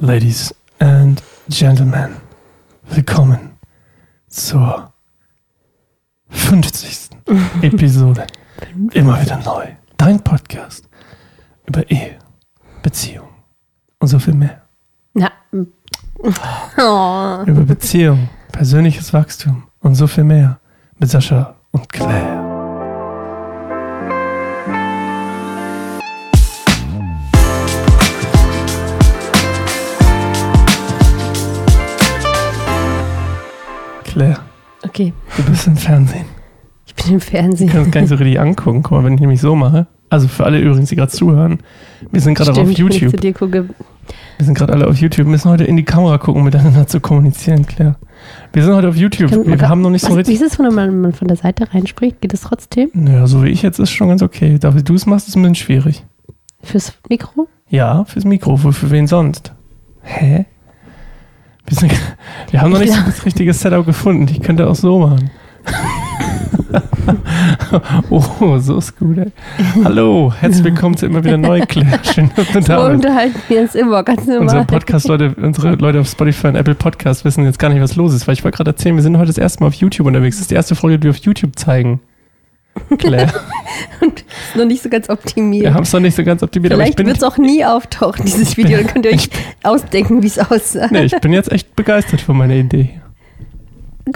Ladies 0.00 0.54
and 0.78 1.20
Gentlemen, 1.48 2.14
willkommen 2.88 3.58
zur 4.28 4.92
50. 6.28 7.10
Episode. 7.62 8.24
Immer 8.92 9.20
wieder 9.20 9.38
neu. 9.38 9.66
Dein 9.96 10.22
Podcast 10.22 10.88
über 11.66 11.90
Ehe, 11.90 12.16
Beziehung 12.80 13.28
und 13.98 14.06
so 14.06 14.20
viel 14.20 14.34
mehr. 14.34 14.62
Na. 15.14 15.32
Oh. 16.22 17.42
Über 17.44 17.62
Beziehung, 17.62 18.28
persönliches 18.52 19.12
Wachstum 19.12 19.64
und 19.80 19.96
so 19.96 20.06
viel 20.06 20.22
mehr 20.22 20.60
mit 21.00 21.10
Sascha 21.10 21.56
und 21.72 21.88
Claire. 21.88 22.47
Claire, 34.18 34.38
Okay, 34.84 35.12
du 35.36 35.42
bist 35.44 35.66
im 35.68 35.76
Fernsehen. 35.76 36.24
ich 36.86 36.94
bin 36.94 37.12
im 37.12 37.16
Ich 37.18 37.24
Fernsehen. 37.24 37.68
kann 37.68 37.82
es 37.82 37.90
gar 37.92 38.00
nicht 38.00 38.10
so 38.10 38.16
richtig 38.16 38.40
angucken. 38.40 38.82
Guck 38.82 38.92
mal, 38.98 39.04
wenn 39.04 39.14
ich 39.14 39.20
nämlich 39.20 39.40
so 39.40 39.54
mache. 39.54 39.86
Also 40.10 40.26
für 40.26 40.44
alle 40.44 40.58
übrigens, 40.58 40.88
die 40.88 40.96
gerade 40.96 41.10
zuhören. 41.12 41.58
Wir 42.10 42.20
sind 42.20 42.34
gerade 42.34 42.50
auf 42.52 42.68
ich 42.68 42.78
YouTube. 42.78 43.12
Wir 43.12 44.44
sind 44.44 44.54
gerade 44.56 44.72
alle 44.72 44.86
auf 44.88 44.96
YouTube. 44.96 45.26
Wir 45.26 45.30
müssen 45.30 45.50
heute 45.50 45.64
in 45.64 45.76
die 45.76 45.84
Kamera 45.84 46.18
gucken, 46.18 46.40
um 46.40 46.44
miteinander 46.44 46.86
zu 46.86 46.98
kommunizieren, 47.00 47.66
Claire. 47.66 47.96
Wir 48.52 48.64
sind 48.64 48.74
heute 48.74 48.88
auf 48.88 48.96
YouTube. 48.96 49.30
Kann- 49.30 49.46
Wir 49.46 49.68
haben 49.68 49.82
noch 49.82 49.90
nicht 49.90 50.02
so 50.02 50.08
Was, 50.08 50.14
wie 50.14 50.18
richtig. 50.20 50.40
ist 50.40 50.52
es, 50.54 50.58
wenn 50.58 50.74
man, 50.74 51.00
man 51.00 51.12
von 51.12 51.28
der 51.28 51.36
Seite 51.36 51.72
reinspricht? 51.72 52.20
Geht 52.20 52.32
es 52.34 52.40
trotzdem? 52.40 52.88
Naja, 52.94 53.26
so 53.28 53.44
wie 53.44 53.48
ich 53.50 53.62
jetzt 53.62 53.78
ist 53.78 53.90
schon 53.90 54.08
ganz 54.08 54.22
okay. 54.22 54.58
Da 54.58 54.74
wie 54.74 54.82
du 54.82 54.94
es 54.94 55.06
machst, 55.06 55.28
ist 55.28 55.36
ein 55.36 55.42
bisschen 55.42 55.54
schwierig. 55.56 56.04
Fürs 56.62 56.94
Mikro? 57.08 57.46
Ja, 57.68 58.04
fürs 58.04 58.24
Mikro. 58.24 58.56
Für, 58.56 58.72
für 58.72 58.90
wen 58.90 59.06
sonst? 59.06 59.52
Hä? 60.02 60.46
Wir, 61.70 61.90
wir 62.50 62.60
haben 62.60 62.72
noch 62.72 62.78
nicht 62.78 62.92
so 62.94 63.00
das 63.04 63.24
richtige 63.24 63.52
Setup 63.52 63.84
gefunden. 63.84 64.26
Ich 64.30 64.40
könnte 64.40 64.66
auch 64.68 64.74
so 64.74 65.00
machen. 65.00 65.30
oh, 68.10 68.58
so 68.58 68.78
ist 68.78 68.98
gut, 68.98 69.18
ey. 69.18 69.30
Hallo, 69.84 70.32
herzlich 70.38 70.64
willkommen 70.64 70.96
zu 70.96 71.06
immer 71.06 71.22
wieder 71.22 71.36
neu, 71.36 71.60
Claire. 71.66 71.98
Schön, 72.02 72.30
dass 72.36 72.46
du 72.48 72.62
So 72.62 72.68
da 72.68 72.88
bist. 72.88 73.04
unterhalten 73.04 73.38
wir 73.48 73.60
uns 73.60 73.74
immer, 73.74 74.02
ganz 74.02 74.26
normal. 74.26 74.42
Unsere 74.42 74.64
Podcast-Leute, 74.64 75.34
unsere 75.40 75.74
Leute 75.74 76.00
auf 76.00 76.08
Spotify 76.08 76.48
und 76.48 76.56
Apple 76.56 76.74
Podcast 76.74 77.24
wissen 77.24 77.44
jetzt 77.44 77.58
gar 77.58 77.68
nicht, 77.68 77.82
was 77.82 77.96
los 77.96 78.14
ist, 78.14 78.26
weil 78.26 78.34
ich 78.34 78.44
wollte 78.44 78.56
gerade 78.56 78.70
erzählen, 78.70 78.96
wir 78.96 79.02
sind 79.02 79.16
heute 79.18 79.28
das 79.28 79.38
erste 79.38 79.60
Mal 79.62 79.68
auf 79.68 79.74
YouTube 79.74 80.06
unterwegs. 80.06 80.36
Das 80.36 80.42
ist 80.42 80.50
die 80.50 80.54
erste 80.54 80.74
Folge, 80.74 80.98
die 80.98 81.04
wir 81.04 81.10
auf 81.10 81.18
YouTube 81.18 81.58
zeigen. 81.58 82.00
Claire, 82.98 83.32
Und 84.00 84.17
ist 84.48 84.56
noch 84.56 84.64
nicht 84.64 84.82
so 84.82 84.88
ganz 84.88 85.08
optimiert. 85.08 85.64
wir 85.64 85.74
haben 85.74 85.82
es 85.84 85.92
noch 85.92 86.00
nicht 86.00 86.16
so 86.16 86.24
ganz 86.24 86.42
optimiert, 86.42 86.72
Vielleicht 86.74 86.98
wird 86.98 87.16
es 87.16 87.22
auch 87.22 87.38
nie 87.38 87.64
auftauchen, 87.64 88.24
dieses 88.24 88.56
Video. 88.56 88.78
Dann 88.78 88.86
könnt 88.86 89.04
ihr 89.06 89.12
euch 89.12 89.28
ausdenken, 89.62 90.22
wie 90.22 90.26
es 90.26 90.38
aussah. 90.38 90.88
nee, 90.90 91.04
ich 91.04 91.18
bin 91.20 91.32
jetzt 91.32 91.50
echt 91.52 91.74
begeistert 91.76 92.20
von 92.20 92.36
meiner 92.36 92.54
Idee. 92.54 92.90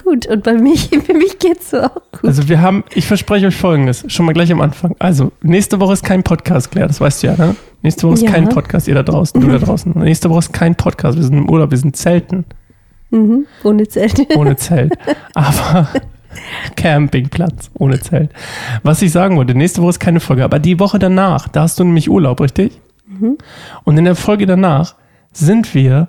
Gut, 0.05 0.27
und 0.27 0.42
bei 0.42 0.55
mich, 0.55 0.88
für 1.06 1.12
mich 1.14 1.38
geht's 1.38 1.70
so 1.70 1.80
auch 1.83 1.94
gut. 2.12 2.25
Also 2.25 2.48
wir 2.48 2.62
haben, 2.62 2.83
ich 2.94 3.06
verspreche 3.06 3.47
euch 3.47 3.56
Folgendes, 3.56 4.05
schon 4.08 4.25
mal 4.25 4.33
gleich 4.33 4.50
am 4.50 4.60
Anfang. 4.62 4.97
Also, 4.98 5.33
nächste 5.42 5.80
Woche 5.80 5.92
ist 5.92 6.03
kein 6.03 6.22
Podcast, 6.22 6.70
Claire, 6.70 6.88
das 6.88 7.00
weißt 7.00 7.22
du 7.22 7.27
ja, 7.27 7.36
ne? 7.36 7.56
Nächste 7.83 8.06
Woche 8.06 8.14
ist 8.14 8.22
Ja. 8.22 8.30
kein 8.30 8.48
Podcast, 8.48 8.88
ihr 8.88 8.94
da 8.94 9.03
draußen, 9.03 9.38
du 9.41 9.48
da 9.48 9.58
draußen. 9.58 9.92
Nächste 9.98 10.30
Woche 10.30 10.38
ist 10.38 10.53
kein 10.55 10.77
Podcast, 10.77 11.19
wir 11.19 11.25
sind 11.25 11.36
im 11.36 11.50
Urlaub, 11.50 11.70
wir 11.72 11.78
sind 11.78 11.94
zelten, 11.97 12.44
Mhm, 13.10 13.44
ohne 13.64 13.86
Zelt. 13.86 14.34
ohne 14.36 14.56
Zelt. 14.56 14.94
Aber 15.34 15.88
Campingplatz, 16.77 17.70
ohne 17.75 18.00
Zelt. 18.00 18.30
Was 18.83 19.02
ich 19.02 19.12
sagen 19.12 19.36
wollte, 19.36 19.55
nächste 19.55 19.83
Woche 19.83 19.91
ist 19.91 20.00
keine 20.00 20.20
Folge, 20.20 20.44
aber 20.44 20.58
die 20.58 20.78
Woche 20.78 20.98
danach, 20.98 21.48
da 21.48 21.62
hast 21.62 21.78
du 21.78 21.84
nämlich 21.84 22.11
Urlaub, 22.11 22.41
richtig? 22.41 22.80
Und 23.84 23.98
in 23.98 24.05
der 24.05 24.16
Folge 24.16 24.47
danach 24.47 24.94
sind 25.33 25.75
wir 25.75 26.08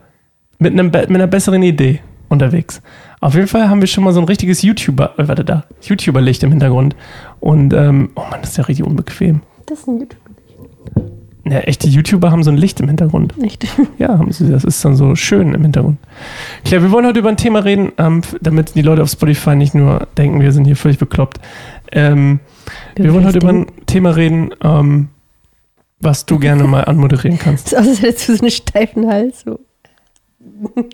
mit, 0.60 0.74
einem, 0.74 0.88
mit 0.88 1.10
einer 1.10 1.28
besseren 1.28 1.64
Idee 1.64 2.02
unterwegs. 2.30 2.82
Auf 3.22 3.36
jeden 3.36 3.48
Fall 3.48 3.70
haben 3.70 3.82
wir 3.82 3.88
schon 3.88 4.04
mal 4.04 4.14
so 4.14 4.20
ein 4.20 4.26
richtiges 4.26 4.62
YouTuber, 4.62 5.18
äh, 5.18 5.28
warte 5.28 5.46
da, 5.46 5.64
YouTuber-Licht 5.82 6.44
im 6.44 6.50
Hintergrund. 6.50 6.96
Und, 7.40 7.74
ähm, 7.74 8.12
oh 8.16 8.24
Mann, 8.30 8.42
das 8.42 8.52
ist 8.52 8.58
ja 8.58 8.66
richtig 8.66 8.86
unbequem. 8.86 9.42
Das 9.66 9.80
ist 9.80 9.88
ein 9.88 10.00
YouTube. 10.00 10.20
Ja, 11.46 11.60
echte 11.60 11.90
YouTuber 11.90 12.32
haben 12.32 12.44
so 12.44 12.52
ein 12.52 12.58
Licht 12.58 12.80
im 12.80 12.88
Hintergrund. 12.88 13.38
Nicht. 13.38 13.68
Ja, 13.98 14.18
haben 14.18 14.32
sie, 14.32 14.50
das 14.50 14.64
ist 14.64 14.84
dann 14.84 14.96
so 14.96 15.16
schön 15.16 15.54
im 15.54 15.62
Hintergrund. 15.62 15.98
Claire, 16.66 16.84
wir 16.84 16.92
wollen 16.92 17.06
heute 17.06 17.20
über 17.20 17.30
ein 17.30 17.38
Thema 17.38 17.60
reden, 17.60 17.92
ähm, 17.98 18.22
damit 18.42 18.76
die 18.76 18.82
Leute 18.82 19.04
auf 19.04 19.10
Spotify 19.10 19.56
nicht 19.56 19.76
nur 19.76 20.08
denken, 20.18 20.42
wir 20.42 20.52
sind 20.52 20.66
hier 20.66 20.76
völlig 20.76 20.98
bekloppt. 20.98 21.40
Ähm, 21.92 22.40
wir 22.96 23.14
wollen 23.14 23.26
heute 23.26 23.38
über 23.38 23.50
ein 23.50 23.68
Thema 23.86 24.16
reden, 24.16 24.52
ähm, 24.64 25.10
was 26.00 26.26
du 26.26 26.40
gerne 26.40 26.64
mal 26.68 26.86
anmoderieren 26.86 27.38
kannst. 27.38 27.74
Das 27.74 27.74
ist 27.74 27.78
aus, 27.80 27.88
als 27.88 28.02
hättest 28.02 28.30
du 28.30 28.36
so 28.36 28.42
einen 28.44 28.52
steifen 28.52 29.08
Hals. 29.08 29.42
So. 29.42 29.60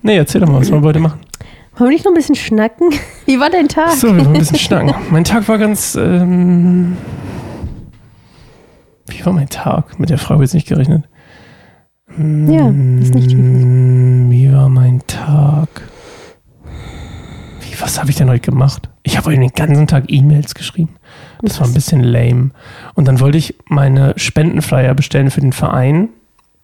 Nee, 0.00 0.16
erzähl 0.16 0.40
doch 0.40 0.48
mal, 0.48 0.60
was 0.60 0.70
wollen 0.70 0.82
wir 0.84 0.88
heute 0.88 1.00
machen? 1.00 1.18
Wollen 1.76 1.90
wir 1.90 1.94
nicht 1.94 2.04
noch 2.04 2.12
ein 2.12 2.14
bisschen 2.14 2.36
schnacken? 2.36 2.90
Wie 3.26 3.40
war 3.40 3.50
dein 3.50 3.68
Tag? 3.68 3.90
So, 3.92 4.08
wir 4.08 4.24
wollen 4.24 4.34
ein 4.34 4.38
bisschen 4.38 4.58
schnacken. 4.58 4.94
Mein 5.10 5.24
Tag 5.24 5.48
war 5.48 5.58
ganz. 5.58 5.96
Ähm, 5.96 6.96
wie 9.12 9.24
war 9.24 9.32
mein 9.32 9.48
Tag? 9.48 9.98
Mit 9.98 10.10
der 10.10 10.18
Frage 10.18 10.42
jetzt 10.42 10.54
nicht 10.54 10.68
gerechnet. 10.68 11.04
Ja, 12.16 12.68
ist 13.00 13.14
nicht 13.14 13.28
tief. 13.28 13.38
Mm, 13.38 14.30
Wie 14.30 14.52
war 14.52 14.68
mein 14.68 15.02
Tag? 15.06 15.68
Wie, 17.60 17.80
was 17.80 18.00
habe 18.00 18.10
ich 18.10 18.16
denn 18.16 18.28
heute 18.28 18.50
gemacht? 18.50 18.88
Ich 19.02 19.16
habe 19.16 19.26
heute 19.26 19.40
den 19.40 19.50
ganzen 19.50 19.86
Tag 19.86 20.04
E-Mails 20.08 20.54
geschrieben. 20.54 20.96
Das 21.42 21.60
war 21.60 21.66
ein 21.66 21.74
bisschen 21.74 22.02
lame. 22.02 22.50
Und 22.94 23.06
dann 23.06 23.20
wollte 23.20 23.38
ich 23.38 23.54
meine 23.66 24.14
Spendenflyer 24.16 24.94
bestellen 24.94 25.30
für 25.30 25.40
den 25.40 25.52
Verein. 25.52 26.08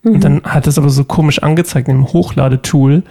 Mhm. 0.03 0.13
Und 0.13 0.25
dann 0.25 0.43
hat 0.45 0.67
das 0.67 0.79
aber 0.79 0.89
so 0.89 1.05
komisch 1.05 1.43
angezeigt 1.43 1.89
im 1.89 2.07
Hochladetool 2.07 3.03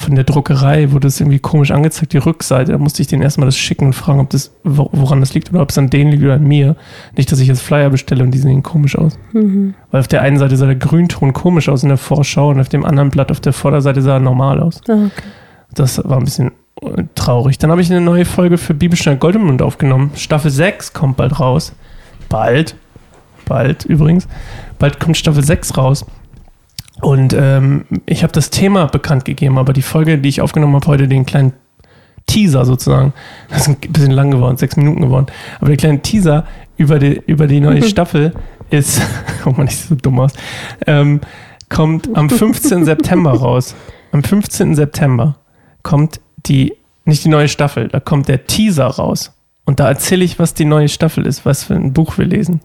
von 0.00 0.14
der 0.14 0.24
Druckerei 0.24 0.92
wurde 0.92 1.08
es 1.08 1.20
irgendwie 1.20 1.38
komisch 1.38 1.70
angezeigt, 1.70 2.12
die 2.12 2.18
Rückseite. 2.18 2.72
Da 2.72 2.78
musste 2.78 3.02
ich 3.02 3.08
denen 3.08 3.22
erstmal 3.22 3.46
das 3.46 3.56
schicken 3.56 3.86
und 3.86 3.92
fragen, 3.92 4.20
ob 4.20 4.30
das, 4.30 4.50
wo- 4.64 4.88
woran 4.92 5.20
das 5.20 5.34
liegt 5.34 5.50
oder 5.52 5.60
ob 5.62 5.70
es 5.70 5.78
an 5.78 5.90
denen 5.90 6.10
liegt 6.10 6.22
oder 6.22 6.34
an 6.34 6.44
mir. 6.44 6.74
Nicht, 7.16 7.30
dass 7.30 7.38
ich 7.40 7.48
jetzt 7.48 7.60
Flyer 7.62 7.90
bestelle 7.90 8.24
und 8.24 8.30
die 8.30 8.38
sehen 8.38 8.62
komisch 8.62 8.96
aus. 8.96 9.18
Mhm. 9.32 9.74
Weil 9.90 10.00
auf 10.00 10.08
der 10.08 10.22
einen 10.22 10.38
Seite 10.38 10.56
sah 10.56 10.66
der 10.66 10.76
Grünton 10.76 11.32
komisch 11.32 11.68
aus 11.68 11.82
in 11.82 11.90
der 11.90 11.98
Vorschau 11.98 12.48
und 12.50 12.60
auf 12.60 12.68
dem 12.68 12.84
anderen 12.84 13.10
Blatt 13.10 13.30
auf 13.30 13.40
der 13.40 13.52
Vorderseite 13.52 14.00
sah 14.02 14.14
er 14.14 14.20
normal 14.20 14.60
aus. 14.60 14.80
Ah, 14.88 14.92
okay. 14.94 15.10
Das 15.74 16.00
war 16.04 16.16
ein 16.18 16.24
bisschen 16.24 16.52
äh, 16.82 17.04
traurig. 17.14 17.58
Dann 17.58 17.70
habe 17.70 17.80
ich 17.82 17.90
eine 17.90 18.00
neue 18.00 18.24
Folge 18.24 18.58
für 18.58 18.74
Bibelstein 18.74 19.18
Goldemund 19.20 19.60
aufgenommen. 19.62 20.12
Staffel 20.16 20.50
6 20.50 20.92
kommt 20.94 21.16
bald 21.18 21.38
raus. 21.38 21.72
Bald. 22.28 22.74
Bald 23.46 23.84
übrigens. 23.84 24.28
Bald 24.78 24.98
kommt 25.00 25.16
Staffel 25.16 25.44
6 25.44 25.76
raus. 25.76 26.06
Und 27.00 27.32
ähm, 27.32 27.84
ich 28.06 28.22
habe 28.22 28.32
das 28.32 28.50
Thema 28.50 28.86
bekannt 28.86 29.24
gegeben, 29.24 29.58
aber 29.58 29.72
die 29.72 29.82
Folge, 29.82 30.18
die 30.18 30.28
ich 30.28 30.40
aufgenommen 30.40 30.74
habe, 30.74 30.86
heute 30.86 31.08
den 31.08 31.24
kleinen 31.24 31.52
Teaser 32.26 32.64
sozusagen, 32.64 33.12
das 33.48 33.62
ist 33.62 33.68
ein 33.68 33.76
bisschen 33.92 34.12
lang 34.12 34.30
geworden, 34.30 34.56
sechs 34.56 34.76
Minuten 34.76 35.00
geworden, 35.00 35.26
aber 35.58 35.68
der 35.68 35.76
kleine 35.76 36.02
Teaser 36.02 36.44
über 36.76 36.98
die, 36.98 37.20
über 37.26 37.46
die 37.46 37.60
neue 37.60 37.82
Staffel 37.88 38.32
ist, 38.70 39.00
guck 39.42 39.58
mal, 39.58 39.64
nicht 39.64 39.78
so 39.78 39.94
dumm 39.94 40.20
aus, 40.20 40.32
ähm, 40.86 41.20
kommt 41.68 42.14
am 42.16 42.28
15. 42.28 42.84
September 42.84 43.32
raus. 43.32 43.74
Am 44.12 44.22
15. 44.22 44.74
September 44.74 45.36
kommt 45.82 46.20
die, 46.46 46.74
nicht 47.04 47.24
die 47.24 47.28
neue 47.28 47.48
Staffel, 47.48 47.88
da 47.88 48.00
kommt 48.00 48.28
der 48.28 48.46
Teaser 48.46 48.86
raus. 48.86 49.32
Und 49.64 49.78
da 49.78 49.88
erzähle 49.88 50.24
ich, 50.24 50.38
was 50.38 50.54
die 50.54 50.64
neue 50.64 50.88
Staffel 50.88 51.26
ist, 51.26 51.46
was 51.46 51.64
für 51.64 51.74
ein 51.74 51.92
Buch 51.92 52.18
wir 52.18 52.24
lesen. 52.24 52.60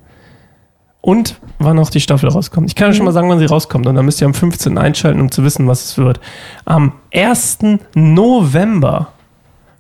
Und 1.05 1.39
wann 1.59 1.77
auch 1.77 1.91
die 1.91 2.01
Staffel 2.01 2.29
rauskommt. 2.29 2.67
Ich 2.67 2.73
kann 2.73 2.87
ja 2.87 2.95
schon 2.95 3.05
mal 3.05 3.11
sagen, 3.11 3.29
wann 3.29 3.37
sie 3.37 3.45
rauskommt. 3.45 3.85
Und 3.85 3.93
dann 3.93 4.05
müsst 4.05 4.21
ihr 4.21 4.25
am 4.25 4.33
15. 4.33 4.75
einschalten, 4.79 5.21
um 5.21 5.29
zu 5.29 5.43
wissen, 5.43 5.67
was 5.67 5.85
es 5.85 5.97
wird. 5.99 6.19
Am 6.65 6.93
1. 7.13 7.59
November 7.93 9.09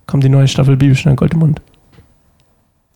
kommt 0.05 0.23
die 0.23 0.29
neue 0.29 0.47
Staffel 0.47 0.77
Bibelstein 0.77 1.15
Goldemund. 1.15 1.63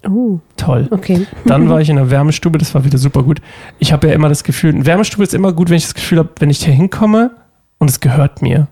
Oh, 0.07 0.38
Toll. 0.57 0.88
okay. 0.91 1.25
Dann 1.45 1.69
war 1.69 1.81
ich 1.81 1.90
in 1.90 1.95
der 1.95 2.12
Wärmestube, 2.12 2.59
das 2.59 2.75
war 2.75 2.85
wieder 2.85 3.00
super 3.00 3.23
gut. 3.23 3.41
Ich 3.79 3.91
habe 3.91 4.09
ja 4.09 4.13
immer 4.13 4.29
das 4.29 4.44
Gefühl, 4.44 4.75
eine 4.75 4.85
Wärmestube 4.85 5.23
ist 5.23 5.34
immer 5.34 5.51
gut, 5.51 5.72
wenn 5.72 5.78
ich 5.78 5.85
das 5.85 5.96
Gefühl 5.96 6.19
habe, 6.19 6.29
wenn 6.38 6.51
ich 6.51 6.63
hier 6.63 6.73
hinkomme 6.75 7.31
und 7.79 7.90
es 7.90 7.99
gehört 7.99 8.43
mir. 8.43 8.67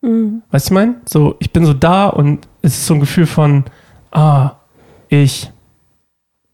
Mhm. 0.00 0.42
Weißt 0.50 0.68
du, 0.68 0.74
ich 0.74 0.74
mein? 0.74 0.96
So, 1.08 1.36
ich 1.38 1.52
bin 1.52 1.64
so 1.64 1.74
da 1.74 2.08
und 2.08 2.48
es 2.62 2.72
ist 2.72 2.86
so 2.86 2.94
ein 2.94 3.00
Gefühl 3.00 3.26
von, 3.26 3.66
ah, 4.10 4.56
ich 5.08 5.52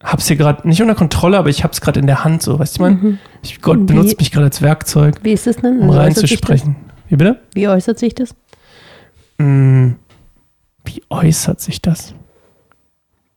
hab's 0.05 0.29
hier 0.29 0.37
gerade 0.37 0.67
nicht 0.69 0.81
unter 0.83 0.95
Kontrolle, 0.95 1.39
aber 1.39 1.49
ich 1.49 1.65
hab's 1.65 1.81
gerade 1.81 1.99
in 2.01 2.07
der 2.07 2.25
Hand, 2.25 2.43
so, 2.43 2.59
weißt 2.59 2.75
du, 2.75 2.77
ich 2.77 2.81
mein? 2.81 3.01
Mhm. 3.03 3.19
Ich, 3.43 3.61
Gott 3.63 3.79
Wie- 3.81 3.85
benutzt 3.85 4.19
mich 4.19 4.31
gerade 4.31 4.47
als 4.47 4.63
Werkzeug, 4.63 5.17
Wie 5.23 5.33
ist 5.33 5.47
es 5.47 5.57
denn? 5.57 5.79
um 5.81 5.91
Also 5.91 5.95
das? 5.95 6.03
reinzusprechen. 6.05 6.77
Wie 7.09 7.17
bitte? 7.17 7.41
Wie 7.55 7.69
äußert 7.69 7.99
sich 7.99 8.15
das? 8.15 8.35
Hm, 9.39 9.97
wie 10.85 11.03
äußert 11.11 11.61
sich 11.61 11.83
das? 11.83 12.15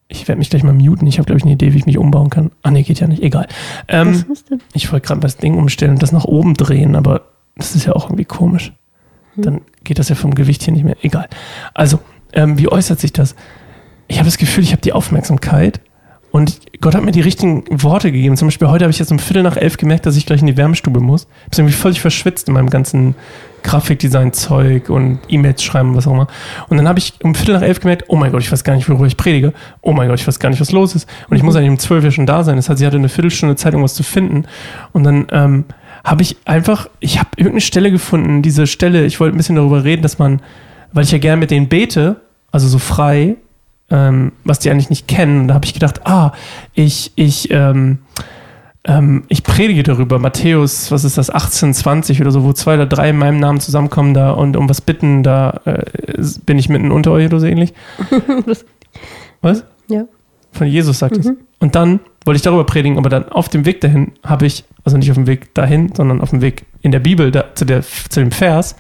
Ich 0.09 0.27
werde 0.27 0.39
mich 0.39 0.49
gleich 0.49 0.63
mal 0.63 0.73
muten. 0.73 1.05
Ich 1.07 1.17
habe, 1.17 1.25
glaube 1.25 1.37
ich, 1.39 1.43
eine 1.43 1.53
Idee, 1.53 1.73
wie 1.73 1.77
ich 1.79 1.85
mich 1.85 1.97
umbauen 1.97 2.29
kann. 2.29 2.51
Ah, 2.61 2.71
nee, 2.71 2.83
geht 2.83 2.99
ja 3.01 3.07
nicht. 3.07 3.21
Egal. 3.21 3.47
Ähm, 3.89 4.13
Was 4.29 4.37
ist 4.39 4.49
denn? 4.49 4.61
Ich 4.73 4.89
wollte 4.91 5.07
gerade 5.07 5.19
das 5.19 5.35
Ding 5.37 5.57
umstellen 5.57 5.91
und 5.91 6.01
das 6.01 6.13
nach 6.13 6.23
oben 6.23 6.53
drehen, 6.53 6.95
aber 6.95 7.23
das 7.57 7.75
ist 7.75 7.85
ja 7.85 7.93
auch 7.93 8.05
irgendwie 8.05 8.23
komisch. 8.25 8.71
Hm. 9.35 9.43
Dann 9.43 9.61
geht 9.83 9.99
das 9.99 10.07
ja 10.07 10.15
vom 10.15 10.33
Gewicht 10.33 10.63
hier 10.63 10.71
nicht 10.73 10.85
mehr. 10.85 10.95
Egal. 11.01 11.27
Also, 11.73 11.99
ähm, 12.31 12.57
wie 12.57 12.69
äußert 12.69 12.99
sich 13.01 13.11
das? 13.11 13.35
Ich 14.07 14.17
habe 14.19 14.25
das 14.27 14.37
Gefühl, 14.37 14.63
ich 14.63 14.71
habe 14.71 14.81
die 14.81 14.93
Aufmerksamkeit 14.93 15.81
Und 16.31 16.59
Gott 16.81 16.93
hat 16.93 17.03
mir 17.03 17.11
die 17.11 17.21
richtigen 17.21 17.63
Worte 17.69 18.11
gegeben. 18.11 18.35
Zum 18.35 18.49
Beispiel 18.49 18.67
heute 18.67 18.83
habe 18.83 18.91
ich 18.91 18.99
jetzt 18.99 19.11
um 19.11 19.19
Viertel 19.19 19.43
nach 19.43 19.55
elf 19.55 19.77
gemerkt, 19.77 20.05
dass 20.05 20.17
ich 20.17 20.25
gleich 20.25 20.41
in 20.41 20.47
die 20.47 20.57
Wärmestube 20.57 20.99
muss. 20.99 21.27
Ich 21.45 21.51
bin 21.51 21.59
irgendwie 21.59 21.77
völlig 21.77 22.01
verschwitzt 22.01 22.47
in 22.47 22.53
meinem 22.53 22.69
ganzen 22.69 23.15
Grafikdesign-Zeug 23.63 24.89
und 24.89 25.19
E-Mails 25.29 25.63
schreiben, 25.63 25.95
was 25.95 26.05
auch 26.05 26.13
immer. 26.13 26.27
Und 26.67 26.77
dann 26.77 26.87
habe 26.87 26.99
ich 26.99 27.13
um 27.23 27.33
Viertel 27.33 27.55
nach 27.55 27.61
elf 27.61 27.79
gemerkt, 27.79 28.05
oh 28.07 28.15
mein 28.15 28.31
Gott, 28.31 28.41
ich 28.41 28.51
weiß 28.51 28.63
gar 28.63 28.75
nicht, 28.75 28.87
worüber 28.89 29.07
ich 29.07 29.17
predige. 29.17 29.53
Oh 29.81 29.93
mein 29.93 30.09
Gott, 30.09 30.19
ich 30.19 30.27
weiß 30.27 30.39
gar 30.39 30.49
nicht, 30.49 30.61
was 30.61 30.71
los 30.71 30.95
ist. 30.95 31.09
Und 31.29 31.37
ich 31.37 31.43
muss 31.43 31.55
eigentlich 31.55 31.69
um 31.69 31.79
zwölf 31.79 32.03
ja 32.03 32.11
schon 32.11 32.25
da 32.25 32.43
sein. 32.43 32.57
Das 32.57 32.69
heißt, 32.69 32.79
sie 32.79 32.85
hatte 32.85 32.97
eine 32.97 33.09
Viertelstunde 33.09 33.55
Zeit, 33.55 33.73
irgendwas 33.73 33.95
zu 33.95 34.03
finden. 34.03 34.45
Und 34.91 35.03
dann 35.03 35.27
ähm, 35.31 35.65
habe 36.03 36.21
ich 36.21 36.37
einfach, 36.45 36.89
ich 36.99 37.19
habe 37.19 37.29
irgendeine 37.35 37.61
Stelle 37.61 37.91
gefunden, 37.91 38.41
diese 38.41 38.67
Stelle, 38.67 39.05
ich 39.05 39.19
wollte 39.19 39.35
ein 39.35 39.37
bisschen 39.37 39.55
darüber 39.55 39.83
reden, 39.83 40.01
dass 40.01 40.19
man, 40.19 40.41
weil 40.91 41.03
ich 41.03 41.11
ja 41.11 41.17
gerne 41.17 41.37
mit 41.37 41.51
denen 41.51 41.67
bete, 41.67 42.17
also 42.51 42.67
so 42.67 42.79
frei, 42.79 43.35
ähm, 43.89 44.31
was 44.43 44.59
die 44.59 44.69
eigentlich 44.69 44.89
nicht 44.89 45.07
kennen. 45.07 45.41
Und 45.41 45.47
da 45.49 45.53
habe 45.55 45.65
ich 45.65 45.73
gedacht, 45.73 46.05
ah, 46.05 46.33
ich, 46.73 47.11
ich, 47.15 47.49
ähm, 47.51 47.99
ähm, 48.83 49.23
ich 49.27 49.43
predige 49.43 49.83
darüber, 49.83 50.19
Matthäus, 50.19 50.91
was 50.91 51.03
ist 51.03 51.17
das, 51.17 51.29
18, 51.29 51.73
20 51.73 52.21
oder 52.21 52.31
so, 52.31 52.43
wo 52.43 52.53
zwei 52.53 52.75
oder 52.75 52.85
drei 52.85 53.09
in 53.09 53.17
meinem 53.17 53.39
Namen 53.39 53.59
zusammenkommen 53.59 54.13
da 54.13 54.31
und 54.31 54.55
um 54.55 54.69
was 54.69 54.81
bitten, 54.81 55.23
da 55.23 55.61
äh, 55.65 55.83
bin 56.45 56.57
ich 56.57 56.69
mitten 56.69 56.91
unter 56.91 57.11
euch 57.11 57.27
oder 57.27 57.39
so 57.39 57.45
ähnlich. 57.45 57.73
was? 59.41 59.63
Ja. 59.89 60.05
Von 60.51 60.67
Jesus 60.67 60.99
sagt 60.99 61.17
es. 61.17 61.31
Und 61.59 61.75
dann 61.75 61.99
wollte 62.25 62.37
ich 62.37 62.41
darüber 62.43 62.65
predigen, 62.65 62.97
aber 62.97 63.09
dann 63.09 63.29
auf 63.29 63.49
dem 63.49 63.65
Weg 63.65 63.81
dahin 63.81 64.13
habe 64.23 64.45
ich, 64.45 64.63
also 64.83 64.97
nicht 64.97 65.09
auf 65.09 65.15
dem 65.15 65.27
Weg 65.27 65.53
dahin, 65.53 65.93
sondern 65.95 66.21
auf 66.21 66.29
dem 66.31 66.41
Weg 66.41 66.65
in 66.81 66.91
der 66.91 66.99
Bibel 66.99 67.31
da, 67.31 67.45
zu, 67.55 67.65
der, 67.65 67.81
zu 67.81 68.19
dem 68.19 68.31
Vers, 68.31 68.75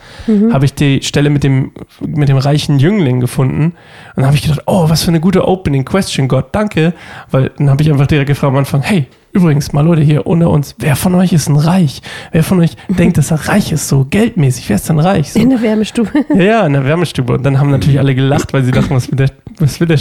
habe 0.51 0.65
ich 0.65 0.73
die 0.73 1.01
Stelle 1.03 1.29
mit 1.29 1.43
dem, 1.43 1.71
mit 2.05 2.29
dem 2.29 2.37
reichen 2.37 2.79
Jüngling 2.79 3.19
gefunden. 3.19 3.63
Und 3.65 3.73
dann 4.15 4.25
habe 4.25 4.35
ich 4.35 4.43
gedacht, 4.43 4.61
oh, 4.65 4.89
was 4.89 5.03
für 5.03 5.09
eine 5.09 5.19
gute 5.19 5.47
Opening 5.47 5.85
Question, 5.85 6.27
Gott, 6.27 6.49
danke. 6.53 6.93
Weil 7.31 7.51
dann 7.57 7.69
habe 7.69 7.81
ich 7.81 7.91
einfach 7.91 8.07
direkt 8.07 8.27
gefragt 8.27 8.51
am 8.51 8.57
Anfang, 8.57 8.81
hey, 8.81 9.07
übrigens, 9.33 9.73
mal 9.73 9.85
Leute 9.85 10.01
hier 10.01 10.27
unter 10.27 10.49
uns, 10.49 10.75
wer 10.79 10.95
von 10.95 11.15
euch 11.15 11.33
ist 11.33 11.47
denn 11.47 11.57
reich? 11.57 12.01
Wer 12.31 12.43
von 12.43 12.59
euch 12.59 12.71
denkt, 12.89 13.17
dass 13.17 13.31
er 13.31 13.47
reich 13.47 13.71
ist, 13.71 13.87
so 13.87 14.05
geldmäßig? 14.05 14.69
Wer 14.69 14.75
ist 14.75 14.89
denn 14.89 14.99
reich? 14.99 15.33
So. 15.33 15.39
In 15.39 15.49
der 15.49 15.61
Wärmestube. 15.61 16.11
Ja, 16.35 16.43
ja, 16.43 16.65
in 16.65 16.73
der 16.73 16.85
Wärmestube. 16.85 17.33
Und 17.33 17.43
dann 17.43 17.59
haben 17.59 17.71
natürlich 17.71 17.99
alle 17.99 18.15
gelacht, 18.15 18.53
weil 18.53 18.63
sie 18.63 18.71
dachten, 18.71 18.95
was 18.95 19.09
will 19.09 19.17
der, 19.17 19.31
was 19.59 19.79
will 19.79 19.87
der 19.87 19.99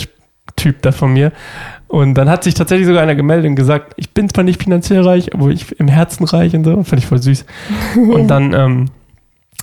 Typ 0.57 0.83
da 0.83 0.93
von 0.93 1.13
mir? 1.13 1.33
Und 1.88 2.15
dann 2.15 2.29
hat 2.29 2.44
sich 2.44 2.55
tatsächlich 2.55 2.87
sogar 2.87 3.03
einer 3.03 3.15
gemeldet 3.15 3.49
und 3.50 3.56
gesagt, 3.56 3.94
ich 3.97 4.11
bin 4.11 4.29
zwar 4.29 4.44
nicht 4.44 4.62
finanziell 4.62 5.03
reich, 5.03 5.35
aber 5.35 5.49
ich 5.49 5.79
im 5.79 5.88
Herzen 5.88 6.25
reich 6.25 6.55
und 6.55 6.65
so. 6.65 6.83
Fand 6.83 7.03
ich 7.03 7.06
voll 7.06 7.23
süß. 7.23 7.47
Und 7.97 8.29
dann 8.29 8.53
ähm, 8.53 8.87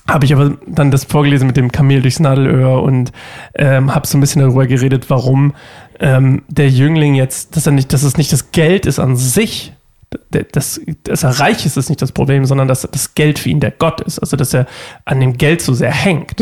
habe 0.08 0.24
ich 0.24 0.34
aber 0.34 0.56
dann 0.66 0.90
das 0.90 1.04
vorgelesen 1.04 1.46
mit 1.46 1.56
dem 1.56 1.72
Kamel 1.72 2.02
durchs 2.02 2.20
Nadelöhr 2.20 2.82
und 2.82 3.10
ähm, 3.54 3.94
habe 3.94 4.06
so 4.06 4.18
ein 4.18 4.20
bisschen 4.20 4.42
darüber 4.42 4.66
geredet, 4.66 5.08
warum 5.08 5.54
ähm, 5.98 6.42
der 6.48 6.68
Jüngling 6.68 7.14
jetzt, 7.14 7.56
dass 7.56 7.66
er 7.66 7.72
nicht, 7.72 7.92
dass 7.92 8.02
es 8.02 8.18
nicht 8.18 8.32
das 8.32 8.50
Geld 8.50 8.84
ist 8.84 8.98
an 8.98 9.16
sich, 9.16 9.72
das, 10.52 10.80
dass 11.04 11.22
er 11.22 11.40
reich 11.40 11.66
ist, 11.66 11.76
ist 11.76 11.88
nicht 11.88 12.02
das 12.02 12.12
Problem, 12.12 12.44
sondern 12.44 12.68
dass 12.68 12.82
das 12.82 13.14
Geld 13.14 13.38
für 13.38 13.50
ihn 13.50 13.60
der 13.60 13.70
Gott 13.70 14.00
ist. 14.00 14.18
Also 14.18 14.36
dass 14.36 14.54
er 14.54 14.66
an 15.04 15.20
dem 15.20 15.36
Geld 15.36 15.62
so 15.62 15.72
sehr 15.72 15.92
hängt. 15.92 16.40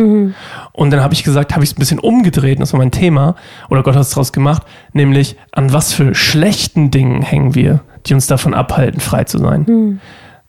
Und 0.72 0.90
dann 0.90 1.00
habe 1.00 1.14
ich 1.14 1.24
gesagt, 1.24 1.52
habe 1.54 1.64
ich 1.64 1.70
es 1.70 1.76
ein 1.76 1.80
bisschen 1.80 1.98
umgedreht, 1.98 2.60
das 2.60 2.72
war 2.72 2.78
mein 2.78 2.90
Thema, 2.90 3.36
oder 3.69 3.82
Gott 3.82 3.94
hat 3.94 4.02
es 4.02 4.10
daraus 4.10 4.32
gemacht, 4.32 4.62
nämlich 4.92 5.36
an 5.52 5.72
was 5.72 5.92
für 5.92 6.14
schlechten 6.14 6.90
Dingen 6.90 7.22
hängen 7.22 7.54
wir, 7.54 7.80
die 8.06 8.14
uns 8.14 8.26
davon 8.26 8.54
abhalten, 8.54 9.00
frei 9.00 9.24
zu 9.24 9.38
sein. 9.38 10.00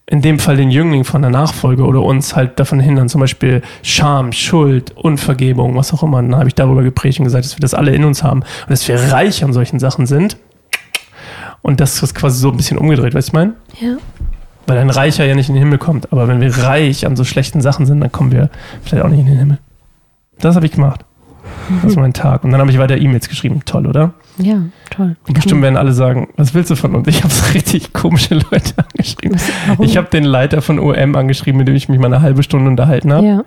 In 0.06 0.22
dem 0.22 0.38
Fall 0.38 0.58
den 0.58 0.70
Jüngling 0.70 1.06
von 1.06 1.22
der 1.22 1.32
Nachfolge 1.32 1.84
oder 1.86 2.02
uns 2.02 2.36
halt 2.36 2.60
davon 2.60 2.80
hindern, 2.80 3.08
zum 3.08 3.22
Beispiel 3.22 3.62
Scham, 3.84 4.34
Schuld, 4.34 4.92
Unvergebung, 4.98 5.76
was 5.78 5.94
auch 5.94 6.04
immer. 6.04 6.18
Und 6.18 6.32
dann 6.32 6.40
habe 6.40 6.50
ich 6.50 6.56
darüber 6.56 6.84
gepredigt 6.84 7.20
und 7.20 7.26
gesagt, 7.26 7.46
dass 7.46 7.56
wir 7.56 7.62
das 7.62 7.74
alle 7.74 7.96
in 7.96 8.04
uns 8.04 8.22
haben 8.22 8.42
und 8.42 8.70
dass 8.70 8.86
wir 8.88 8.96
reich 8.96 9.44
an 9.44 9.54
solchen 9.54 9.80
Sachen 9.80 10.06
sind. 10.06 10.38
Und 11.64 11.80
das 11.80 12.04
ist 12.04 12.14
quasi 12.14 12.40
so 12.40 12.52
ein 12.52 12.58
bisschen 12.58 12.78
umgedreht, 12.78 13.16
weißt 13.16 13.30
du, 13.30 13.32
ich 13.32 13.34
meine? 13.34 13.54
Ja. 13.80 13.98
Weil 14.68 14.78
ein 14.78 14.90
Reicher 14.90 15.26
ja 15.26 15.34
nicht 15.34 15.50
in 15.50 15.56
den 15.56 15.64
Himmel 15.64 15.80
kommt. 15.80 16.12
Aber 16.12 16.28
wenn 16.28 16.40
wir 16.40 16.56
reich 16.60 17.08
an 17.08 17.16
so 17.16 17.24
schlechten 17.24 17.62
Sachen 17.62 17.86
sind, 17.86 18.00
dann 18.02 18.12
kommen 18.12 18.32
wir 18.32 18.50
vielleicht 18.84 19.04
auch 19.04 19.10
nicht 19.10 19.22
in 19.22 19.26
den 19.26 19.40
Himmel. 19.40 19.58
Das 20.40 20.56
habe 20.56 20.66
ich 20.66 20.74
gemacht. 20.74 21.06
Das 21.82 21.96
war 21.96 22.04
mein 22.04 22.14
Tag. 22.14 22.44
Und 22.44 22.52
dann 22.52 22.60
habe 22.60 22.70
ich 22.72 22.78
weiter 22.78 22.98
E-Mails 22.98 23.30
geschrieben. 23.30 23.62
Toll, 23.66 23.88
oder? 23.88 24.14
Ja, 24.38 24.64
toll. 24.90 25.16
Und 25.28 25.34
bestimmt 25.34 25.62
werden 25.62 25.78
alle 25.78 25.94
sagen, 25.94 26.30
was 26.36 26.54
willst 26.54 26.70
du 26.72 26.76
von 26.76 26.96
uns? 26.96 27.08
Ich 27.08 27.24
habe 27.24 27.34
so 27.34 27.54
richtig 27.54 27.94
komische 27.94 28.36
Leute 28.36 28.74
angeschrieben. 28.78 29.40
Warum? 29.68 29.86
Ich 29.86 29.98
habe 29.98 30.10
den 30.10 30.24
Leiter 30.24 30.62
von 30.62 30.80
OM 30.80 31.16
angeschrieben, 31.16 31.60
mit 31.60 31.68
dem 31.68 31.76
ich 31.76 31.90
mich 31.90 32.00
mal 32.00 32.08
eine 32.08 32.22
halbe 32.22 32.44
Stunde 32.44 32.70
unterhalten 32.70 33.14
habe. 33.14 33.26
Ja. 33.26 33.44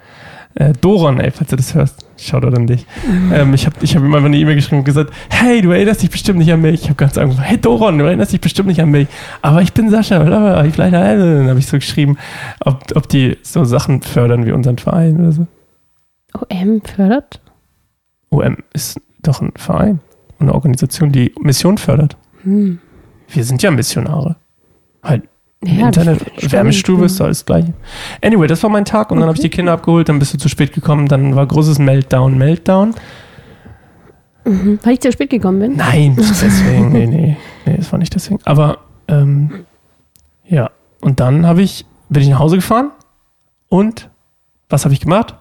Äh, 0.57 0.73
Doron, 0.81 1.21
ey, 1.21 1.31
falls 1.31 1.51
du 1.51 1.57
das 1.57 1.75
hörst. 1.75 2.07
Shoutout 2.17 2.57
an 2.57 2.67
dich. 2.67 2.87
Ähm, 3.31 3.53
ich 3.53 3.67
habe 3.67 3.77
ich 3.83 3.95
hab 3.95 4.03
ihm 4.03 4.15
einfach 4.15 4.27
eine 4.27 4.39
E-Mail 4.39 4.55
geschrieben 4.55 4.79
und 4.79 4.85
gesagt, 4.85 5.13
hey, 5.29 5.61
du 5.61 5.71
erinnerst 5.71 6.03
dich 6.03 6.11
bestimmt 6.11 6.39
nicht 6.39 6.51
an 6.51 6.63
mich. 6.63 6.83
Ich 6.83 6.85
habe 6.85 6.95
ganz 6.95 7.19
einfach, 7.19 7.43
hey 7.43 7.59
Doron, 7.59 7.99
du 7.99 8.07
erinnerst 8.07 8.33
dich 8.33 8.41
bestimmt 8.41 8.69
nicht 8.69 8.81
an 8.81 8.91
mich. 8.91 9.07
Aber 9.43 9.61
ich 9.61 9.75
bin 9.75 9.91
Sascha, 9.91 10.19
blablabla. 10.19 10.65
ich 10.65 10.73
vielleicht, 10.73 10.95
dann 10.95 11.49
habe 11.49 11.59
ich 11.59 11.67
so 11.67 11.77
geschrieben, 11.77 12.17
ob, 12.61 12.85
ob 12.95 13.07
die 13.09 13.37
so 13.43 13.65
Sachen 13.65 14.01
fördern 14.01 14.47
wie 14.47 14.53
unseren 14.53 14.79
Verein 14.79 15.21
oder 15.21 15.33
so. 15.33 15.47
OM 16.33 16.81
fördert? 16.81 17.41
OM 18.31 18.57
ist 18.73 18.99
doch 19.23 19.43
ein 19.43 19.53
Verein 19.57 20.01
und 20.39 20.47
eine 20.47 20.55
Organisation, 20.55 21.13
die 21.13 21.35
Mission 21.39 21.77
fördert. 21.77 22.17
Hm. 22.45 22.79
Wir 23.29 23.45
sind 23.45 23.63
ja 23.63 23.71
Missionare. 23.71 24.37
Halt, 25.03 25.25
Ja, 25.65 25.87
Internet. 25.87 26.53
Wärmestube 26.53 27.07
ist 27.07 27.21
alles 27.21 27.45
gleich. 27.45 27.65
Anyway, 28.23 28.47
das 28.47 28.63
war 28.63 28.71
mein 28.71 28.85
Tag 28.85 29.11
und 29.11 29.19
dann 29.19 29.29
habe 29.29 29.37
ich 29.37 29.43
die 29.43 29.49
Kinder 29.49 29.73
abgeholt, 29.73 30.09
dann 30.09 30.19
bist 30.19 30.35
du 30.35 30.39
zu 30.39 30.49
spät 30.49 30.73
gekommen, 30.73 31.09
dann 31.09 31.35
war 31.35 31.47
großes 31.47 31.79
Meltdown, 31.79 32.37
Meltdown. 32.37 32.95
Mhm. 34.45 34.79
Weil 34.83 34.95
ich 34.95 35.01
zu 35.01 35.11
spät 35.11 35.31
gekommen 35.31 35.59
bin? 35.61 35.77
Nein, 35.77 36.15
deswegen, 36.19 36.93
nee, 36.93 37.07
nee, 37.07 37.37
nee, 37.65 37.77
das 37.77 37.91
war 37.91 37.99
nicht 37.99 38.15
deswegen. 38.15 38.39
Aber, 38.45 38.79
ähm, 39.09 39.65
ja, 40.45 40.71
und 41.01 41.21
dann 41.21 41.47
habe 41.47 41.63
ich, 41.63 41.87
bin 42.09 42.23
ich 42.23 42.29
nach 42.29 42.39
Hause 42.39 42.57
gefahren 42.57 42.91
und 43.69 44.11
was 44.69 44.85
habe 44.85 44.95
ich 44.95 45.01
gemacht? 45.01 45.35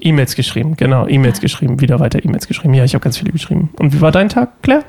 E-Mails 0.00 0.36
geschrieben, 0.36 0.76
genau, 0.76 1.08
E-Mails 1.08 1.40
geschrieben, 1.40 1.80
wieder 1.80 1.98
weiter 1.98 2.24
E-Mails 2.24 2.46
geschrieben. 2.46 2.74
Ja, 2.74 2.84
ich 2.84 2.94
habe 2.94 3.02
ganz 3.02 3.18
viele 3.18 3.32
geschrieben. 3.32 3.70
Und 3.80 3.92
wie 3.94 4.00
war 4.00 4.12
dein 4.12 4.28
Tag, 4.28 4.62
Claire? 4.62 4.84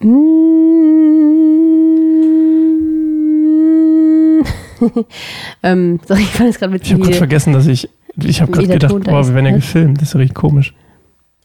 Mm. 0.00 1.31
ähm, 5.62 6.00
sorry, 6.06 6.22
ich 6.22 6.28
fand 6.28 6.50
es 6.50 6.58
gerade 6.58 6.72
mit 6.72 6.84
Ich 6.84 6.92
habe 6.92 7.02
gerade 7.02 7.16
vergessen, 7.16 7.52
dass 7.52 7.66
ich, 7.66 7.88
ich 8.22 8.40
habe 8.40 8.52
gerade 8.52 8.68
gedacht, 8.68 8.94
boah, 9.04 9.26
wir 9.26 9.34
werden 9.34 9.46
ja 9.46 9.52
ne? 9.52 9.58
gefilmt, 9.58 10.00
das 10.00 10.08
ist 10.08 10.14
ja 10.14 10.20
richtig 10.20 10.34
komisch. 10.34 10.74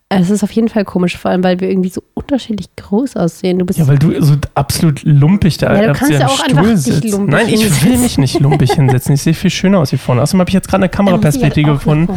Es 0.10 0.30
ist 0.30 0.42
auf 0.42 0.52
jeden 0.52 0.70
Fall 0.70 0.86
komisch, 0.86 1.18
vor 1.18 1.32
allem, 1.32 1.44
weil 1.44 1.60
wir 1.60 1.70
irgendwie 1.70 1.90
so 1.90 2.02
unterschiedlich 2.14 2.74
groß 2.78 3.18
aussehen. 3.18 3.60
Du 3.60 3.66
bist 3.66 3.78
Ja, 3.78 3.88
weil 3.88 4.00
du 4.00 4.22
so 4.22 4.36
absolut 4.56 5.04
lumpig 5.04 5.58
da 5.58 5.76
Ja, 5.76 5.88
du 5.88 6.00
kannst 6.00 6.14
ja 6.14 6.28
auch 6.28 6.40
einfach 6.40 6.64
Stuhl 6.64 6.76
dich 6.76 6.84
sitzt. 6.84 7.12
lumpig 7.12 7.34
Nein, 7.34 7.50
ich 7.50 7.84
will 7.84 7.98
mich 7.98 8.18
nicht 8.18 8.40
lumpig 8.40 8.72
hinsetzen. 8.76 9.16
Ich 9.16 9.22
sehe 9.22 9.34
viel 9.34 9.50
schöner 9.50 9.80
aus 9.80 9.90
hier 9.90 10.00
vorne. 10.00 10.22
Außerdem 10.22 10.40
habe 10.40 10.50
ich 10.50 10.54
jetzt 10.54 10.70
gerade 10.70 10.84
eine 10.84 10.90
Kameraperspektive 10.90 11.74
gefunden. 11.74 12.08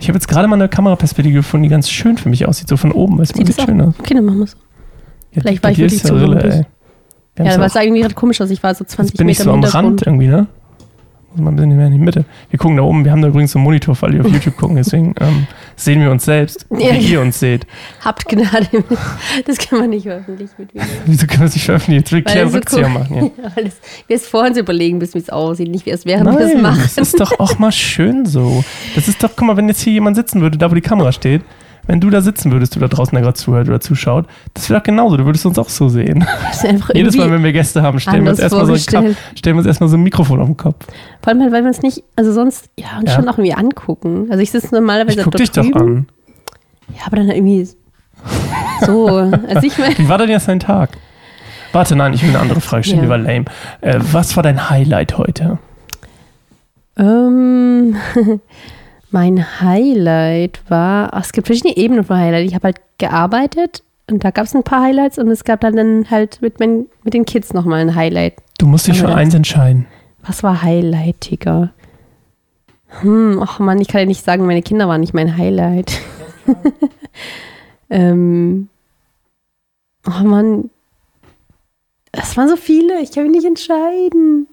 Ich 0.00 0.08
habe 0.08 0.16
jetzt 0.16 0.26
gerade 0.26 0.48
mal 0.48 0.56
eine 0.56 0.68
Kameraperspektive 0.68 1.36
gefunden, 1.36 1.62
die 1.62 1.68
ganz 1.68 1.88
schön 1.88 2.18
für 2.18 2.28
mich 2.28 2.48
aussieht, 2.48 2.66
so 2.66 2.76
von 2.76 2.90
oben. 2.90 3.18
Du, 3.18 3.24
Sieht 3.24 3.36
sieht 3.36 3.58
das 3.58 3.64
schön 3.64 3.80
aus. 3.80 3.94
Okay, 3.96 4.14
dann 4.14 4.24
machen 4.24 4.38
wir 4.38 4.44
es. 4.44 4.56
Ja, 5.34 5.42
Vielleicht 5.42 5.62
bei 5.62 5.68
war 5.68 5.70
ich 5.70 5.76
dir 5.76 5.82
wirklich 5.84 6.02
zu 6.02 6.16
lumpig. 6.16 6.66
Wir 7.36 7.46
Ja, 7.46 7.54
aber 7.54 7.66
es 7.66 7.72
sah 7.72 7.82
irgendwie 7.82 8.00
gerade 8.02 8.14
komisch 8.14 8.40
aus. 8.40 8.50
Ich 8.50 8.62
war 8.62 8.74
so 8.74 8.84
20 8.84 9.12
Jetzt 9.14 9.18
bin 9.18 9.28
ich 9.28 9.38
Meter 9.38 9.50
so 9.50 9.56
im 9.56 9.64
am. 9.64 9.70
Rand 9.70 10.02
irgendwie, 10.06 10.26
ne? 10.28 10.46
Muss 11.36 11.42
mal 11.42 11.50
ein 11.50 11.56
bisschen 11.56 11.76
mehr 11.76 11.86
in 11.86 11.92
die 11.94 11.98
Mitte. 11.98 12.24
Wir 12.50 12.60
gucken 12.60 12.76
da 12.76 12.84
oben, 12.84 13.04
wir 13.04 13.10
haben 13.10 13.20
da 13.20 13.26
übrigens 13.26 13.50
so 13.50 13.58
einen 13.58 13.64
Monitor, 13.64 13.96
alle, 14.02 14.12
die 14.12 14.20
auf 14.20 14.28
YouTube 14.28 14.56
gucken, 14.56 14.76
deswegen 14.76 15.16
ähm, 15.20 15.48
sehen 15.74 16.00
wir 16.00 16.12
uns 16.12 16.24
selbst, 16.24 16.64
wie 16.70 16.84
Ja. 16.84 16.92
ihr 16.94 17.20
uns 17.20 17.40
seht. 17.40 17.66
Habt 18.04 18.28
Gnade. 18.28 18.68
Das 19.44 19.58
kann 19.58 19.80
man 19.80 19.90
nicht 19.90 20.06
öffentlich 20.06 20.50
mit 20.58 20.72
Video. 20.72 20.86
Wieso 21.06 21.26
können 21.26 21.40
wir 21.40 21.46
es 21.46 21.54
nicht 21.54 21.64
veröffentlichen? 21.64 22.00
Jetzt 22.02 22.12
will 22.12 22.20
ich 22.20 22.24
Weil 22.26 22.32
Claire 22.34 22.48
so 22.50 22.56
Rückzieher 22.56 22.84
cool- 22.86 22.92
machen. 22.92 23.16
Ja. 23.42 23.50
Weil 23.56 23.64
das, 23.64 23.74
wir 24.06 24.14
es 24.14 24.28
vor 24.28 24.44
uns 24.44 24.56
überlegen, 24.56 25.00
bis 25.00 25.14
wie 25.14 25.18
es 25.18 25.28
aussieht, 25.28 25.68
nicht 25.68 25.86
wie 25.86 25.90
es 25.90 26.06
während 26.06 26.30
wir 26.38 26.46
es 26.46 26.62
machen. 26.62 26.78
das 26.82 26.98
ist 26.98 27.18
doch 27.18 27.40
auch 27.40 27.58
mal 27.58 27.72
schön 27.72 28.26
so. 28.26 28.62
Das 28.94 29.08
ist 29.08 29.20
doch, 29.24 29.30
guck 29.34 29.44
mal, 29.48 29.56
wenn 29.56 29.66
jetzt 29.66 29.80
hier 29.80 29.92
jemand 29.94 30.14
sitzen 30.14 30.40
würde, 30.40 30.56
da 30.56 30.70
wo 30.70 30.76
die 30.76 30.80
Kamera 30.82 31.10
steht, 31.10 31.42
wenn 31.86 32.00
du 32.00 32.10
da 32.10 32.20
sitzen 32.20 32.50
würdest, 32.52 32.74
du 32.76 32.80
da 32.80 32.88
draußen, 32.88 33.12
der 33.14 33.22
gerade 33.22 33.34
zuhört 33.34 33.68
oder 33.68 33.80
zuschaut, 33.80 34.26
das 34.54 34.68
wäre 34.70 34.80
doch 34.80 34.84
genauso, 34.84 35.16
du 35.16 35.24
würdest 35.26 35.44
uns 35.46 35.58
auch 35.58 35.68
so 35.68 35.88
sehen. 35.88 36.26
Jedes 36.94 37.16
Mal, 37.16 37.30
wenn 37.30 37.42
wir 37.42 37.52
Gäste 37.52 37.82
haben, 37.82 38.00
stellen 38.00 38.24
wir 38.24 38.30
uns 38.30 38.38
erstmal 38.40 38.66
so, 38.66 38.72
ein 38.72 38.78
Kap- 38.78 38.90
vorgestellt. 39.04 39.16
stellen 39.38 39.56
wir 39.56 39.58
uns 39.58 39.66
erstmal 39.66 39.88
so 39.88 39.96
ein 39.96 40.02
Mikrofon 40.02 40.40
auf 40.40 40.46
den 40.46 40.56
Kopf. 40.56 40.86
Vor 41.22 41.32
allem, 41.32 41.42
halt, 41.42 41.52
weil 41.52 41.62
wir 41.62 41.68
uns 41.68 41.82
nicht, 41.82 42.02
also 42.16 42.32
sonst, 42.32 42.68
ja, 42.78 42.98
uns 42.98 43.10
Ja. 43.10 43.16
schon 43.16 43.28
auch 43.28 43.38
irgendwie 43.38 43.54
angucken. 43.54 44.28
Also 44.30 44.42
ich 44.42 44.50
sitze 44.50 44.74
normalerweise 44.74 45.18
Ich 45.18 45.24
guck 45.24 45.32
dort 45.32 45.40
dich 45.40 45.50
doch 45.50 45.62
drüben. 45.62 45.78
an. 45.80 46.06
Ja, 46.96 47.02
aber 47.06 47.16
dann 47.16 47.30
irgendwie 47.30 47.64
so. 48.84 49.06
Also 49.08 49.62
ich 49.66 49.78
meine, 49.78 49.96
Wie 49.98 50.08
war 50.08 50.18
denn 50.18 50.28
jetzt 50.30 50.48
dein 50.48 50.60
Tag? 50.60 50.90
Warte, 51.72 51.96
nein, 51.96 52.12
ich 52.12 52.22
will 52.22 52.30
eine 52.30 52.38
andere 52.40 52.60
Frage 52.60 52.84
stellen, 52.84 52.98
Ja. 52.98 53.04
die 53.04 53.10
war 53.10 53.18
lame. 53.18 53.44
Äh, 53.80 53.98
was 54.12 54.36
war 54.36 54.42
dein 54.42 54.70
Highlight 54.70 55.18
heute? 55.18 55.58
ähm, 56.96 57.96
mein 59.14 59.60
Highlight 59.60 60.60
war, 60.68 61.14
ach, 61.14 61.22
es 61.24 61.30
gibt 61.32 61.46
verschiedene 61.46 61.76
Ebenen 61.76 62.02
von 62.02 62.16
Highlight. 62.18 62.46
Ich 62.48 62.54
habe 62.56 62.64
halt 62.64 62.80
gearbeitet 62.98 63.84
und 64.10 64.24
da 64.24 64.32
gab 64.32 64.44
es 64.44 64.54
ein 64.56 64.64
paar 64.64 64.82
Highlights 64.82 65.18
und 65.20 65.28
es 65.28 65.44
gab 65.44 65.60
dann, 65.60 65.76
dann 65.76 66.10
halt 66.10 66.42
mit, 66.42 66.58
mein, 66.58 66.86
mit 67.04 67.14
den 67.14 67.24
Kids 67.24 67.54
nochmal 67.54 67.80
ein 67.80 67.94
Highlight. 67.94 68.34
Du 68.58 68.66
musst 68.66 68.88
dich 68.88 68.98
für 68.98 69.06
das- 69.06 69.14
eins 69.16 69.32
entscheiden. 69.32 69.86
Was 70.26 70.42
war 70.42 70.62
highlightiger? 70.62 71.72
Hm, 73.02 73.38
ach 73.40 73.60
Mann, 73.60 73.80
ich 73.80 73.86
kann 73.88 74.00
ja 74.00 74.06
nicht 74.06 74.24
sagen, 74.24 74.46
meine 74.46 74.62
Kinder 74.62 74.88
waren 74.88 75.00
nicht 75.00 75.14
mein 75.14 75.36
Highlight. 75.36 76.00
ähm, 77.90 78.68
Oh 80.06 80.24
Mann. 80.24 80.70
Es 82.10 82.36
waren 82.36 82.48
so 82.48 82.56
viele, 82.56 83.00
ich 83.00 83.12
kann 83.12 83.24
mich 83.24 83.32
nicht 83.32 83.46
entscheiden. 83.46 84.48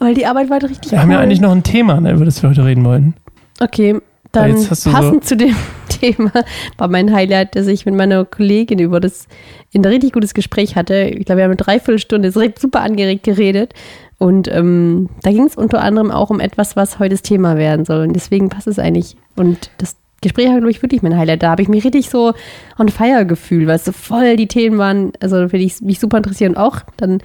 Weil 0.00 0.14
die 0.14 0.26
Arbeit 0.26 0.48
war 0.50 0.58
halt 0.58 0.70
richtig 0.70 0.92
Wir 0.92 1.00
haben 1.00 1.12
ja 1.12 1.20
eigentlich 1.20 1.40
noch 1.40 1.52
ein 1.52 1.62
Thema, 1.62 2.00
ne, 2.00 2.12
über 2.12 2.24
das 2.24 2.42
wir 2.42 2.50
heute 2.50 2.64
reden 2.64 2.84
wollen. 2.84 3.14
Okay, 3.60 4.00
dann 4.32 4.54
du 4.54 4.90
passend 4.90 5.24
zu 5.24 5.36
dem 5.36 5.54
Thema 5.88 6.32
war 6.78 6.88
mein 6.88 7.12
Highlight, 7.12 7.54
dass 7.54 7.66
ich 7.66 7.84
mit 7.84 7.94
meiner 7.94 8.24
Kollegin 8.24 8.78
über 8.78 9.00
das 9.00 9.26
ein 9.74 9.84
richtig 9.84 10.12
gutes 10.12 10.34
Gespräch 10.34 10.76
hatte. 10.76 11.02
Ich 11.02 11.26
glaube, 11.26 11.38
wir 11.38 11.44
haben 11.44 11.50
eine 11.50 11.56
Dreiviertelstunde 11.56 12.32
super 12.32 12.80
angeregt 12.80 13.24
geredet. 13.24 13.74
Und 14.18 14.48
ähm, 14.48 15.08
da 15.22 15.30
ging 15.30 15.44
es 15.46 15.56
unter 15.56 15.82
anderem 15.82 16.10
auch 16.10 16.30
um 16.30 16.40
etwas, 16.40 16.76
was 16.76 16.98
heute 16.98 17.14
das 17.14 17.22
Thema 17.22 17.56
werden 17.56 17.84
soll. 17.84 18.06
Und 18.06 18.12
deswegen 18.12 18.50
passt 18.50 18.66
es 18.66 18.78
eigentlich. 18.78 19.16
Und 19.34 19.70
das 19.78 19.96
Gespräch 20.20 20.46
war, 20.48 20.58
glaube 20.58 20.70
ich, 20.70 20.82
wirklich 20.82 21.02
mein 21.02 21.16
Highlight. 21.16 21.42
Da 21.42 21.50
habe 21.50 21.62
ich 21.62 21.68
mich 21.68 21.84
richtig 21.84 22.10
so 22.10 22.34
on 22.78 22.88
fire 22.88 23.24
gefühlt, 23.24 23.66
weil 23.66 23.76
es 23.76 23.84
so 23.84 23.92
voll 23.92 24.36
die 24.36 24.46
Themen 24.46 24.78
waren, 24.78 25.12
also 25.20 25.48
für 25.48 25.58
die 25.58 25.64
ich 25.64 25.80
mich 25.80 25.98
super 25.98 26.18
interessiert. 26.18 26.50
Und 26.50 26.58
auch 26.58 26.80
dann, 26.98 27.22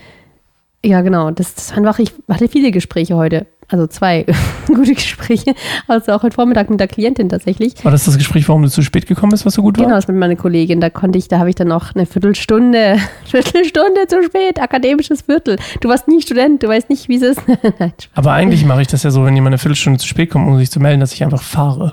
ja 0.86 1.02
genau, 1.02 1.32
das, 1.32 1.56
das 1.56 1.76
waren 1.76 1.84
wirklich, 1.84 2.12
ich 2.12 2.34
hatte 2.34 2.48
viele 2.48 2.72
Gespräche 2.72 3.16
heute 3.16 3.48
also 3.68 3.88
zwei 3.88 4.26
gute 4.68 4.94
Gespräche, 4.94 5.56
also 5.88 6.14
auch 6.14 6.24
heute 6.24 6.36
Vormittag 6.36 6.70
mit 6.70 6.80
der 6.80 6.88
Klientin 6.88 7.30
tatsächlich. 7.30 7.84
War 7.84 7.92
das 7.92 8.06
das 8.06 8.18
Gespräch, 8.18 8.48
warum 8.48 8.62
du 8.62 8.70
zu 8.70 8.82
spät 8.82 9.08
gekommen 9.08 9.32
bist, 9.32 9.46
was 9.46 9.56
so 9.56 9.62
gut 9.62 9.78
war? 9.78 9.86
Genau, 9.86 9.96
das 9.96 10.08
mit 10.08 10.18
meiner 10.18 10.36
Kollegin. 10.36 10.80
Da 10.82 10.90
konnte 10.90 11.18
ich, 11.18 11.28
da 11.28 11.40
habe 11.40 11.50
ich 11.50 11.56
dann 11.56 11.70
noch 11.70 11.96
eine 11.96 12.06
Viertelstunde, 12.06 12.98
Viertelstunde 13.26 14.08
zu 14.08 14.24
spät, 14.24 14.62
akademisches 14.62 15.24
Viertel. 15.24 15.58
Du 15.82 15.90
warst 15.90 16.08
nie 16.08 16.22
Student, 16.22 16.62
du 16.64 16.68
weißt 16.68 16.90
nicht, 16.90 17.10
wie 17.10 17.16
es 17.16 17.24
ist. 17.24 17.42
Aber 18.14 18.34
eigentlich 18.34 18.66
mache 18.66 18.82
ich 18.82 18.88
das 18.88 19.04
ja 19.04 19.12
so, 19.12 19.26
wenn 19.26 19.36
jemand 19.36 19.54
eine 19.54 19.58
Viertelstunde 19.58 20.00
zu 20.00 20.08
spät 20.08 20.30
kommt, 20.30 20.48
um 20.48 20.58
sich 20.58 20.70
zu 20.70 20.80
melden, 20.80 21.00
dass 21.00 21.14
ich 21.14 21.24
einfach 21.24 21.42
fahre. 21.42 21.92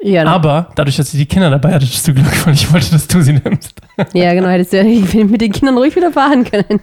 Ja, 0.00 0.26
Aber 0.26 0.68
dadurch, 0.74 0.96
dass 0.96 1.14
ich 1.14 1.20
die 1.20 1.26
Kinder 1.26 1.48
dabei 1.48 1.72
hatte, 1.72 1.86
hattest 1.86 2.06
du 2.06 2.12
Glück, 2.12 2.46
weil 2.46 2.52
ich 2.52 2.70
wollte, 2.72 2.90
dass 2.90 3.08
du 3.08 3.22
sie 3.22 3.32
nimmst. 3.32 3.80
ja, 4.12 4.34
genau, 4.34 4.48
hättest 4.48 4.74
du 4.74 4.82
ja 4.82 5.24
mit 5.24 5.40
den 5.40 5.52
Kindern 5.52 5.78
ruhig 5.78 5.96
wieder 5.96 6.12
fahren 6.12 6.44
können. 6.44 6.80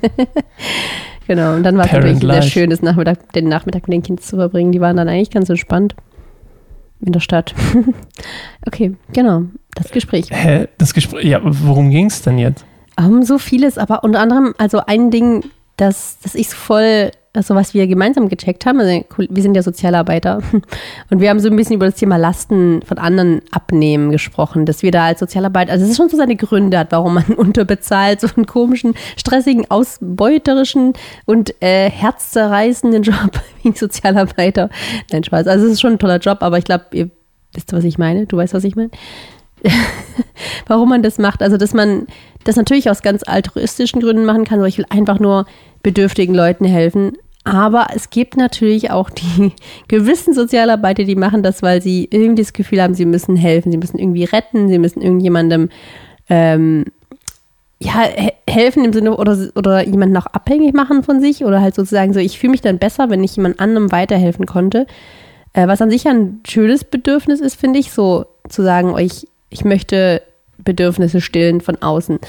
Genau, 1.28 1.56
und 1.56 1.64
dann 1.64 1.78
war 1.78 1.86
es 1.86 1.92
wirklich 1.92 2.20
sehr 2.20 2.42
schön, 2.42 2.70
das 2.70 2.82
Nachmittag, 2.82 3.32
den 3.34 3.48
Nachmittag 3.48 3.88
mit 3.88 3.94
den 3.94 4.04
Kindern 4.04 4.24
zu 4.24 4.36
verbringen. 4.36 4.72
Die 4.72 4.82
waren 4.82 4.98
dann 4.98 5.08
eigentlich 5.08 5.30
ganz 5.30 5.50
entspannt 5.50 5.96
in 7.06 7.14
der 7.14 7.20
Stadt. 7.20 7.54
okay, 8.68 8.96
genau, 9.14 9.44
das 9.76 9.92
Gespräch. 9.92 10.28
Hä, 10.30 10.68
das 10.78 10.94
Gespräch, 10.94 11.26
ja, 11.26 11.40
worum 11.44 11.90
ging 11.90 12.08
es 12.08 12.22
denn 12.22 12.38
jetzt? 12.38 12.66
Um, 13.00 13.24
so 13.24 13.38
vieles, 13.38 13.78
aber 13.78 14.04
unter 14.04 14.20
anderem, 14.20 14.54
also 14.58 14.82
ein 14.86 15.12
Ding, 15.12 15.44
das, 15.78 16.18
das 16.22 16.36
ich 16.36 16.50
voll 16.50 17.12
also 17.34 17.56
was 17.56 17.74
wir 17.74 17.88
gemeinsam 17.88 18.28
gecheckt 18.28 18.66
haben, 18.66 18.80
also 18.82 19.06
wir 19.18 19.42
sind 19.42 19.56
ja 19.56 19.64
Sozialarbeiter 19.64 20.42
und 21.10 21.22
wir 21.22 21.30
haben 21.30 21.40
so 21.40 21.50
ein 21.50 21.56
bisschen 21.56 21.76
über 21.76 21.86
das 21.86 21.96
Thema 21.96 22.18
Lasten 22.18 22.82
von 22.82 22.98
anderen 22.98 23.42
abnehmen 23.52 24.12
gesprochen, 24.12 24.66
dass 24.66 24.84
wir 24.84 24.92
da 24.92 25.06
als 25.06 25.20
Sozialarbeiter, 25.20 25.72
also 25.72 25.86
es 25.86 25.92
ist 25.92 25.98
schon 25.98 26.10
so 26.10 26.18
seine 26.18 26.36
Gründe 26.36 26.78
hat, 26.78 26.92
warum 26.92 27.14
man 27.16 27.24
unterbezahlt, 27.38 28.20
so 28.20 28.28
einen 28.36 28.46
komischen, 28.46 28.96
stressigen, 29.18 29.70
ausbeuterischen 29.70 30.94
und 31.26 31.56
äh, 31.62 31.90
herzzerreißenden 31.90 33.04
Job 33.04 33.40
wie 33.64 33.72
Sozialarbeiter. 33.72 34.70
Nein, 35.12 35.24
Spaß. 35.24 35.48
Also 35.48 35.66
es 35.68 35.74
ist 35.74 35.82
schon 35.82 35.94
ein 35.94 36.00
toller 36.00 36.20
Job, 36.20 36.40
aber 36.42 36.58
ich 36.58 36.66
glaube, 36.66 36.86
ihr 36.92 37.10
wisst, 37.54 37.72
was 37.72 37.86
ich 37.86 37.98
meine. 37.98 38.26
Du 38.26 38.38
weißt, 38.38 38.54
was 38.54 38.64
ich 38.64 38.76
meine. 38.76 38.92
warum 40.68 40.90
man 40.90 41.04
das 41.04 41.18
macht. 41.18 41.42
Also, 41.42 41.58
dass 41.58 41.74
man 41.74 42.08
das 42.44 42.56
natürlich 42.56 42.90
aus 42.90 43.02
ganz 43.02 43.24
altruistischen 43.26 44.02
Gründen 44.02 44.26
machen 44.26 44.46
kann, 44.46 44.60
weil 44.60 44.70
ich 44.70 44.78
will 44.78 44.86
einfach 44.90 45.20
nur 45.20 45.46
bedürftigen 45.84 46.36
Leuten 46.36 46.66
helfen. 46.66 47.14
Aber 47.44 47.88
es 47.96 48.12
gibt 48.12 48.38
natürlich 48.38 48.92
auch 48.92 49.10
die 49.10 49.54
gewissen 49.88 50.34
Sozialarbeiter, 50.34 51.04
die 51.04 51.16
machen 51.16 51.44
das, 51.44 51.64
weil 51.64 51.82
sie 51.82 52.08
irgendwie 52.12 52.44
das 52.44 52.54
Gefühl 52.54 52.82
haben, 52.82 52.94
sie 52.94 53.06
müssen 53.06 53.36
helfen, 53.36 53.72
sie 53.72 53.78
müssen 53.78 53.98
irgendwie 53.98 54.26
retten, 54.26 54.68
sie 54.70 54.78
müssen 54.78 55.02
irgendjemandem 55.02 55.70
ähm, 56.30 56.86
ja, 57.80 58.06
helfen 58.48 58.86
im 58.86 58.94
Sinne 58.94 59.18
oder, 59.18 59.36
oder 59.56 59.86
jemanden 59.88 60.16
auch 60.18 60.28
abhängig 60.28 60.76
machen 60.76 61.04
von 61.04 61.20
sich 61.20 61.44
oder 61.44 61.62
halt 61.62 61.74
sozusagen 61.74 62.14
so, 62.14 62.20
ich 62.20 62.38
fühle 62.38 62.52
mich 62.52 62.62
dann 62.62 62.78
besser, 62.78 63.10
wenn 63.10 63.24
ich 63.24 63.36
jemand 63.36 63.60
anderem 63.60 63.92
weiterhelfen 63.92 64.46
konnte. 64.46 64.86
Äh, 65.54 65.68
was 65.68 65.82
an 65.82 65.90
sich 65.90 66.08
ein 66.08 66.42
schönes 66.48 66.84
Bedürfnis 66.84 67.40
ist, 67.40 67.60
finde 67.60 67.80
ich, 67.80 67.92
so 67.92 68.26
zu 68.48 68.62
sagen, 68.62 68.96
ich, 69.00 69.28
ich 69.50 69.66
möchte 69.66 70.22
Bedürfnisse 70.64 71.22
stillen 71.22 71.62
von 71.62 71.82
außen. 71.82 72.20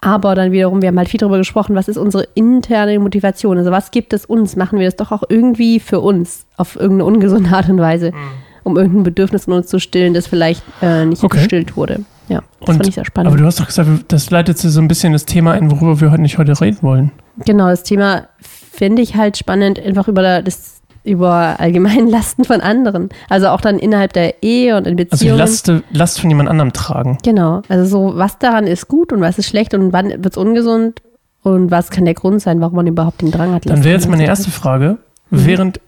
Aber 0.00 0.34
dann 0.34 0.50
wiederum, 0.50 0.80
wir 0.80 0.88
haben 0.88 0.98
halt 0.98 1.10
viel 1.10 1.18
darüber 1.18 1.38
gesprochen, 1.38 1.74
was 1.74 1.88
ist 1.88 1.98
unsere 1.98 2.26
interne 2.34 2.98
Motivation? 2.98 3.58
Also 3.58 3.70
was 3.70 3.90
gibt 3.90 4.12
es 4.12 4.24
uns? 4.24 4.56
Machen 4.56 4.78
wir 4.78 4.86
das 4.86 4.96
doch 4.96 5.12
auch 5.12 5.24
irgendwie 5.28 5.78
für 5.78 6.00
uns 6.00 6.46
auf 6.56 6.76
irgendeine 6.76 7.04
ungesunde 7.04 7.50
Art 7.50 7.68
und 7.68 7.78
Weise, 7.78 8.12
mhm. 8.12 8.16
um 8.64 8.76
irgendein 8.78 9.02
Bedürfnis 9.02 9.46
in 9.46 9.52
uns 9.52 9.66
zu 9.66 9.78
stillen, 9.78 10.14
das 10.14 10.26
vielleicht 10.26 10.62
äh, 10.80 11.04
nicht 11.04 11.22
okay. 11.22 11.38
gestillt 11.38 11.76
wurde. 11.76 12.00
Ja, 12.28 12.42
das 12.60 12.68
und, 12.68 12.76
fand 12.76 12.88
ich 12.88 12.94
sehr 12.94 13.04
spannend. 13.04 13.32
Aber 13.32 13.36
du 13.36 13.44
hast 13.44 13.60
doch 13.60 13.66
gesagt, 13.66 13.88
das 14.08 14.30
leitet 14.30 14.56
so 14.56 14.80
ein 14.80 14.88
bisschen 14.88 15.12
das 15.12 15.26
Thema 15.26 15.52
ein, 15.52 15.70
worüber 15.70 16.00
wir 16.00 16.10
heute 16.12 16.22
nicht 16.22 16.38
heute 16.38 16.58
reden 16.60 16.78
wollen. 16.80 17.10
Genau, 17.44 17.68
das 17.68 17.82
Thema 17.82 18.28
finde 18.38 19.02
ich 19.02 19.16
halt 19.16 19.36
spannend, 19.36 19.78
einfach 19.78 20.08
über 20.08 20.40
das 20.40 20.79
über 21.10 21.58
allgemeinen 21.58 22.08
Lasten 22.10 22.44
von 22.44 22.60
anderen. 22.60 23.10
Also 23.28 23.48
auch 23.48 23.60
dann 23.60 23.78
innerhalb 23.78 24.12
der 24.12 24.42
Ehe 24.42 24.76
und 24.76 24.86
in 24.86 24.96
Beziehungen. 24.96 25.40
Also 25.40 25.72
Last, 25.72 25.84
Last 25.90 26.20
von 26.20 26.30
jemand 26.30 26.48
anderem 26.48 26.72
tragen. 26.72 27.18
Genau. 27.22 27.62
Also 27.68 27.84
so, 27.84 28.16
was 28.16 28.38
daran 28.38 28.66
ist 28.66 28.88
gut 28.88 29.12
und 29.12 29.20
was 29.20 29.38
ist 29.38 29.48
schlecht 29.48 29.74
und 29.74 29.92
wann 29.92 30.10
wird 30.10 30.34
es 30.34 30.36
ungesund 30.36 31.02
und 31.42 31.70
was 31.70 31.90
kann 31.90 32.04
der 32.04 32.14
Grund 32.14 32.40
sein, 32.40 32.60
warum 32.60 32.76
man 32.76 32.86
überhaupt 32.86 33.22
den 33.22 33.30
Drang 33.30 33.52
hat. 33.52 33.68
Dann 33.68 33.84
wäre 33.84 33.94
jetzt 33.94 34.08
meine 34.08 34.24
erste 34.24 34.50
Frage, 34.50 34.98
mhm. 35.30 35.46
während 35.46 35.80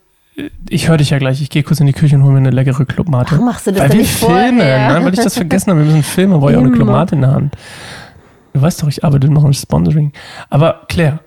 ich 0.68 0.88
höre 0.88 0.96
dich 0.96 1.10
ja 1.10 1.18
gleich, 1.18 1.42
ich 1.42 1.50
gehe 1.50 1.62
kurz 1.62 1.80
in 1.80 1.86
die 1.86 1.92
Küche 1.92 2.16
und 2.16 2.22
hole 2.22 2.32
mir 2.32 2.38
eine 2.38 2.50
leckere 2.50 2.86
Clubmate. 2.86 3.32
Warum 3.32 3.44
machst 3.44 3.66
du 3.66 3.70
das 3.72 3.82
Weil 3.82 3.90
wir 3.90 3.98
nicht 3.98 4.14
filmen, 4.14 4.56
ne? 4.56 5.00
weil 5.02 5.12
ich 5.12 5.20
das 5.20 5.34
vergessen 5.34 5.70
habe. 5.70 5.80
Wir 5.80 5.86
müssen 5.86 6.02
filmen, 6.02 6.32
aber 6.32 6.50
ich 6.50 6.56
auch 6.56 6.62
eine 6.62 6.70
Clubmate 6.70 7.14
in 7.14 7.20
der 7.20 7.32
Hand. 7.32 7.54
Du 8.54 8.62
weißt 8.62 8.82
doch, 8.82 8.88
ich 8.88 9.04
arbeite 9.04 9.28
noch 9.28 9.44
im 9.44 9.52
Sponsoring. 9.52 10.12
Aber 10.48 10.82
Claire. 10.88 11.20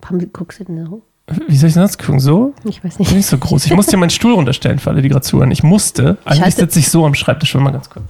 Warum 0.00 0.20
guckst 0.32 0.60
du 0.60 0.64
denn 0.64 0.86
so? 0.86 1.02
Wie 1.48 1.56
soll 1.56 1.68
ich 1.68 1.74
das 1.74 1.98
gucken? 1.98 2.20
So? 2.20 2.54
Ich 2.64 2.84
weiß 2.84 2.98
nicht. 3.00 3.12
Nicht 3.12 3.26
so 3.26 3.36
groß. 3.36 3.66
Ich 3.66 3.74
musste 3.74 3.92
dir 3.92 3.96
meinen 3.96 4.10
Stuhl 4.10 4.34
runterstellen 4.34 4.78
für 4.78 4.90
alle, 4.90 5.02
die 5.02 5.08
gerade 5.08 5.22
zuhören. 5.22 5.50
Ich 5.50 5.64
musste. 5.64 6.18
Eigentlich 6.24 6.54
sitze 6.54 6.78
ich 6.78 6.88
so 6.88 7.04
am 7.04 7.14
Schreibtisch. 7.14 7.50
Schon 7.50 7.64
mal 7.64 7.72
ganz 7.72 7.90
kurz. 7.90 8.04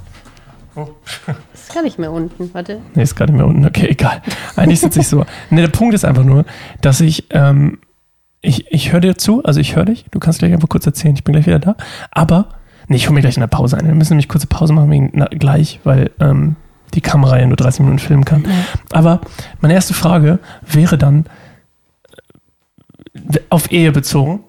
Oh. 0.74 0.88
Ist 1.54 1.74
gar 1.74 1.82
nicht 1.82 1.98
mehr 1.98 2.12
unten. 2.12 2.52
Warte. 2.52 2.80
Nee, 2.94 3.02
ist 3.02 3.16
gar 3.16 3.26
nicht 3.26 3.34
mehr 3.34 3.46
unten. 3.46 3.64
Okay, 3.66 3.88
egal. 3.88 4.22
Eigentlich 4.54 4.80
sitze 4.80 5.00
ich 5.00 5.08
so. 5.08 5.24
Nee, 5.50 5.62
der 5.62 5.68
Punkt 5.68 5.94
ist 5.94 6.04
einfach 6.04 6.22
nur, 6.22 6.44
dass 6.80 7.00
ich, 7.00 7.26
ähm, 7.30 7.78
ich, 8.40 8.70
ich 8.70 8.92
höre 8.92 9.00
dir 9.00 9.18
zu. 9.18 9.42
Also 9.42 9.58
ich 9.58 9.74
höre 9.74 9.86
dich. 9.86 10.04
Du 10.12 10.20
kannst 10.20 10.38
gleich 10.38 10.52
einfach 10.52 10.68
kurz 10.68 10.86
erzählen. 10.86 11.14
Ich 11.16 11.24
bin 11.24 11.32
gleich 11.32 11.46
wieder 11.46 11.58
da. 11.58 11.76
Aber, 12.12 12.50
nee, 12.86 12.96
ich 12.96 13.06
hole 13.06 13.14
mir 13.14 13.20
gleich 13.20 13.36
in 13.36 13.40
der 13.40 13.48
Pause 13.48 13.78
ein. 13.78 13.86
Wir 13.86 13.94
müssen 13.94 14.12
nämlich 14.12 14.28
kurze 14.28 14.46
Pause 14.46 14.74
machen 14.74 14.90
wegen, 14.90 15.10
na, 15.14 15.24
gleich, 15.24 15.80
weil 15.82 16.12
ähm, 16.20 16.54
die 16.94 17.00
Kamera 17.00 17.38
ja 17.38 17.46
nur 17.46 17.56
30 17.56 17.80
Minuten 17.80 17.98
filmen 17.98 18.24
kann. 18.24 18.44
Aber 18.92 19.22
meine 19.60 19.74
erste 19.74 19.92
Frage 19.94 20.38
wäre 20.62 20.98
dann, 20.98 21.24
auf 23.50 23.70
Ehe 23.70 23.92
bezogen, 23.92 24.44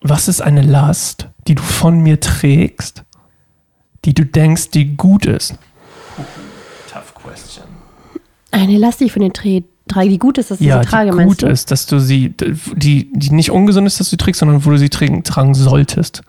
was 0.00 0.28
ist 0.28 0.40
eine 0.40 0.62
Last, 0.62 1.28
die 1.46 1.54
du 1.54 1.62
von 1.62 2.00
mir 2.00 2.20
trägst, 2.20 3.04
die 4.04 4.14
du 4.14 4.24
denkst, 4.24 4.70
die 4.70 4.96
gut 4.96 5.26
ist? 5.26 5.54
Tough 6.90 7.14
question. 7.14 7.64
Eine 8.50 8.78
Last, 8.78 9.00
die 9.00 9.04
ich 9.04 9.12
von 9.12 9.22
dir 9.22 9.32
trage, 9.32 10.08
die 10.08 10.18
gut 10.18 10.38
ist, 10.38 10.50
dass 10.50 10.60
ich 10.60 10.66
ja, 10.66 10.82
sie 10.82 10.88
trage, 10.88 11.10
die 11.10 11.24
gut 11.24 11.42
ist, 11.42 11.70
dass 11.70 11.86
du 11.86 11.98
sie, 11.98 12.34
die, 12.76 13.10
die 13.12 13.30
nicht 13.30 13.50
ungesund 13.50 13.86
ist, 13.86 13.98
dass 13.98 14.08
du 14.08 14.10
sie 14.12 14.16
trägst, 14.18 14.40
sondern 14.40 14.64
wo 14.64 14.70
du 14.70 14.78
sie 14.78 14.88
tragen, 14.88 15.24
tragen 15.24 15.54
solltest. 15.54 16.22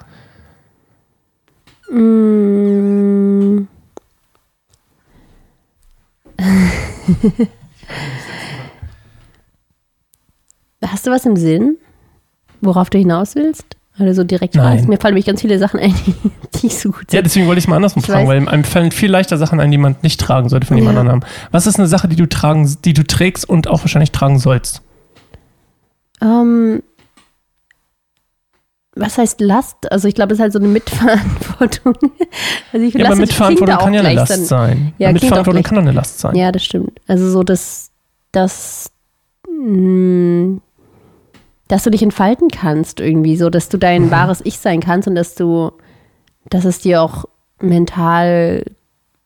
Mm. 1.91 3.67
Hast 10.91 11.07
du 11.07 11.11
was 11.11 11.25
im 11.25 11.35
Sinn? 11.35 11.77
worauf 12.61 12.89
du 12.89 12.97
hinaus 12.97 13.35
willst? 13.35 13.75
Weil 13.97 14.13
so 14.13 14.23
direkt 14.23 14.55
Nein. 14.55 14.77
weißt. 14.77 14.87
Mir 14.87 14.97
fallen 14.97 15.13
nämlich 15.13 15.25
ganz 15.25 15.41
viele 15.41 15.59
Sachen 15.59 15.79
ein, 15.79 15.93
die 16.55 16.67
ich 16.67 16.77
so 16.77 16.89
gut 16.89 16.99
sind. 16.99 17.13
Ja, 17.13 17.21
deswegen 17.21 17.47
wollte 17.47 17.59
ich 17.59 17.67
mal 17.67 17.75
andersrum 17.75 18.01
ich 18.01 18.09
fragen, 18.09 18.27
weiß. 18.27 18.45
weil 18.45 18.47
einem 18.47 18.63
fallen 18.63 18.91
viel 18.91 19.11
leichter 19.11 19.37
Sachen 19.37 19.59
ein, 19.59 19.71
die 19.71 19.77
man 19.77 19.97
nicht 20.01 20.21
tragen 20.21 20.47
sollte 20.47 20.67
von 20.67 20.77
jemand 20.77 20.95
ja. 20.95 21.01
anderem. 21.01 21.21
Was 21.51 21.67
ist 21.67 21.77
eine 21.77 21.87
Sache, 21.87 22.07
die 22.07 22.15
du 22.15 22.27
tragen, 22.27 22.77
die 22.85 22.93
du 22.93 23.03
trägst 23.03 23.47
und 23.47 23.67
auch 23.67 23.81
wahrscheinlich 23.81 24.11
tragen 24.11 24.39
sollst? 24.39 24.81
Ähm, 26.21 26.81
was 28.95 29.17
heißt 29.17 29.41
Last? 29.41 29.91
Also 29.91 30.07
ich 30.07 30.15
glaube, 30.15 30.31
es 30.31 30.39
ist 30.39 30.43
halt 30.43 30.53
so 30.53 30.59
eine 30.59 30.67
Mitverantwortung. 30.69 31.95
Also 32.71 32.85
ich 32.85 32.93
ja, 32.93 33.07
aber 33.07 33.15
Mitverantwortung 33.15 33.77
kann 33.77 33.93
ja 33.95 34.01
eine 34.01 34.13
Last 34.13 34.31
dann, 34.31 34.45
sein. 34.45 34.93
Ja, 34.99 35.11
Mitverantwortung 35.11 35.63
kann 35.63 35.75
doch 35.75 35.81
eine 35.81 35.91
Last 35.91 36.19
sein. 36.19 36.35
Ja, 36.35 36.51
das 36.51 36.63
stimmt. 36.63 37.01
Also 37.07 37.31
so, 37.31 37.41
dass, 37.41 37.89
dass 38.31 38.91
mh, 39.47 39.65
hm, 39.65 40.58
dass 41.69 41.83
du 41.83 41.89
dich 41.89 42.03
entfalten 42.03 42.49
kannst 42.49 42.99
irgendwie, 42.99 43.37
so 43.37 43.49
dass 43.49 43.69
du 43.69 43.77
dein 43.77 44.07
mhm. 44.07 44.11
wahres 44.11 44.41
Ich 44.43 44.59
sein 44.59 44.81
kannst 44.81 45.07
und 45.07 45.15
dass 45.15 45.35
du, 45.35 45.71
dass 46.49 46.65
es 46.65 46.79
dir 46.79 47.01
auch 47.01 47.25
mental, 47.61 48.65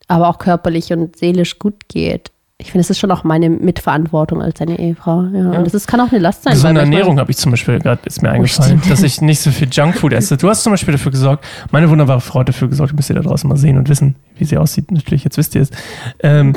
aber 0.07 0.29
auch 0.29 0.37
körperlich 0.37 0.93
und 0.93 1.15
seelisch 1.15 1.57
gut 1.57 1.87
geht. 1.87 2.31
Ich 2.59 2.71
finde, 2.71 2.81
es 2.81 2.89
ist 2.89 2.99
schon 2.99 3.11
auch 3.11 3.23
meine 3.23 3.49
Mitverantwortung 3.49 4.41
als 4.41 4.59
deine 4.59 4.79
Ehefrau. 4.79 5.23
Ja. 5.23 5.53
ja. 5.53 5.59
Und 5.59 5.73
das 5.73 5.87
kann 5.87 5.99
auch 5.99 6.11
eine 6.11 6.19
Last 6.19 6.43
sein. 6.43 6.55
So 6.55 6.67
eine 6.67 6.79
Ernährung 6.79 7.19
habe 7.19 7.31
ich 7.31 7.37
zum 7.37 7.51
Beispiel 7.51 7.79
gerade, 7.79 8.01
ist 8.05 8.21
mir 8.21 8.29
oh, 8.29 8.33
eingefallen, 8.33 8.81
oh, 8.85 8.89
dass 8.89 9.03
ich 9.03 9.21
nicht 9.21 9.41
so 9.41 9.51
viel 9.51 9.67
Junkfood 9.69 10.13
esse. 10.13 10.37
Du 10.37 10.47
hast 10.47 10.63
zum 10.63 10.71
Beispiel 10.71 10.93
dafür 10.93 11.11
gesorgt, 11.11 11.45
meine 11.71 11.89
wunderbare 11.89 12.21
Frau 12.21 12.41
hat 12.41 12.49
dafür 12.49 12.69
gesorgt, 12.69 12.93
müsst 12.93 13.09
ihr 13.09 13.15
da 13.15 13.21
draußen 13.21 13.49
mal 13.49 13.57
sehen 13.57 13.77
und 13.77 13.89
wissen, 13.89 14.15
wie 14.37 14.45
sie 14.45 14.57
aussieht. 14.57 14.91
Natürlich, 14.91 15.23
jetzt 15.23 15.37
wisst 15.37 15.55
ihr 15.55 15.61
es. 15.61 15.71
Ähm, 16.19 16.55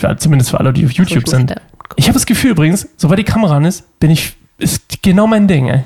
Für, 0.00 0.16
zumindest 0.16 0.50
für 0.50 0.58
alle, 0.58 0.72
die 0.72 0.86
auf 0.86 0.92
YouTube 0.92 1.28
So, 1.28 1.36
sind. 1.36 1.54
Ich 1.96 2.06
habe 2.06 2.14
das 2.14 2.24
Gefühl 2.24 2.52
übrigens, 2.52 2.88
sobald 2.96 3.18
die 3.18 3.24
Kamera 3.24 3.56
an 3.56 3.66
ist, 3.66 4.00
bin 4.00 4.10
ich, 4.10 4.34
ist 4.60 5.02
genau 5.02 5.26
mein 5.26 5.48
Ding, 5.48 5.68
ey. 5.68 5.82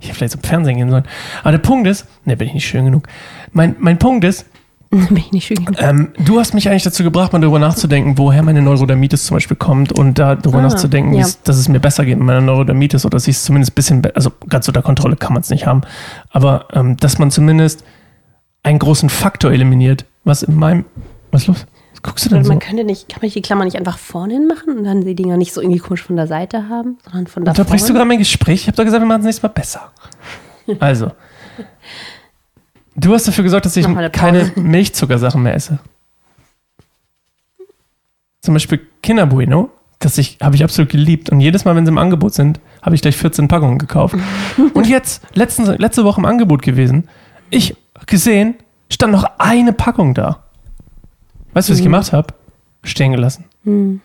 Ich 0.00 0.08
hätte 0.08 0.18
vielleicht 0.18 0.32
zum 0.32 0.42
Fernsehen 0.42 0.76
gehen 0.76 0.90
sollen. 0.90 1.04
Aber 1.42 1.52
der 1.52 1.58
Punkt 1.58 1.86
ist, 1.86 2.06
ne, 2.24 2.36
bin 2.36 2.48
ich 2.48 2.54
nicht 2.54 2.66
schön 2.66 2.84
genug. 2.84 3.06
Mein, 3.52 3.76
mein 3.78 3.98
Punkt 3.98 4.24
ist, 4.24 4.46
Bin 4.90 5.16
ich 5.16 5.32
nicht 5.32 5.46
schön 5.46 5.64
genug. 5.64 5.80
ähm, 5.82 6.12
du 6.18 6.38
hast 6.38 6.54
mich 6.54 6.68
eigentlich 6.68 6.84
dazu 6.84 7.02
gebracht, 7.02 7.32
mal 7.32 7.40
darüber 7.40 7.58
nachzudenken, 7.58 8.16
woher 8.16 8.42
meine 8.44 8.62
Neurodermitis 8.62 9.24
zum 9.24 9.36
Beispiel 9.36 9.56
kommt 9.56 9.90
und 9.92 10.18
da 10.20 10.36
darüber 10.36 10.58
Ah, 10.60 10.62
nachzudenken, 10.62 11.14
ja. 11.14 11.26
dass 11.42 11.56
es 11.56 11.68
mir 11.68 11.80
besser 11.80 12.04
geht 12.04 12.16
mit 12.16 12.26
meiner 12.26 12.40
Neurodermitis 12.42 13.04
oder 13.04 13.16
dass 13.16 13.26
ich 13.26 13.34
es 13.36 13.44
zumindest 13.44 13.72
ein 13.72 13.74
bisschen, 13.74 14.06
also 14.14 14.30
ganz 14.48 14.68
unter 14.68 14.82
Kontrolle 14.82 15.16
kann 15.16 15.32
man 15.32 15.42
es 15.42 15.50
nicht 15.50 15.66
haben, 15.66 15.80
aber 16.30 16.68
ähm, 16.74 16.96
dass 16.98 17.18
man 17.18 17.32
zumindest 17.32 17.82
einen 18.62 18.78
großen 18.78 19.08
Faktor 19.08 19.50
eliminiert, 19.50 20.04
was 20.22 20.44
in 20.44 20.54
meinem, 20.54 20.84
was 21.32 21.42
ist 21.42 21.48
los? 21.48 21.66
Guckst 22.04 22.26
du 22.26 22.28
denn 22.28 22.44
so? 22.44 22.50
man 22.50 22.58
könnte 22.58 22.84
nicht, 22.84 23.08
kann 23.08 23.20
man 23.22 23.30
die 23.30 23.40
Klammer 23.40 23.64
nicht 23.64 23.78
einfach 23.78 23.96
vorne 23.96 24.34
hin 24.34 24.46
machen 24.46 24.76
und 24.76 24.84
dann 24.84 25.00
die 25.00 25.14
Dinger 25.14 25.38
nicht 25.38 25.54
so 25.54 25.62
irgendwie 25.62 25.78
komisch 25.78 26.02
von 26.02 26.16
der 26.16 26.26
Seite 26.26 26.68
haben, 26.68 26.98
sondern 27.02 27.26
von 27.26 27.46
da 27.46 27.52
Unterbrichst 27.52 27.88
du 27.88 27.92
vorne? 27.92 27.98
gerade 28.00 28.08
mein 28.08 28.18
Gespräch? 28.18 28.60
Ich 28.60 28.66
habe 28.66 28.76
doch 28.76 28.84
gesagt, 28.84 29.02
wir 29.02 29.06
machen 29.06 29.20
es 29.20 29.24
nächstes 29.24 29.42
Mal 29.42 29.48
besser. 29.48 29.90
Also, 30.80 31.12
du 32.96 33.12
hast 33.12 33.28
dafür 33.28 33.44
gesorgt, 33.44 33.66
dass 33.66 33.76
ich 33.76 33.86
keine. 34.12 34.50
Milchzuckersachen 34.56 35.42
mehr 35.42 35.54
esse. 35.54 35.78
Zum 38.40 38.54
Beispiel 38.54 38.80
Kinder 39.02 39.26
Bueno, 39.26 39.68
das 39.98 40.16
ich, 40.16 40.38
habe 40.40 40.56
ich 40.56 40.64
absolut 40.64 40.90
geliebt. 40.90 41.28
Und 41.28 41.40
jedes 41.40 41.66
Mal, 41.66 41.76
wenn 41.76 41.84
sie 41.84 41.92
im 41.92 41.98
Angebot 41.98 42.32
sind, 42.32 42.60
habe 42.80 42.94
ich 42.94 43.02
gleich 43.02 43.14
14 43.14 43.46
Packungen 43.46 43.78
gekauft. 43.78 44.16
Und 44.74 44.86
jetzt, 44.86 45.22
letzten, 45.34 45.66
letzte 45.66 46.04
Woche 46.04 46.22
im 46.22 46.24
Angebot 46.24 46.62
gewesen, 46.62 47.08
ich 47.50 47.76
gesehen, 48.06 48.54
stand 48.90 49.12
noch 49.12 49.24
eine 49.36 49.74
Packung 49.74 50.14
da. 50.14 50.43
Weißt 51.54 51.68
du, 51.68 51.72
was 51.72 51.78
ich 51.78 51.84
gemacht 51.84 52.12
habe? 52.12 52.34
Stehen 52.82 53.12
gelassen. 53.12 53.46
Hm. 53.64 54.00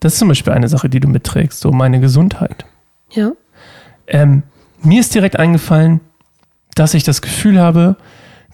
Das 0.00 0.14
ist 0.14 0.18
zum 0.18 0.28
Beispiel 0.28 0.52
eine 0.52 0.68
Sache, 0.68 0.88
die 0.88 1.00
du 1.00 1.08
mitträgst, 1.08 1.60
so 1.60 1.70
meine 1.70 2.00
Gesundheit. 2.00 2.66
Ja. 3.12 3.32
Ähm, 4.08 4.42
mir 4.82 5.00
ist 5.00 5.14
direkt 5.14 5.38
eingefallen, 5.38 6.00
dass 6.74 6.94
ich 6.94 7.04
das 7.04 7.22
Gefühl 7.22 7.60
habe, 7.60 7.96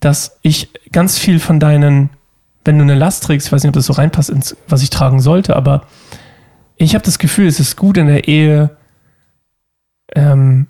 dass 0.01 0.39
ich 0.43 0.69
ganz 0.93 1.19
viel 1.19 1.41
von 1.41 1.59
deinen, 1.59 2.11
wenn 2.65 2.77
du 2.79 2.85
eine 2.85 2.95
Last 2.95 3.25
trägst, 3.25 3.47
ich 3.47 3.53
weiß 3.53 3.63
nicht, 3.63 3.71
ob 3.71 3.75
das 3.75 3.87
so 3.87 3.95
reinpasst 3.95 4.31
ins, 4.31 4.57
was 4.69 4.83
ich 4.83 4.91
tragen 4.91 5.21
sollte, 5.21 5.57
aber 5.57 5.87
ich 6.77 6.95
habe 6.95 7.05
das 7.05 7.19
Gefühl, 7.19 7.47
es 7.47 7.61
ist 7.61 7.77
gut 7.77 7.97
in 7.97 8.07
der 8.07 8.29
Ehe, 8.29 8.77
ähm, 10.15 10.67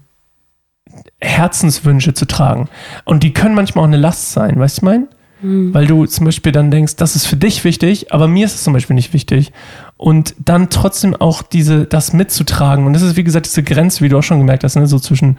Herzenswünsche 1.21 2.15
zu 2.15 2.27
tragen. 2.27 2.69
Und 3.05 3.23
die 3.23 3.33
können 3.33 3.55
manchmal 3.55 3.83
auch 3.83 3.89
eine 3.89 3.97
Last 3.97 4.33
sein, 4.33 4.59
weißt 4.59 4.83
du, 4.83 4.87
ich 4.87 5.09
mein? 5.43 5.75
Weil 5.75 5.87
du 5.87 6.07
zum 6.07 6.27
Beispiel 6.27 6.53
dann 6.53 6.71
denkst, 6.71 6.97
das 6.97 7.17
ist 7.17 7.27
für 7.27 7.37
dich 7.37 7.65
wichtig, 7.65 8.13
aber 8.13 8.29
mir 8.29 8.47
ist 8.47 8.55
es 8.57 8.65
zum 8.65 8.73
Beispiel 8.73 8.95
nicht 8.95 9.13
wichtig. 9.13 9.53
Und 9.97 10.35
dann 10.39 10.71
trotzdem 10.71 11.15
auch 11.17 11.43
diese, 11.43 11.85
das 11.85 12.13
mitzutragen. 12.13 12.87
Und 12.87 12.93
das 12.93 13.03
ist, 13.03 13.17
wie 13.17 13.25
gesagt, 13.25 13.47
diese 13.47 13.63
Grenze, 13.63 14.05
wie 14.05 14.09
du 14.09 14.19
auch 14.19 14.23
schon 14.23 14.39
gemerkt 14.39 14.65
hast, 14.65 14.77
ne? 14.77 14.87
so 14.87 14.99
zwischen 14.99 15.39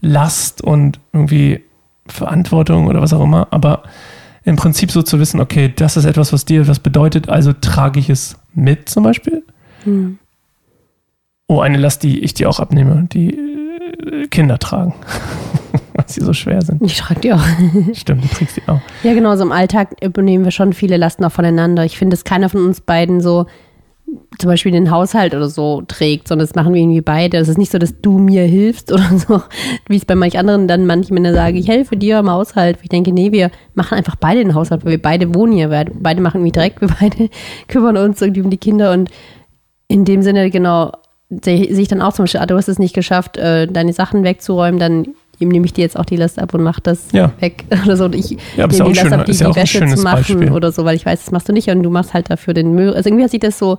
Last 0.00 0.62
und 0.62 1.00
irgendwie 1.12 1.62
Verantwortung 2.06 2.86
oder 2.86 3.00
was 3.00 3.12
auch 3.12 3.22
immer. 3.22 3.48
Aber 3.50 3.84
im 4.44 4.56
Prinzip 4.56 4.90
so 4.90 5.02
zu 5.02 5.18
wissen, 5.18 5.40
okay, 5.40 5.72
das 5.74 5.96
ist 5.96 6.04
etwas, 6.04 6.32
was 6.32 6.44
dir 6.44 6.62
etwas 6.62 6.80
bedeutet, 6.80 7.28
also 7.28 7.52
trage 7.52 8.00
ich 8.00 8.10
es 8.10 8.36
mit 8.54 8.88
zum 8.88 9.04
Beispiel. 9.04 9.44
Hm. 9.84 10.18
Oh, 11.46 11.60
eine 11.60 11.78
Last, 11.78 12.02
die 12.02 12.20
ich 12.20 12.34
dir 12.34 12.48
auch 12.48 12.60
abnehme, 12.60 13.08
die 13.10 13.34
äh, 13.34 14.26
Kinder 14.28 14.58
tragen. 14.58 14.94
Weil 15.98 16.08
sie 16.08 16.24
so 16.24 16.32
schwer 16.32 16.62
sind. 16.62 16.80
Ich 16.80 16.96
trage 16.96 17.20
die 17.20 17.32
auch. 17.32 17.42
Stimmt, 17.92 18.22
du 18.22 18.28
trägst 18.28 18.56
die 18.56 18.68
auch. 18.68 18.80
Ja, 19.02 19.14
genau, 19.14 19.34
so 19.34 19.42
im 19.42 19.50
Alltag 19.50 19.96
übernehmen 20.00 20.44
wir 20.44 20.52
schon 20.52 20.72
viele 20.72 20.96
Lasten 20.96 21.24
auch 21.24 21.32
voneinander. 21.32 21.84
Ich 21.84 21.98
finde, 21.98 22.14
dass 22.14 22.22
keiner 22.22 22.48
von 22.48 22.64
uns 22.64 22.80
beiden 22.80 23.20
so 23.20 23.46
zum 24.38 24.48
Beispiel 24.48 24.70
den 24.70 24.92
Haushalt 24.92 25.34
oder 25.34 25.48
so 25.48 25.82
trägt, 25.88 26.28
sondern 26.28 26.46
das 26.46 26.54
machen 26.54 26.72
wir 26.72 26.80
irgendwie 26.80 27.00
beide. 27.00 27.38
Es 27.38 27.48
ist 27.48 27.58
nicht 27.58 27.72
so, 27.72 27.78
dass 27.78 28.00
du 28.00 28.16
mir 28.18 28.44
hilfst 28.44 28.92
oder 28.92 29.08
so, 29.18 29.42
wie 29.88 29.96
es 29.96 30.04
bei 30.04 30.14
manch 30.14 30.38
anderen 30.38 30.68
dann 30.68 30.86
manchmal 30.86 31.34
sage, 31.34 31.58
ich 31.58 31.66
helfe 31.66 31.96
dir 31.96 32.20
im 32.20 32.30
Haushalt. 32.30 32.78
Ich 32.82 32.90
denke, 32.90 33.12
nee, 33.12 33.32
wir 33.32 33.50
machen 33.74 33.98
einfach 33.98 34.14
beide 34.14 34.38
den 34.38 34.54
Haushalt, 34.54 34.84
weil 34.84 34.92
wir 34.92 35.02
beide 35.02 35.34
wohnen 35.34 35.54
hier. 35.54 35.68
Wir 35.68 35.86
beide 35.92 36.20
machen 36.20 36.36
irgendwie 36.38 36.52
direkt, 36.52 36.80
wir 36.80 36.90
beide 37.00 37.28
kümmern 37.66 37.96
uns 37.96 38.22
irgendwie 38.22 38.42
um 38.42 38.50
die 38.50 38.56
Kinder 38.56 38.92
und 38.92 39.10
in 39.88 40.04
dem 40.04 40.22
Sinne, 40.22 40.48
genau, 40.50 40.92
sehe 41.28 41.74
sehe 41.74 41.82
ich 41.82 41.88
dann 41.88 42.02
auch 42.02 42.12
zum 42.12 42.22
Beispiel, 42.22 42.40
ah, 42.40 42.46
du 42.46 42.56
hast 42.56 42.68
es 42.68 42.78
nicht 42.78 42.94
geschafft, 42.94 43.36
äh, 43.36 43.66
deine 43.66 43.92
Sachen 43.92 44.22
wegzuräumen, 44.22 44.78
dann 44.78 45.08
ihm 45.38 45.48
nehme 45.50 45.66
ich 45.66 45.72
dir 45.72 45.82
jetzt 45.82 45.98
auch 45.98 46.04
die 46.04 46.16
Last 46.16 46.38
ab 46.38 46.52
und 46.54 46.62
mach 46.62 46.80
das 46.80 47.12
Ja. 47.12 47.32
weg 47.40 47.64
oder 47.84 47.96
so. 47.96 48.04
Und 48.06 48.14
ich 48.14 48.30
Ja, 48.56 48.66
nehme 48.66 48.68
die 48.68 48.78
Last 48.78 48.96
schön- 49.00 49.12
ab, 49.12 49.24
die, 49.26 49.32
ja 49.32 49.50
die 49.50 49.56
Wäsche 49.56 49.86
zu 49.86 50.02
machen 50.02 50.16
Beispiel. 50.36 50.52
oder 50.52 50.72
so, 50.72 50.84
weil 50.84 50.96
ich 50.96 51.06
weiß, 51.06 51.24
das 51.24 51.30
machst 51.32 51.48
du 51.48 51.52
nicht 51.52 51.68
und 51.70 51.82
du 51.82 51.90
machst 51.90 52.14
halt 52.14 52.30
dafür 52.30 52.54
den 52.54 52.74
Müll. 52.74 52.94
Also 52.94 53.08
irgendwie 53.08 53.24
hat 53.24 53.30
sich 53.30 53.40
das 53.40 53.58
so 53.58 53.78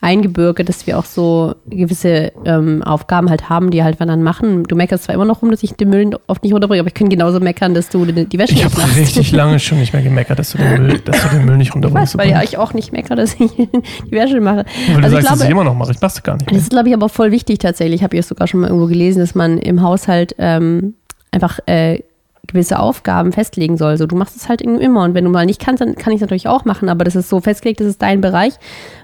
eingebürgert, 0.00 0.68
dass 0.68 0.86
wir 0.86 0.96
auch 0.96 1.04
so 1.04 1.56
gewisse 1.68 2.30
ähm, 2.44 2.84
Aufgaben 2.84 3.30
halt 3.30 3.48
haben, 3.50 3.72
die 3.72 3.82
halt 3.82 3.98
wir 3.98 4.06
dann 4.06 4.22
machen. 4.22 4.62
Du 4.62 4.76
meckerst 4.76 5.02
zwar 5.04 5.14
immer 5.16 5.24
noch 5.24 5.42
rum, 5.42 5.50
dass 5.50 5.64
ich 5.64 5.72
den 5.72 5.90
Müll 5.90 6.10
oft 6.28 6.44
nicht 6.44 6.52
runterbringe, 6.54 6.80
aber 6.80 6.86
ich 6.86 6.94
kann 6.94 7.08
genauso 7.08 7.40
meckern, 7.40 7.74
dass 7.74 7.88
du 7.88 8.04
die, 8.04 8.24
die 8.24 8.38
Wäsche 8.38 8.52
Ich 8.54 8.62
nicht 8.62 8.72
habe 8.76 8.80
machst. 8.86 8.96
richtig 8.96 9.32
lange 9.32 9.58
schon 9.58 9.80
nicht 9.80 9.92
mehr 9.92 10.02
gemeckert, 10.02 10.38
dass 10.38 10.52
du 10.52 10.58
den 10.58 10.82
Müll, 10.86 11.00
dass 11.00 11.20
du 11.22 11.28
den 11.36 11.46
Müll 11.46 11.56
nicht 11.56 11.74
runterbringst. 11.74 12.16
weil 12.16 12.30
ja 12.30 12.42
ich 12.44 12.56
auch 12.58 12.74
nicht 12.74 12.92
meckere, 12.92 13.16
dass 13.16 13.34
ich 13.40 13.50
die 13.56 14.12
Wäsche 14.12 14.40
mache. 14.40 14.66
Weil 14.92 15.00
du 15.00 15.02
also 15.02 15.10
sagst, 15.10 15.12
ich 15.12 15.12
dass 15.12 15.22
glaube, 15.26 15.44
ich 15.44 15.50
immer 15.50 15.64
noch 15.64 15.74
mache. 15.74 15.90
Ich 15.90 16.00
mach's 16.00 16.22
gar 16.22 16.34
nicht 16.34 16.46
das 16.46 16.52
mehr. 16.52 16.60
ist, 16.62 16.70
glaube 16.70 16.88
ich, 16.90 16.94
aber 16.94 17.08
voll 17.08 17.32
wichtig 17.32 17.58
tatsächlich. 17.58 17.96
Ich 17.96 18.04
habe 18.04 18.14
ja 18.16 18.22
sogar 18.22 18.46
schon 18.46 18.60
mal 18.60 18.68
irgendwo 18.68 18.86
gelesen, 18.86 19.18
dass 19.18 19.34
man 19.34 19.58
im 19.58 19.82
Haushalt 19.82 20.32
ähm, 20.38 20.94
einfach 21.30 21.58
äh, 21.66 22.02
gewisse 22.48 22.78
Aufgaben 22.78 23.32
festlegen 23.32 23.76
soll. 23.76 23.96
So, 23.96 24.06
du 24.06 24.16
machst 24.16 24.36
es 24.36 24.48
halt 24.48 24.62
immer 24.62 25.04
und 25.04 25.14
wenn 25.14 25.24
du 25.24 25.30
mal 25.30 25.46
nicht 25.46 25.60
kannst, 25.60 25.80
dann 25.80 25.94
kann 25.94 26.12
ich 26.12 26.16
es 26.16 26.20
natürlich 26.22 26.48
auch 26.48 26.64
machen, 26.64 26.88
aber 26.88 27.04
das 27.04 27.14
ist 27.14 27.28
so 27.28 27.40
festgelegt, 27.40 27.80
das 27.80 27.86
ist 27.86 28.02
dein 28.02 28.20
Bereich. 28.20 28.54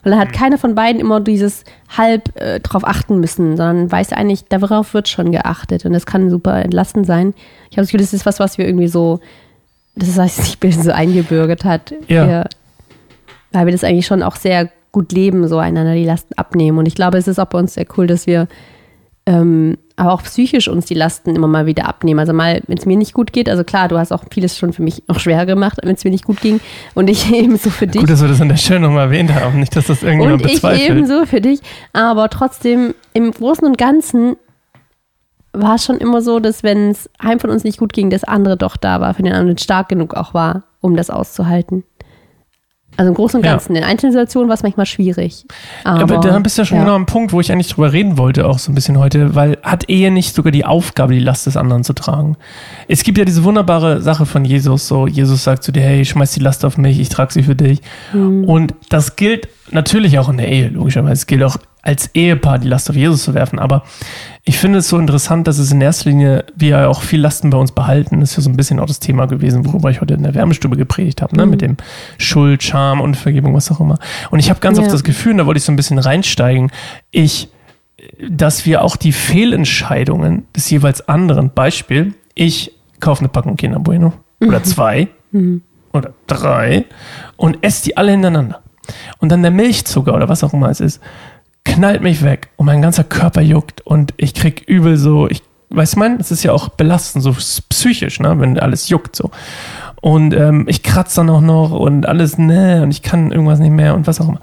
Weil 0.03 0.13
da 0.13 0.19
hat 0.19 0.33
keiner 0.33 0.59
von 0.59 0.75
beiden 0.75 1.01
immer 1.01 1.21
dieses 1.21 1.65
halb 1.97 2.41
äh, 2.41 2.61
drauf 2.61 2.85
achten 2.85 3.21
müssen, 3.21 3.57
sondern 3.57 3.93
weiß 3.93 4.13
eigentlich, 4.13 4.45
darauf 4.47 4.95
wird 4.95 5.09
schon 5.09 5.31
geachtet 5.31 5.85
und 5.85 5.93
das 5.93 6.07
kann 6.07 6.31
super 6.31 6.63
entlastend 6.63 7.07
sein. 7.07 7.35
Ich 7.71 7.77
habe 7.77 7.83
das 7.83 7.89
Gefühl, 7.89 8.01
das 8.01 8.15
ist 8.15 8.27
was, 8.27 8.41
was 8.41 8.57
wir 8.57 8.67
irgendwie 8.67 8.89
so, 8.89 9.21
das 9.95 10.19
heißt, 10.19 10.59
sich 10.61 10.77
so 10.83 10.91
eingebürgert 10.91 11.65
hat. 11.65 11.93
Ja. 12.09 12.27
Wir, 12.27 12.45
weil 13.53 13.67
wir 13.67 13.73
das 13.73 13.85
eigentlich 13.85 14.07
schon 14.07 14.23
auch 14.23 14.37
sehr 14.37 14.71
gut 14.91 15.13
leben, 15.13 15.47
so 15.49 15.59
einander 15.59 15.95
die 15.95 16.05
Lasten 16.05 16.35
abnehmen. 16.35 16.79
Und 16.79 16.87
ich 16.87 16.95
glaube, 16.95 17.19
es 17.19 17.29
ist 17.29 17.39
auch 17.39 17.47
bei 17.47 17.59
uns 17.59 17.75
sehr 17.75 17.87
cool, 17.97 18.07
dass 18.07 18.27
wir 18.27 18.49
ähm, 19.27 19.79
aber 19.97 20.13
auch 20.13 20.23
psychisch 20.23 20.69
uns 20.69 20.87
die 20.87 20.95
Lasten 20.95 21.35
immer 21.35 21.47
mal 21.47 21.67
wieder 21.67 21.87
abnehmen. 21.89 22.21
Also 22.21 22.33
mal, 22.33 22.63
wenn 22.67 22.77
es 22.77 22.85
mir 22.85 22.97
nicht 22.97 23.15
gut 23.15 23.33
geht, 23.33 23.49
also 23.49 23.65
klar, 23.65 23.89
du 23.89 23.97
hast 23.97 24.13
auch 24.13 24.25
vieles 24.31 24.59
schon 24.59 24.73
für 24.73 24.83
mich 24.83 25.03
noch 25.07 25.21
schwer 25.21 25.47
gemacht, 25.47 25.79
wenn 25.83 25.95
es 25.95 26.05
mir 26.05 26.11
nicht 26.11 26.25
gut 26.25 26.41
ging. 26.41 26.61
Und 26.95 27.09
ich 27.09 27.31
ebenso 27.33 27.71
für 27.71 27.87
dich. 27.87 28.01
Gut, 28.01 28.11
dass 28.11 28.21
wir 28.21 28.29
das 28.29 28.41
an 28.41 28.49
der 28.49 28.57
Stelle 28.57 28.81
nochmal 28.81 29.07
erwähnt 29.07 29.33
haben. 29.33 29.61
Nicht, 29.61 29.77
dass 29.77 29.87
das 29.87 30.03
irgendjemand 30.03 30.43
Und 30.43 30.49
ich 30.49 30.55
bezweifelt. 30.55 30.91
ebenso 30.91 31.27
für 31.27 31.41
dich. 31.41 31.61
Aber 31.93 32.29
trotzdem, 32.29 32.95
im 33.13 33.31
Großen 33.31 33.67
und 33.67 33.79
Ganzen 33.79 34.37
war 35.53 35.77
es 35.77 35.85
schon 35.85 35.99
immer 35.99 36.21
so, 36.21 36.41
dass 36.41 36.65
wenn 36.65 36.91
es 36.91 37.09
einem 37.19 37.39
von 37.39 37.51
uns 37.51 37.63
nicht 37.63 37.79
gut 37.79 37.93
ging, 37.93 38.11
das 38.11 38.25
andere 38.25 38.57
doch 38.57 38.77
da 38.77 39.01
war, 39.01 39.15
für 39.15 39.23
den 39.23 39.33
anderen 39.33 39.59
stark 39.59 39.89
genug 39.89 40.15
auch 40.15 40.35
war, 40.35 40.65
um 40.81 40.97
das 40.97 41.09
auszuhalten. 41.11 41.85
Also 42.97 43.09
im 43.11 43.15
Großen 43.15 43.41
und 43.41 43.47
Ja. 43.47 43.53
Ganzen. 43.53 43.77
In 43.77 43.85
einzelnen 43.85 44.13
Situationen 44.13 44.49
war 44.49 44.55
es 44.55 44.63
manchmal 44.63 44.87
schwierig. 44.87 45.45
Aber, 45.85 46.03
Aber 46.03 46.19
da 46.19 46.39
bist 46.39 46.57
du 46.57 46.63
ja 46.63 46.67
schon 46.67 46.79
genau 46.79 46.95
am 46.95 47.07
Punkt, 47.07 47.33
wo 47.33 47.41
ich 47.41 47.51
eigentlich 47.51 47.69
drüber 47.69 47.93
reden 47.93 48.19
wollte, 48.19 48.47
auch 48.47 48.59
so 48.59 48.71
ein 48.71 48.75
bisschen 48.75 48.99
heute, 48.99 49.35
weil 49.35 49.59
hat 49.63 49.89
Ehe 49.89 50.11
nicht 50.11 50.35
sogar 50.35 50.53
die 50.53 50.65
Aufgabe, 50.65 51.15
die 51.15 51.21
Last 51.21 51.47
des 51.47 51.57
anderen 51.57 51.85
zu 51.85 51.93
tragen? 51.93 52.37
Es 52.89 53.03
gibt 53.03 53.19
ja 53.19 53.25
diese 53.25 53.45
wunderbare 53.45 54.01
Sache 54.01 54.27
von 54.27 54.45
Jesus, 54.45 54.87
so 54.87 55.07
Jesus 55.07 55.45
sagt 55.45 55.65
zu 55.65 55.73
dir, 55.73 55.83
hey, 55.83 56.05
schmeiß 56.05 56.33
die 56.33 56.41
Last 56.41 56.65
auf 56.65 56.79
mich, 56.79 57.01
ich 57.01 57.09
trage 57.09 57.33
sie 57.33 57.43
für 57.43 57.57
dich. 57.57 57.81
Mhm. 58.13 58.45
Und 58.45 58.75
das 58.89 59.17
gilt 59.17 59.49
natürlich 59.71 60.19
auch 60.19 60.29
in 60.29 60.37
der 60.37 60.49
Ehe, 60.49 60.69
logischerweise. 60.69 61.15
Es 61.15 61.27
gilt 61.27 61.43
auch 61.43 61.57
als 61.85 62.11
Ehepaar, 62.15 62.59
die 62.59 62.67
Last 62.69 62.89
auf 62.89 62.97
Jesus 62.97 63.25
zu 63.25 63.35
werfen. 63.35 63.59
Aber 63.59 63.85
ich 64.43 64.59
finde 64.59 64.79
es 64.79 64.89
so 64.89 64.99
interessant, 64.99 65.47
dass 65.47 65.59
es 65.59 65.71
in 65.71 65.81
erster 65.81 66.09
Linie, 66.11 66.45
wir 66.57 66.69
ja 66.71 66.89
auch 66.89 67.03
viel 67.03 67.21
Lasten 67.21 67.51
bei 67.51 67.59
uns 67.59 67.73
behalten. 67.73 68.21
Das 68.21 68.31
ist 68.31 68.37
ja 68.39 68.43
so 68.43 68.51
ein 68.51 68.57
bisschen 68.57 68.81
auch 68.81 68.87
das 68.87 69.01
Thema 69.01 69.27
gewesen, 69.27 69.67
worüber 69.67 69.91
ich 69.91 70.01
heute 70.01 70.15
in 70.15 70.23
der 70.23 70.35
Wärmestube 70.35 70.77
gepredigt 70.77 71.21
habe, 71.21 71.37
ne? 71.37 71.45
mit 71.45 71.61
dem 71.61 71.77
Schuld, 72.17 72.63
Scham, 72.63 73.01
Unvergebung, 73.03 73.55
was 73.55 73.71
auch 73.71 73.81
immer. 73.81 73.99
Und 74.31 74.39
ich 74.39 74.49
habe 74.49 74.61
ganz 74.61 74.79
Ja. 74.79 74.85
oft 74.85 74.93
das 74.93 75.05
Gefühl, 75.05 75.33
und 75.33 75.39
da 75.39 75.47
wollte 75.47 75.59
ich 75.59 75.65
so 75.65 75.73
ein 75.73 75.77
bisschen 75.77 75.99
reinsteigen, 75.99 76.71
ich, 77.11 77.49
dass 78.29 78.65
wir 78.65 78.83
auch 78.83 78.97
die 78.97 79.13
Fehlentscheidungen 79.13 80.47
des 80.57 80.71
jeweils 80.71 81.07
anderen, 81.09 81.51
Beispiel, 81.51 82.15
ich 82.35 82.73
kaufe 83.01 83.21
eine 83.21 83.29
Packung 83.29 83.57
Kinder 83.57 83.79
Bueno 83.79 84.15
oder 84.41 84.63
zwei 84.63 85.09
oder 85.93 86.13
drei 86.27 86.87
und 87.37 87.59
esse 87.63 87.85
die 87.85 87.97
alle 87.97 88.13
hintereinander. 88.13 88.61
Und 89.19 89.31
dann 89.31 89.43
der 89.43 89.51
Milchzucker 89.51 90.15
oder 90.15 90.29
was 90.29 90.45
auch 90.45 90.53
immer 90.53 90.69
es 90.69 90.81
ist, 90.81 91.01
knallt 91.65 92.03
mich 92.03 92.23
weg 92.23 92.49
und 92.57 92.67
mein 92.67 92.83
ganzer 92.83 93.05
Körper 93.05 93.41
juckt 93.41 93.81
und 93.81 94.15
ich 94.17 94.35
krieg 94.35 94.65
übel 94.67 94.97
so, 94.97 95.29
ich 95.29 95.43
weiß 95.71 95.97
man, 95.97 96.19
es 96.21 96.31
ist 96.31 96.43
ja 96.43 96.53
auch 96.53 96.69
belastend, 96.69 97.25
so 97.25 97.35
psychisch, 97.69 98.21
ne, 98.21 98.39
wenn 98.39 98.59
alles 98.59 98.89
juckt 98.89 99.17
so. 99.17 99.31
Und 100.01 100.35
ähm, 100.35 100.67
ich 100.69 100.83
kratze 100.83 101.17
dann 101.17 101.31
auch 101.31 101.41
noch 101.41 101.71
und 101.71 102.07
alles, 102.07 102.37
ne, 102.37 102.83
und 102.83 102.91
ich 102.91 103.03
kann 103.03 103.33
irgendwas 103.33 103.59
nicht 103.59 103.73
mehr 103.73 103.95
und 103.95 104.07
was 104.07 104.21
auch 104.21 104.29
immer. 104.29 104.41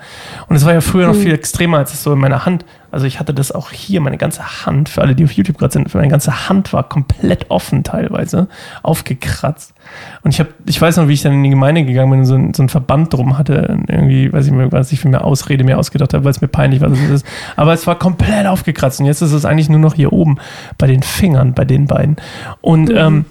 Und 0.48 0.56
es 0.56 0.66
war 0.66 0.74
ja 0.74 0.82
früher 0.82 1.08
noch 1.08 1.16
viel 1.16 1.34
extremer, 1.34 1.78
als 1.78 1.94
es 1.94 2.04
so 2.04 2.14
in 2.14 2.20
meiner 2.20 2.46
Hand 2.46 2.66
Also 2.92 3.06
ich 3.06 3.20
hatte 3.20 3.34
das 3.34 3.52
auch 3.52 3.72
hier, 3.72 4.02
meine 4.02 4.18
ganze 4.18 4.66
Hand, 4.66 4.90
für 4.90 5.02
alle, 5.02 5.16
die 5.16 5.24
auf 5.24 5.32
YouTube 5.32 5.58
gerade 5.58 5.74
sind, 5.74 5.94
meine 5.94 6.10
ganze 6.10 6.50
Hand 6.50 6.74
war 6.74 6.88
komplett 6.88 7.50
offen 7.50 7.84
teilweise, 7.84 8.48
aufgekratzt. 8.84 9.74
Und 10.24 10.34
ich 10.34 10.40
habe, 10.40 10.50
ich 10.66 10.80
weiß 10.82 10.98
noch, 10.98 11.08
wie 11.08 11.14
ich 11.14 11.22
dann 11.22 11.34
in 11.34 11.44
die 11.44 11.50
Gemeinde 11.50 11.86
gegangen 11.86 12.12
bin 12.12 12.20
und 12.20 12.26
so, 12.26 12.36
ein, 12.36 12.54
so 12.54 12.62
einen 12.62 12.70
Verband 12.70 13.14
drum 13.14 13.38
hatte, 13.38 13.80
irgendwie, 13.88 14.32
weiß 14.32 14.46
ich 14.46 14.52
mir, 14.52 14.72
was 14.72 14.92
ich 14.92 15.00
für 15.00 15.08
eine 15.08 15.24
Ausrede 15.24 15.64
mir 15.64 15.78
ausgedacht 15.78 16.14
habe, 16.14 16.26
weil 16.26 16.32
es 16.32 16.42
mir 16.42 16.50
peinlich 16.50 16.82
war, 16.82 16.90
dass 16.90 17.00
es 17.00 17.10
ist. 17.10 17.26
Aber 17.56 17.74
es 17.74 17.88
war 17.88 17.98
komplett 17.98 18.46
aufgekratzt 18.46 19.00
und 19.00 19.06
jetzt 19.06 19.22
ist 19.22 19.32
es 19.32 19.46
eigentlich 19.46 19.70
nur 19.70 19.80
noch 19.80 19.94
hier 19.94 20.12
oben 20.12 20.38
bei 20.78 20.88
den 20.88 21.02
Fingern, 21.02 21.54
bei 21.54 21.66
den 21.66 21.88
beiden. 21.88 22.18
Und 22.62 22.90
mhm. 22.90 22.98
ähm, 22.98 23.26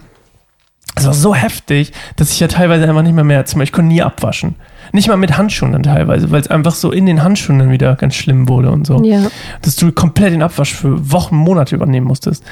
es 0.96 1.06
war 1.06 1.14
so 1.14 1.34
heftig, 1.34 1.92
dass 2.16 2.32
ich 2.32 2.40
ja 2.40 2.48
teilweise 2.48 2.88
einfach 2.88 3.02
nicht 3.02 3.14
mehr 3.14 3.24
mehr, 3.24 3.44
zum 3.46 3.58
Beispiel, 3.58 3.70
ich 3.70 3.72
konnte 3.72 3.92
nie 3.92 4.02
abwaschen. 4.02 4.56
Nicht 4.92 5.08
mal 5.08 5.16
mit 5.16 5.36
Handschuhen 5.36 5.72
dann 5.72 5.82
teilweise, 5.82 6.30
weil 6.30 6.40
es 6.40 6.48
einfach 6.48 6.74
so 6.74 6.90
in 6.90 7.06
den 7.06 7.22
Handschuhen 7.22 7.58
dann 7.58 7.70
wieder 7.70 7.94
ganz 7.96 8.14
schlimm 8.14 8.48
wurde 8.48 8.70
und 8.70 8.86
so. 8.86 9.02
Ja. 9.04 9.26
Dass 9.62 9.76
du 9.76 9.92
komplett 9.92 10.32
den 10.32 10.42
Abwasch 10.42 10.74
für 10.74 11.12
Wochen, 11.12 11.36
Monate 11.36 11.74
übernehmen 11.74 12.06
musstest. 12.06 12.44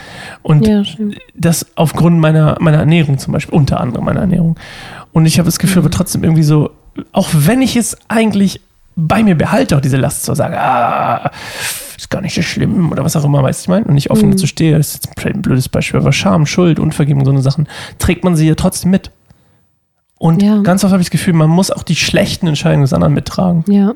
Und 0.42 0.66
ja, 0.66 0.82
das 1.34 1.66
aufgrund 1.74 2.18
meiner, 2.18 2.56
meiner 2.60 2.78
Ernährung 2.78 3.18
zum 3.18 3.32
Beispiel, 3.32 3.54
unter 3.54 3.80
anderem 3.80 4.04
meiner 4.04 4.20
Ernährung. 4.20 4.56
Und 5.12 5.26
ich 5.26 5.38
habe 5.38 5.46
das 5.46 5.58
Gefühl, 5.58 5.82
mhm. 5.82 5.86
aber 5.86 5.96
trotzdem 5.96 6.22
irgendwie 6.22 6.42
so, 6.42 6.70
auch 7.12 7.28
wenn 7.32 7.62
ich 7.62 7.76
es 7.76 7.96
eigentlich 8.08 8.60
bei 8.96 9.22
mir 9.22 9.36
behalte, 9.36 9.76
auch 9.76 9.80
diese 9.80 9.96
Last 9.96 10.24
zu 10.24 10.34
sagen, 10.34 10.54
ah, 10.56 11.30
ist 11.96 12.10
gar 12.10 12.20
nicht 12.20 12.34
so 12.34 12.42
schlimm 12.42 12.90
oder 12.90 13.04
was 13.04 13.16
auch 13.16 13.24
immer, 13.24 13.42
weißt 13.42 13.60
du, 13.60 13.64
ich 13.64 13.68
meine? 13.68 13.84
Und 13.84 13.94
nicht 13.94 14.10
offen 14.10 14.28
mhm. 14.28 14.32
dazu 14.32 14.46
stehe, 14.46 14.76
das 14.76 14.94
ist 14.94 15.06
jetzt 15.06 15.26
ein 15.26 15.42
blödes 15.42 15.68
Beispiel, 15.68 16.00
aber 16.00 16.12
Scham, 16.12 16.46
Schuld, 16.46 16.78
Unvergebung, 16.78 17.24
so 17.24 17.30
eine 17.30 17.42
Sachen, 17.42 17.68
trägt 17.98 18.24
man 18.24 18.36
sie 18.36 18.48
ja 18.48 18.54
trotzdem 18.54 18.90
mit. 18.90 19.10
Und 20.18 20.42
ja. 20.42 20.58
ganz 20.62 20.84
oft 20.84 20.92
habe 20.92 21.00
ich 21.00 21.08
das 21.08 21.12
Gefühl, 21.12 21.34
man 21.34 21.50
muss 21.50 21.70
auch 21.70 21.82
die 21.82 21.96
schlechten 21.96 22.46
Entscheidungen 22.46 22.82
des 22.82 22.92
anderen 22.92 23.14
mittragen. 23.14 23.64
Ja. 23.68 23.94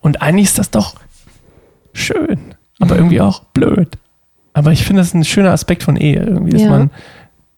Und 0.00 0.22
eigentlich 0.22 0.46
ist 0.46 0.58
das 0.58 0.70
doch 0.70 0.94
schön, 1.92 2.54
aber 2.78 2.94
mhm. 2.94 3.00
irgendwie 3.00 3.20
auch 3.20 3.40
blöd. 3.52 3.98
Aber 4.52 4.72
ich 4.72 4.84
finde, 4.84 5.00
das 5.00 5.08
ist 5.08 5.14
ein 5.14 5.24
schöner 5.24 5.50
Aspekt 5.50 5.82
von 5.82 5.96
Ehe, 5.96 6.22
irgendwie, 6.22 6.52
dass 6.52 6.62
ja. 6.62 6.70
man, 6.70 6.90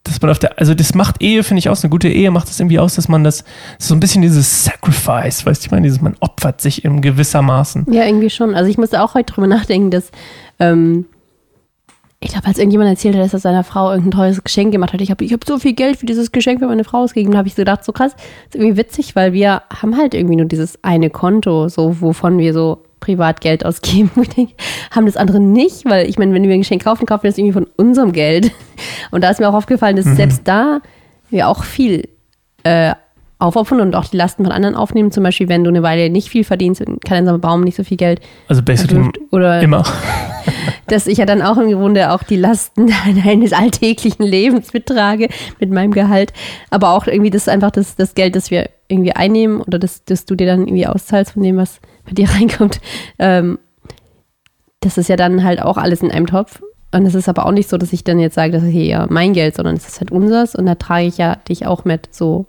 dass 0.05 0.21
man 0.21 0.31
auf 0.31 0.39
der, 0.39 0.59
also 0.59 0.75
das 0.75 0.95
macht 0.95 1.23
Ehe, 1.23 1.45
finde 1.45 1.59
ich 1.59 1.69
aus, 1.69 1.85
eine 1.85 1.91
gute 1.91 2.09
Ehe 2.09 2.31
macht 2.31 2.49
es 2.49 2.59
irgendwie 2.59 2.79
aus, 2.79 2.95
dass 2.95 3.09
man 3.09 3.23
das, 3.23 3.45
so 3.79 3.95
ein 3.95 4.01
bisschen 4.01 4.23
dieses 4.23 4.65
Sacrifice, 4.65 5.45
weißt 5.45 5.63
du, 5.63 5.67
ich 5.67 5.71
meine, 5.71 5.83
dieses, 5.83 6.01
man 6.01 6.17
opfert 6.21 6.61
sich 6.61 6.85
in 6.85 7.03
gewissermaßen. 7.03 7.93
Ja, 7.93 8.05
irgendwie 8.05 8.31
schon. 8.31 8.55
Also 8.55 8.71
ich 8.71 8.79
musste 8.79 9.03
auch 9.03 9.15
heute 9.15 9.33
drüber 9.33 9.47
nachdenken, 9.47 9.91
dass, 9.91 10.11
ähm, 10.59 11.05
ich 12.21 12.31
glaube, 12.31 12.49
als 12.49 12.59
irgendjemand 12.59 12.91
erzählt 12.91 13.15
hat, 13.15 13.23
dass 13.23 13.33
er 13.33 13.39
seiner 13.39 13.63
Frau 13.63 13.91
irgendein 13.91 14.19
teures 14.19 14.43
Geschenk 14.43 14.73
gemacht 14.73 14.93
hat, 14.93 15.01
ich 15.01 15.11
habe 15.11 15.25
ich 15.25 15.33
hab 15.33 15.45
so 15.45 15.59
viel 15.59 15.73
Geld 15.75 15.99
für 15.99 16.07
dieses 16.07 16.33
Geschenk 16.33 16.59
für 16.59 16.67
meine 16.67 16.83
Frau 16.85 16.99
ausgegeben, 16.99 17.33
da 17.33 17.39
habe 17.39 17.49
ich 17.49 17.55
so 17.55 17.63
gedacht, 17.63 17.85
so 17.85 17.93
krass, 17.93 18.15
ist 18.47 18.57
irgendwie 18.57 18.77
witzig, 18.77 19.15
weil 19.15 19.33
wir 19.33 19.63
haben 19.71 19.97
halt 19.97 20.15
irgendwie 20.15 20.37
nur 20.37 20.47
dieses 20.47 20.83
eine 20.83 21.11
Konto, 21.11 21.69
so 21.69 22.01
wovon 22.01 22.39
wir 22.39 22.53
so 22.53 22.83
privat 22.99 23.41
Geld 23.41 23.65
ausgeben. 23.65 24.11
Und 24.17 24.23
ich 24.23 24.35
denke, 24.35 24.55
haben 24.91 25.07
das 25.07 25.17
andere 25.17 25.39
nicht, 25.39 25.85
weil 25.85 26.09
ich 26.09 26.19
meine, 26.19 26.35
wenn 26.35 26.43
wir 26.43 26.53
ein 26.53 26.61
Geschenk 26.61 26.83
kaufen, 26.83 27.07
kaufen 27.07 27.23
wir 27.23 27.31
das 27.31 27.39
irgendwie 27.39 27.53
von 27.53 27.67
unserem 27.77 28.13
Geld. 28.13 28.51
Und 29.13 29.23
da 29.23 29.31
ist 29.31 29.39
mir 29.39 29.49
auch 29.49 29.55
aufgefallen, 29.55 29.95
dass 29.95 30.07
mhm. 30.07 30.17
selbst 30.17 30.43
da 30.45 30.81
wir 31.31 31.49
auch 31.49 31.63
viel 31.63 32.09
äh, 32.65 32.95
aufopfern 33.39 33.81
und 33.81 33.95
auch 33.95 34.07
die 34.07 34.17
Lasten 34.17 34.45
von 34.45 34.53
anderen 34.53 34.75
aufnehmen. 34.75 35.13
Zum 35.13 35.23
Beispiel, 35.23 35.49
wenn 35.49 35.65
du 35.65 35.71
eine 35.71 35.83
Weile 35.83 36.11
nicht 36.11 36.29
viel 36.29 36.45
verdienst, 36.45 36.83
kein 37.05 37.19
einsamer 37.19 37.39
Baum, 37.39 37.63
nicht 37.63 37.77
so 37.77 37.85
viel 37.85 37.97
Geld. 37.97 38.21
Also 38.49 38.63
basically 38.63 39.11
oder 39.31 39.61
immer. 39.61 39.85
dass 40.87 41.07
ich 41.07 41.19
ja 41.19 41.27
dann 41.27 41.43
auch 41.43 41.57
im 41.57 41.71
Grunde 41.71 42.13
auch 42.13 42.23
die 42.23 42.37
Lasten 42.37 42.93
eines 43.25 43.53
alltäglichen 43.53 44.25
Lebens 44.25 44.73
mittrage 44.73 45.29
mit 45.61 45.71
meinem 45.71 45.93
Gehalt. 45.93 46.33
Aber 46.71 46.91
auch 46.91 47.07
irgendwie 47.07 47.31
das 47.31 47.49
einfach 47.49 47.71
das, 47.71 47.97
das 47.97 48.15
Geld, 48.15 48.35
das 48.35 48.51
wir 48.51 48.71
irgendwie 48.89 49.13
einnehmen 49.13 49.61
oder 49.61 49.79
das, 49.79 50.05
das 50.05 50.25
du 50.25 50.35
dir 50.35 50.47
dann 50.47 50.63
irgendwie 50.63 50.87
auszahlst 50.87 51.33
von 51.33 51.43
dem, 51.43 51.57
was 51.57 51.81
bei 52.07 52.13
dir 52.13 52.29
reinkommt. 52.35 52.81
Ähm, 53.19 53.59
das 54.81 54.99
ist 54.99 55.09
ja 55.09 55.17
dann 55.17 55.45
halt 55.45 55.61
auch 55.63 55.77
alles 55.77 56.03
in 56.03 56.11
einem 56.11 56.27
Topf. 56.27 56.63
Und 56.91 57.05
es 57.05 57.15
ist 57.15 57.29
aber 57.29 57.45
auch 57.45 57.53
nicht 57.53 57.69
so, 57.69 57.77
dass 57.77 57.93
ich 57.93 58.03
dann 58.03 58.19
jetzt 58.19 58.35
sage, 58.35 58.53
das 58.53 58.63
ist 58.63 58.71
hier 58.71 58.85
ja 58.85 59.07
mein 59.11 59.35
Geld, 59.35 59.57
sondern 59.57 59.77
es 59.77 59.87
ist 59.87 60.01
halt 60.01 60.11
unseres 60.11 60.55
und 60.55 60.65
da 60.65 60.75
trage 60.75 61.07
ich 61.07 61.19
ja 61.19 61.37
dich 61.49 61.67
auch 61.67 61.85
mit, 61.85 62.09
so 62.13 62.47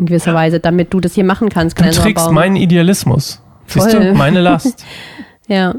in 0.00 0.06
gewisser 0.06 0.34
Weise, 0.34 0.60
damit 0.60 0.92
du 0.92 1.00
das 1.00 1.14
hier 1.14 1.24
machen 1.24 1.48
kannst. 1.48 1.78
Du 1.78 1.90
trägst 1.90 2.26
Baum. 2.26 2.34
meinen 2.34 2.56
Idealismus. 2.56 3.40
Voll. 3.66 3.82
Siehst 3.82 3.94
du, 3.94 4.14
meine 4.14 4.40
Last. 4.40 4.84
ja. 5.46 5.74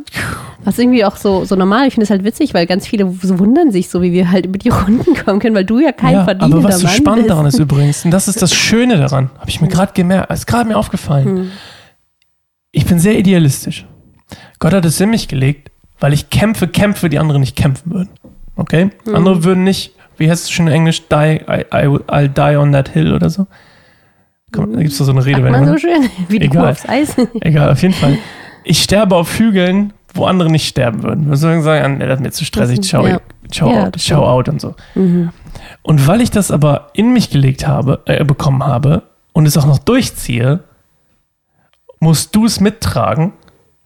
Was 0.64 0.78
irgendwie 0.78 1.04
auch 1.04 1.18
so, 1.18 1.44
so 1.44 1.56
normal, 1.56 1.88
ich 1.88 1.96
finde 1.96 2.04
es 2.04 2.10
halt 2.12 2.24
witzig, 2.24 2.54
weil 2.54 2.68
ganz 2.68 2.88
viele 2.88 3.12
so 3.22 3.40
wundern 3.40 3.72
sich 3.72 3.90
so, 3.90 4.02
wie 4.02 4.12
wir 4.12 4.32
halt 4.32 4.46
über 4.46 4.58
die 4.58 4.70
Runden 4.70 5.16
kommen 5.16 5.40
können, 5.40 5.56
weil 5.56 5.66
du 5.66 5.80
ja 5.80 5.92
kein 5.92 6.14
ja, 6.14 6.24
verdienender 6.24 6.58
Aber 6.58 6.70
was 6.70 6.80
so 6.80 6.88
spannend 6.88 7.24
bist. 7.24 7.30
daran 7.32 7.46
ist 7.48 7.60
übrigens, 7.60 8.06
und 8.06 8.12
das 8.12 8.28
ist 8.28 8.42
das 8.42 8.54
Schöne 8.56 8.98
daran, 8.98 9.32
habe 9.40 9.50
ich 9.50 9.60
mir 9.60 9.68
gerade 9.68 9.94
gemerkt, 9.94 10.32
ist 10.32 10.48
gerade 10.48 10.70
mir 10.70 10.78
aufgefallen. 10.78 11.26
Hm. 11.26 11.52
Ich 12.72 12.86
bin 12.86 13.00
sehr 13.00 13.18
idealistisch. 13.18 13.86
Gott 14.60 14.74
hat 14.74 14.86
es 14.86 15.02
in 15.02 15.10
mich 15.10 15.28
gelegt, 15.28 15.72
weil 16.00 16.14
ich 16.14 16.30
kämpfe, 16.30 16.68
kämpfe, 16.68 17.10
die 17.10 17.20
anderen 17.20 17.42
nicht 17.42 17.56
kämpfen 17.56 17.92
würden. 17.92 18.10
Okay? 18.56 18.92
Hm. 19.06 19.16
Andere 19.16 19.44
würden 19.44 19.64
nicht, 19.64 19.94
wie 20.18 20.30
heißt 20.30 20.46
es 20.46 20.52
schon 20.52 20.68
in 20.68 20.74
Englisch, 20.74 21.08
die, 21.10 21.42
I, 21.48 21.66
I, 21.74 21.88
I'll 21.88 22.28
die 22.28 22.56
on 22.56 22.72
that 22.72 22.90
hill 22.90 23.14
oder 23.14 23.30
so. 23.30 23.48
Da 24.52 24.66
gibt 24.66 24.92
es 24.92 24.98
doch 24.98 25.06
so 25.06 25.12
eine 25.12 25.26
Redewendung. 25.26 25.66
so 25.66 25.78
schön, 25.78 26.10
wie 26.28 26.40
die 26.40 26.46
Egal. 26.46 26.72
aufs 26.72 26.88
Eis. 26.88 27.16
Egal, 27.42 27.72
auf 27.72 27.82
jeden 27.82 27.94
Fall. 27.94 28.18
Ich 28.64 28.84
sterbe 28.84 29.16
auf 29.16 29.40
Hügeln, 29.40 29.94
wo 30.14 30.26
andere 30.26 30.50
nicht 30.50 30.68
sterben 30.68 31.04
würden. 31.04 31.30
Wir 31.30 31.38
sollen 31.38 31.62
sagen, 31.64 32.00
das 32.00 32.16
ist 32.16 32.20
mir 32.20 32.32
zu 32.32 32.46
stressig, 32.46 32.82
ciao, 32.82 33.08
ja. 33.08 33.20
ciao, 33.50 33.72
ja, 33.72 33.86
out, 33.86 34.00
ciao 34.00 34.26
out 34.26 34.50
und 34.50 34.60
so. 34.60 34.76
Mhm. 34.96 35.30
Und 35.84 36.08
weil 36.08 36.22
ich 36.22 36.32
das 36.32 36.52
aber 36.52 36.90
in 36.94 37.14
mich 37.14 37.30
gelegt 37.30 37.66
habe, 37.66 38.02
äh, 38.06 38.24
bekommen 38.24 38.64
habe 38.64 39.04
und 39.34 39.48
es 39.48 39.58
auch 39.58 39.66
noch 39.66 39.80
durchziehe, 39.80 40.60
musst 42.00 42.36
du 42.36 42.46
es 42.46 42.60
mittragen, 42.60 43.34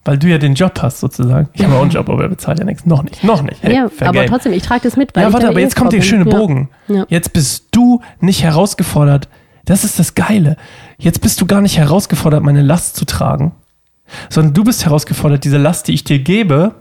weil 0.04 0.18
du 0.18 0.26
ja 0.26 0.38
den 0.38 0.54
Job 0.54 0.80
hast 0.82 1.00
sozusagen. 1.00 1.48
Ich 1.52 1.62
habe 1.64 1.74
auch 1.74 1.82
einen 1.82 1.90
Job, 1.90 2.08
aber 2.08 2.24
er 2.24 2.28
bezahlt 2.28 2.58
ja 2.58 2.64
nichts. 2.64 2.86
Noch 2.86 3.02
nicht, 3.02 3.22
noch 3.22 3.42
nicht. 3.42 3.62
Hey, 3.62 3.74
ja, 3.74 3.88
aber 4.00 4.26
trotzdem, 4.26 4.52
ich 4.52 4.62
trage 4.62 4.82
das 4.82 4.96
mit. 4.96 5.14
Weil 5.14 5.24
ja, 5.24 5.32
warte, 5.32 5.48
aber 5.48 5.60
jetzt 5.60 5.76
kommt 5.76 5.92
der 5.92 6.02
schöne 6.02 6.24
Bogen. 6.24 6.68
Ja. 6.88 7.06
Jetzt 7.08 7.32
bist 7.32 7.68
du 7.72 8.00
nicht 8.20 8.42
herausgefordert, 8.42 9.28
das 9.66 9.84
ist 9.84 9.98
das 9.98 10.14
Geile. 10.14 10.56
Jetzt 10.96 11.20
bist 11.20 11.40
du 11.40 11.46
gar 11.46 11.60
nicht 11.60 11.76
herausgefordert, 11.76 12.42
meine 12.42 12.62
Last 12.62 12.96
zu 12.96 13.04
tragen, 13.04 13.54
sondern 14.30 14.54
du 14.54 14.64
bist 14.64 14.84
herausgefordert, 14.84 15.44
diese 15.44 15.58
Last, 15.58 15.88
die 15.88 15.92
ich 15.92 16.04
dir 16.04 16.18
gebe, 16.18 16.74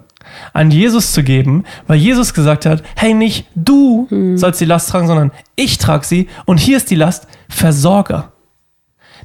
an 0.53 0.71
Jesus 0.71 1.11
zu 1.11 1.23
geben, 1.23 1.65
weil 1.87 1.97
Jesus 1.97 2.33
gesagt 2.33 2.65
hat, 2.65 2.83
hey, 2.95 3.13
nicht 3.13 3.47
du 3.55 4.07
hm. 4.09 4.37
sollst 4.37 4.61
die 4.61 4.65
Last 4.65 4.89
tragen, 4.89 5.07
sondern 5.07 5.31
ich 5.55 5.77
trage 5.77 6.05
sie 6.05 6.29
und 6.45 6.59
hier 6.59 6.77
ist 6.77 6.89
die 6.89 6.95
Last, 6.95 7.27
Versorger. 7.49 8.31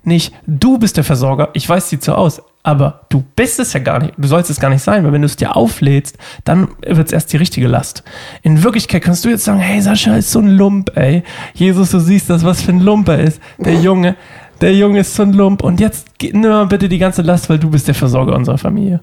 Nicht 0.03 0.35
du 0.46 0.79
bist 0.79 0.96
der 0.96 1.05
Versorger, 1.05 1.51
ich 1.53 1.68
weiß, 1.68 1.88
sieht 1.88 2.05
so 2.05 2.14
aus, 2.14 2.42
aber 2.62 3.07
du 3.09 3.25
bist 3.37 3.59
es 3.59 3.73
ja 3.73 3.81
gar 3.81 4.01
nicht, 4.01 4.14
du 4.18 4.29
sollst 4.29 4.51
es 4.51 4.61
gar 4.61 4.68
nicht 4.68 4.83
sein, 4.83 5.05
weil 5.05 5.12
wenn 5.12 5.23
du 5.23 5.27
es 5.27 5.37
dir 5.37 5.57
auflädst, 5.57 6.18
dann 6.44 6.68
wird 6.87 7.07
es 7.07 7.12
erst 7.12 7.33
die 7.33 7.38
richtige 7.38 7.66
Last. 7.66 8.05
In 8.42 8.62
Wirklichkeit 8.62 9.03
kannst 9.03 9.25
du 9.25 9.31
jetzt 9.31 9.44
sagen, 9.44 9.61
hey, 9.61 9.81
Sascha 9.81 10.14
ist 10.16 10.31
so 10.31 10.40
ein 10.40 10.49
Lump, 10.49 10.94
ey. 10.96 11.23
Jesus, 11.55 11.90
du 11.90 12.01
siehst 12.01 12.29
das, 12.29 12.44
was 12.44 12.62
für 12.62 12.73
ein 12.73 12.81
Lump 12.81 13.09
er 13.09 13.20
ist. 13.20 13.40
Der 13.59 13.75
Junge, 13.81 14.16
der 14.61 14.75
Junge 14.75 15.01
ist 15.01 15.14
so 15.14 15.23
ein 15.23 15.33
Lump 15.33 15.62
und 15.62 15.81
jetzt 15.81 16.09
nimm 16.20 16.42
mal 16.42 16.66
bitte 16.66 16.88
die 16.88 16.99
ganze 16.99 17.23
Last, 17.23 17.49
weil 17.49 17.59
du 17.59 17.70
bist 17.70 17.88
der 17.88 17.94
Versorger 17.94 18.37
unserer 18.37 18.59
Familie. 18.59 19.01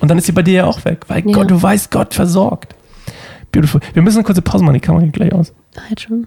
Und 0.00 0.10
dann 0.10 0.18
ist 0.18 0.26
sie 0.26 0.32
bei 0.32 0.42
dir 0.42 0.54
ja 0.54 0.64
auch 0.66 0.84
weg, 0.84 1.04
weil 1.08 1.24
ja. 1.24 1.32
Gott, 1.32 1.50
du 1.50 1.62
weißt, 1.62 1.90
Gott 1.90 2.12
versorgt. 2.12 2.74
Beautiful. 3.52 3.80
Wir 3.94 4.02
müssen 4.02 4.18
eine 4.18 4.24
kurze 4.24 4.42
Pause 4.42 4.64
machen, 4.64 4.74
die 4.74 4.80
Kamera 4.80 5.04
geht 5.04 5.14
gleich 5.14 5.32
aus. 5.32 5.54
Halt 5.88 6.00
schon. 6.00 6.26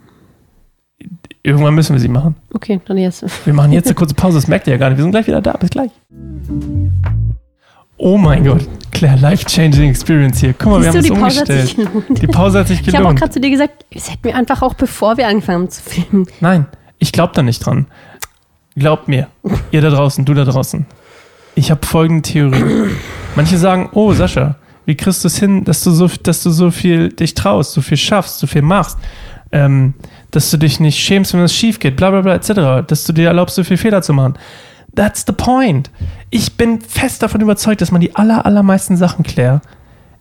Irgendwann 1.41 1.73
müssen 1.73 1.93
wir 1.93 1.99
sie 1.99 2.09
machen. 2.09 2.35
Okay, 2.53 2.81
dann 2.85 2.97
jetzt. 2.97 3.23
Wir 3.45 3.53
machen 3.53 3.71
jetzt 3.71 3.85
eine 3.87 3.95
kurze 3.95 4.13
Pause, 4.13 4.37
das 4.37 4.47
merkt 4.47 4.67
ihr 4.67 4.73
ja 4.73 4.77
gar 4.77 4.89
nicht. 4.89 4.97
Wir 4.97 5.03
sind 5.03 5.11
gleich 5.11 5.27
wieder 5.27 5.41
da. 5.41 5.53
Bis 5.53 5.69
gleich. 5.69 5.91
Oh 7.97 8.17
mein 8.17 8.45
Gott, 8.45 8.67
Claire, 8.91 9.17
life-changing 9.17 9.89
Experience 9.89 10.39
hier. 10.39 10.53
Guck 10.53 10.71
mal, 10.71 10.81
Siehst 10.81 11.09
wir 11.09 11.15
haben 11.15 11.27
es 11.27 11.39
umgestellt. 11.45 11.77
Die 12.21 12.27
Pause 12.27 12.59
hat 12.59 12.67
sich 12.67 12.79
gelohnt. 12.83 12.87
Ich 12.87 12.95
habe 12.95 13.09
auch 13.09 13.15
gerade 13.15 13.31
zu 13.31 13.41
dir 13.41 13.49
gesagt, 13.49 13.85
es 13.91 14.09
hätten 14.09 14.23
wir 14.23 14.35
einfach 14.35 14.61
auch 14.61 14.73
bevor 14.73 15.17
wir 15.17 15.27
angefangen 15.27 15.63
haben 15.63 15.69
zu 15.69 15.81
filmen. 15.81 16.27
Nein, 16.39 16.65
ich 16.97 17.11
glaube 17.11 17.33
da 17.35 17.41
nicht 17.41 17.65
dran. 17.65 17.87
Glaubt 18.75 19.09
mir, 19.09 19.27
ihr 19.71 19.81
da 19.81 19.89
draußen, 19.89 20.23
du 20.23 20.33
da 20.33 20.45
draußen. 20.45 20.85
Ich 21.55 21.71
habe 21.71 21.85
folgende 21.85 22.21
Theorie. 22.21 22.91
Manche 23.35 23.57
sagen, 23.57 23.89
oh 23.93 24.13
Sascha, 24.13 24.55
wie 24.85 24.95
kriegst 24.95 25.25
du 25.25 25.27
es 25.27 25.37
hin, 25.37 25.65
dass 25.65 25.83
du 25.83 25.91
so, 25.91 26.09
dass 26.23 26.41
du 26.43 26.51
so 26.51 26.71
viel 26.71 27.09
dich 27.09 27.33
traust, 27.33 27.73
so 27.73 27.81
viel 27.81 27.97
schaffst, 27.97 28.39
so 28.39 28.47
viel 28.47 28.61
machst? 28.61 28.97
ähm, 29.51 29.93
dass 30.31 30.51
du 30.51 30.57
dich 30.57 30.79
nicht 30.79 30.99
schämst, 30.99 31.33
wenn 31.33 31.41
es 31.41 31.55
schief 31.55 31.79
geht, 31.79 31.95
bla 31.95 32.11
bla 32.11 32.21
bla, 32.21 32.35
etc., 32.35 32.85
dass 32.87 33.03
du 33.05 33.13
dir 33.13 33.27
erlaubst, 33.27 33.55
so 33.55 33.63
viel 33.63 33.77
Fehler 33.77 34.01
zu 34.01 34.13
machen. 34.13 34.35
That's 34.95 35.23
the 35.25 35.33
point. 35.33 35.91
Ich 36.29 36.57
bin 36.57 36.81
fest 36.81 37.23
davon 37.23 37.41
überzeugt, 37.41 37.81
dass 37.81 37.91
man 37.91 38.01
die 38.01 38.15
aller, 38.15 38.45
allermeisten 38.45 38.97
Sachen, 38.97 39.23
Claire, 39.23 39.61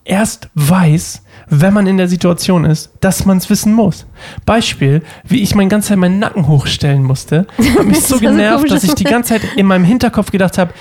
erst 0.04 0.48
weiß, 0.54 1.22
wenn 1.48 1.72
man 1.72 1.86
in 1.86 1.96
der 1.96 2.08
Situation 2.08 2.64
ist, 2.64 2.90
dass 3.00 3.24
man 3.24 3.38
es 3.38 3.48
wissen 3.50 3.72
muss. 3.72 4.06
Beispiel, 4.44 5.02
wie 5.24 5.42
ich 5.42 5.54
mein 5.54 5.68
ganze 5.68 5.88
Zeit 5.88 5.98
meinen 5.98 6.18
Nacken 6.18 6.48
hochstellen 6.48 7.02
musste, 7.02 7.46
hat 7.78 7.86
mich 7.86 8.00
so 8.00 8.18
genervt, 8.18 8.70
dass 8.70 8.84
ich 8.84 8.94
die 8.94 9.04
ganze 9.04 9.34
Zeit 9.34 9.42
in 9.56 9.66
meinem 9.66 9.84
Hinterkopf 9.84 10.30
gedacht 10.30 10.58
habe, 10.58 10.72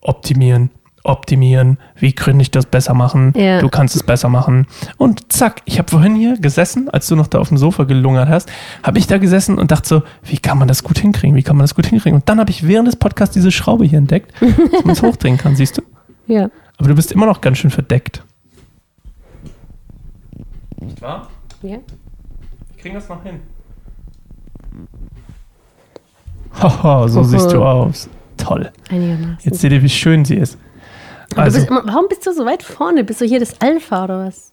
optimieren, 0.00 0.70
optimieren, 1.06 1.78
wie 1.94 2.12
könnte 2.12 2.42
ich 2.42 2.50
das 2.50 2.66
besser 2.66 2.94
machen, 2.94 3.32
ja. 3.36 3.60
du 3.60 3.68
kannst 3.68 3.96
es 3.96 4.02
besser 4.02 4.28
machen. 4.28 4.66
Und 4.96 5.32
zack, 5.32 5.62
ich 5.64 5.78
habe 5.78 5.90
vorhin 5.90 6.14
hier 6.14 6.38
gesessen, 6.38 6.88
als 6.90 7.06
du 7.06 7.16
noch 7.16 7.26
da 7.26 7.38
auf 7.38 7.48
dem 7.48 7.58
Sofa 7.58 7.84
gelungert 7.84 8.28
hast, 8.28 8.50
habe 8.82 8.98
ich 8.98 9.06
da 9.06 9.18
gesessen 9.18 9.58
und 9.58 9.70
dachte 9.70 9.88
so, 9.88 10.02
wie 10.24 10.38
kann 10.38 10.58
man 10.58 10.68
das 10.68 10.82
gut 10.82 10.98
hinkriegen, 10.98 11.36
wie 11.36 11.42
kann 11.42 11.56
man 11.56 11.64
das 11.64 11.74
gut 11.74 11.86
hinkriegen? 11.86 12.16
Und 12.16 12.28
dann 12.28 12.40
habe 12.40 12.50
ich 12.50 12.66
während 12.66 12.88
des 12.88 12.96
Podcasts 12.96 13.34
diese 13.34 13.50
Schraube 13.50 13.84
hier 13.84 13.98
entdeckt, 13.98 14.32
dass 14.40 14.84
man 14.84 14.92
es 14.92 15.02
hochdrehen 15.02 15.38
kann, 15.38 15.56
siehst 15.56 15.78
du? 15.78 15.82
Ja. 16.26 16.50
Aber 16.78 16.88
du 16.88 16.94
bist 16.94 17.12
immer 17.12 17.26
noch 17.26 17.40
ganz 17.40 17.58
schön 17.58 17.70
verdeckt. 17.70 18.22
Nicht 20.80 21.00
wahr? 21.00 21.28
Ja. 21.62 21.70
Wir 21.70 21.80
kriegen 22.78 22.94
das 22.94 23.08
noch 23.08 23.22
hin. 23.22 23.40
Haha, 26.60 27.08
so 27.08 27.22
siehst 27.22 27.52
du 27.52 27.62
aus. 27.62 28.08
Toll. 28.36 28.70
Einigermaßen. 28.88 29.38
Jetzt 29.42 29.60
seht 29.60 29.72
ihr, 29.72 29.82
wie 29.82 29.88
schön 29.88 30.24
sie 30.24 30.36
ist. 30.36 30.58
Also, 31.44 31.58
bist, 31.58 31.70
immer- 31.70 31.82
warum 31.86 32.06
bist 32.08 32.26
du 32.26 32.32
so 32.32 32.44
weit 32.44 32.62
vorne? 32.62 33.04
Bist 33.04 33.20
du 33.20 33.24
hier 33.24 33.40
das 33.40 33.60
Alpha 33.60 34.04
oder 34.04 34.26
was? 34.26 34.52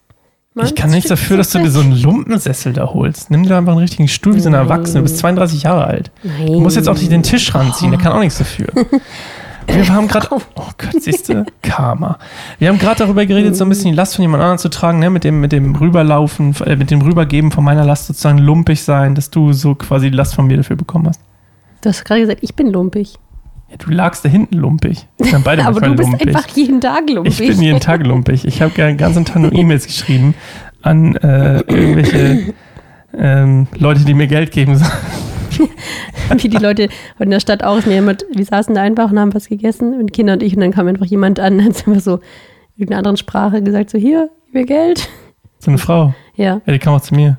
Mann, 0.56 0.66
ich 0.66 0.74
kann 0.76 0.90
nichts 0.90 1.08
dafür, 1.08 1.36
dass 1.36 1.50
du 1.50 1.58
dir 1.58 1.70
so 1.70 1.80
einen 1.80 2.00
Lumpensessel 2.00 2.72
da 2.72 2.86
holst. 2.94 3.28
Nimm 3.30 3.42
dir 3.42 3.56
einfach 3.56 3.72
einen 3.72 3.80
richtigen 3.80 4.06
Stuhl 4.06 4.36
wie 4.36 4.40
so 4.40 4.48
eine 4.48 4.58
Erwachsene. 4.58 5.00
Du 5.00 5.02
bist 5.02 5.18
32 5.18 5.64
Jahre 5.64 5.84
alt. 5.84 6.12
Nein. 6.22 6.46
Du 6.46 6.60
musst 6.60 6.76
jetzt 6.76 6.88
auch 6.88 6.94
nicht 6.96 7.10
den 7.10 7.24
Tisch 7.24 7.52
ranziehen, 7.54 7.90
der 7.90 8.00
kann 8.00 8.12
auch 8.12 8.20
nichts 8.20 8.38
dafür. 8.38 8.68
Wir 9.66 9.88
haben 9.88 10.08
gerade, 10.08 10.28
oh 10.30 10.40
Gott, 10.54 11.02
siehst 11.02 11.28
du, 11.30 11.44
Karma. 11.62 12.18
Wir 12.58 12.68
haben 12.68 12.78
gerade 12.78 12.98
darüber 12.98 13.24
geredet, 13.24 13.56
so 13.56 13.64
ein 13.64 13.70
bisschen 13.70 13.90
die 13.92 13.96
Last 13.96 14.14
von 14.14 14.22
jemand 14.22 14.42
anderem 14.42 14.58
zu 14.58 14.68
tragen, 14.68 14.98
ne? 14.98 15.08
mit 15.08 15.24
dem, 15.24 15.40
mit 15.40 15.52
dem 15.52 15.74
Rüberlaufen, 15.74 16.54
äh, 16.66 16.76
mit 16.76 16.90
dem 16.90 17.00
Rübergeben 17.00 17.50
von 17.50 17.64
meiner 17.64 17.84
Last 17.84 18.06
sozusagen 18.06 18.38
lumpig 18.38 18.82
sein, 18.82 19.14
dass 19.14 19.30
du 19.30 19.52
so 19.54 19.74
quasi 19.74 20.10
die 20.10 20.16
Last 20.16 20.34
von 20.34 20.46
mir 20.46 20.58
dafür 20.58 20.76
bekommen 20.76 21.08
hast. 21.08 21.20
Du 21.80 21.88
hast 21.88 22.04
gerade 22.04 22.20
gesagt, 22.20 22.40
ich 22.42 22.54
bin 22.54 22.70
lumpig. 22.70 23.14
Ja, 23.74 23.84
du 23.84 23.90
lagst 23.90 24.24
da 24.24 24.28
hinten 24.28 24.56
lumpig. 24.56 25.06
Wir 25.18 25.26
sind 25.26 25.44
beide 25.44 25.64
Aber 25.66 25.80
du 25.80 25.94
bist 25.94 26.08
lumpig. 26.08 26.28
einfach 26.28 26.48
jeden 26.56 26.80
Tag 26.80 27.10
lumpig. 27.10 27.40
Ich 27.40 27.48
bin 27.48 27.60
jeden 27.60 27.80
Tag 27.80 28.06
lumpig. 28.06 28.44
Ich 28.44 28.62
habe 28.62 28.72
den 28.74 28.96
ganzen 28.96 29.24
Tag 29.24 29.42
nur 29.42 29.52
E-Mails 29.54 29.86
geschrieben 29.86 30.34
an 30.82 31.16
äh, 31.16 31.58
irgendwelche 31.60 32.54
ähm, 33.16 33.66
Leute, 33.78 34.04
die 34.04 34.14
mir 34.14 34.26
Geld 34.26 34.50
geben 34.52 34.76
sollen. 34.76 34.90
Wie 36.38 36.48
die 36.48 36.56
Leute 36.58 36.88
in 37.18 37.30
der 37.30 37.40
Stadt 37.40 37.62
auch. 37.62 37.84
Mir 37.86 37.94
jemand, 37.94 38.24
wir 38.32 38.44
saßen 38.44 38.74
da 38.74 38.82
einfach 38.82 39.10
und 39.10 39.18
haben 39.18 39.34
was 39.34 39.48
gegessen, 39.48 39.98
mit 39.98 40.12
Kinder 40.12 40.34
und 40.34 40.42
ich, 40.42 40.54
und 40.54 40.60
dann 40.60 40.72
kam 40.72 40.88
einfach 40.88 41.06
jemand 41.06 41.38
an, 41.40 41.62
hat 41.64 41.86
einfach 41.86 42.00
so 42.00 42.14
in 42.16 42.22
irgendeiner 42.76 42.98
anderen 42.98 43.16
Sprache 43.16 43.62
gesagt: 43.62 43.90
So, 43.90 43.98
hier, 43.98 44.30
gib 44.46 44.54
mir 44.54 44.66
Geld. 44.66 45.08
So 45.58 45.70
eine 45.70 45.78
Frau. 45.78 46.14
Ja, 46.34 46.60
Ja, 46.66 46.72
die 46.72 46.78
kam 46.78 46.94
auch 46.94 47.00
zu 47.00 47.14
mir. 47.14 47.38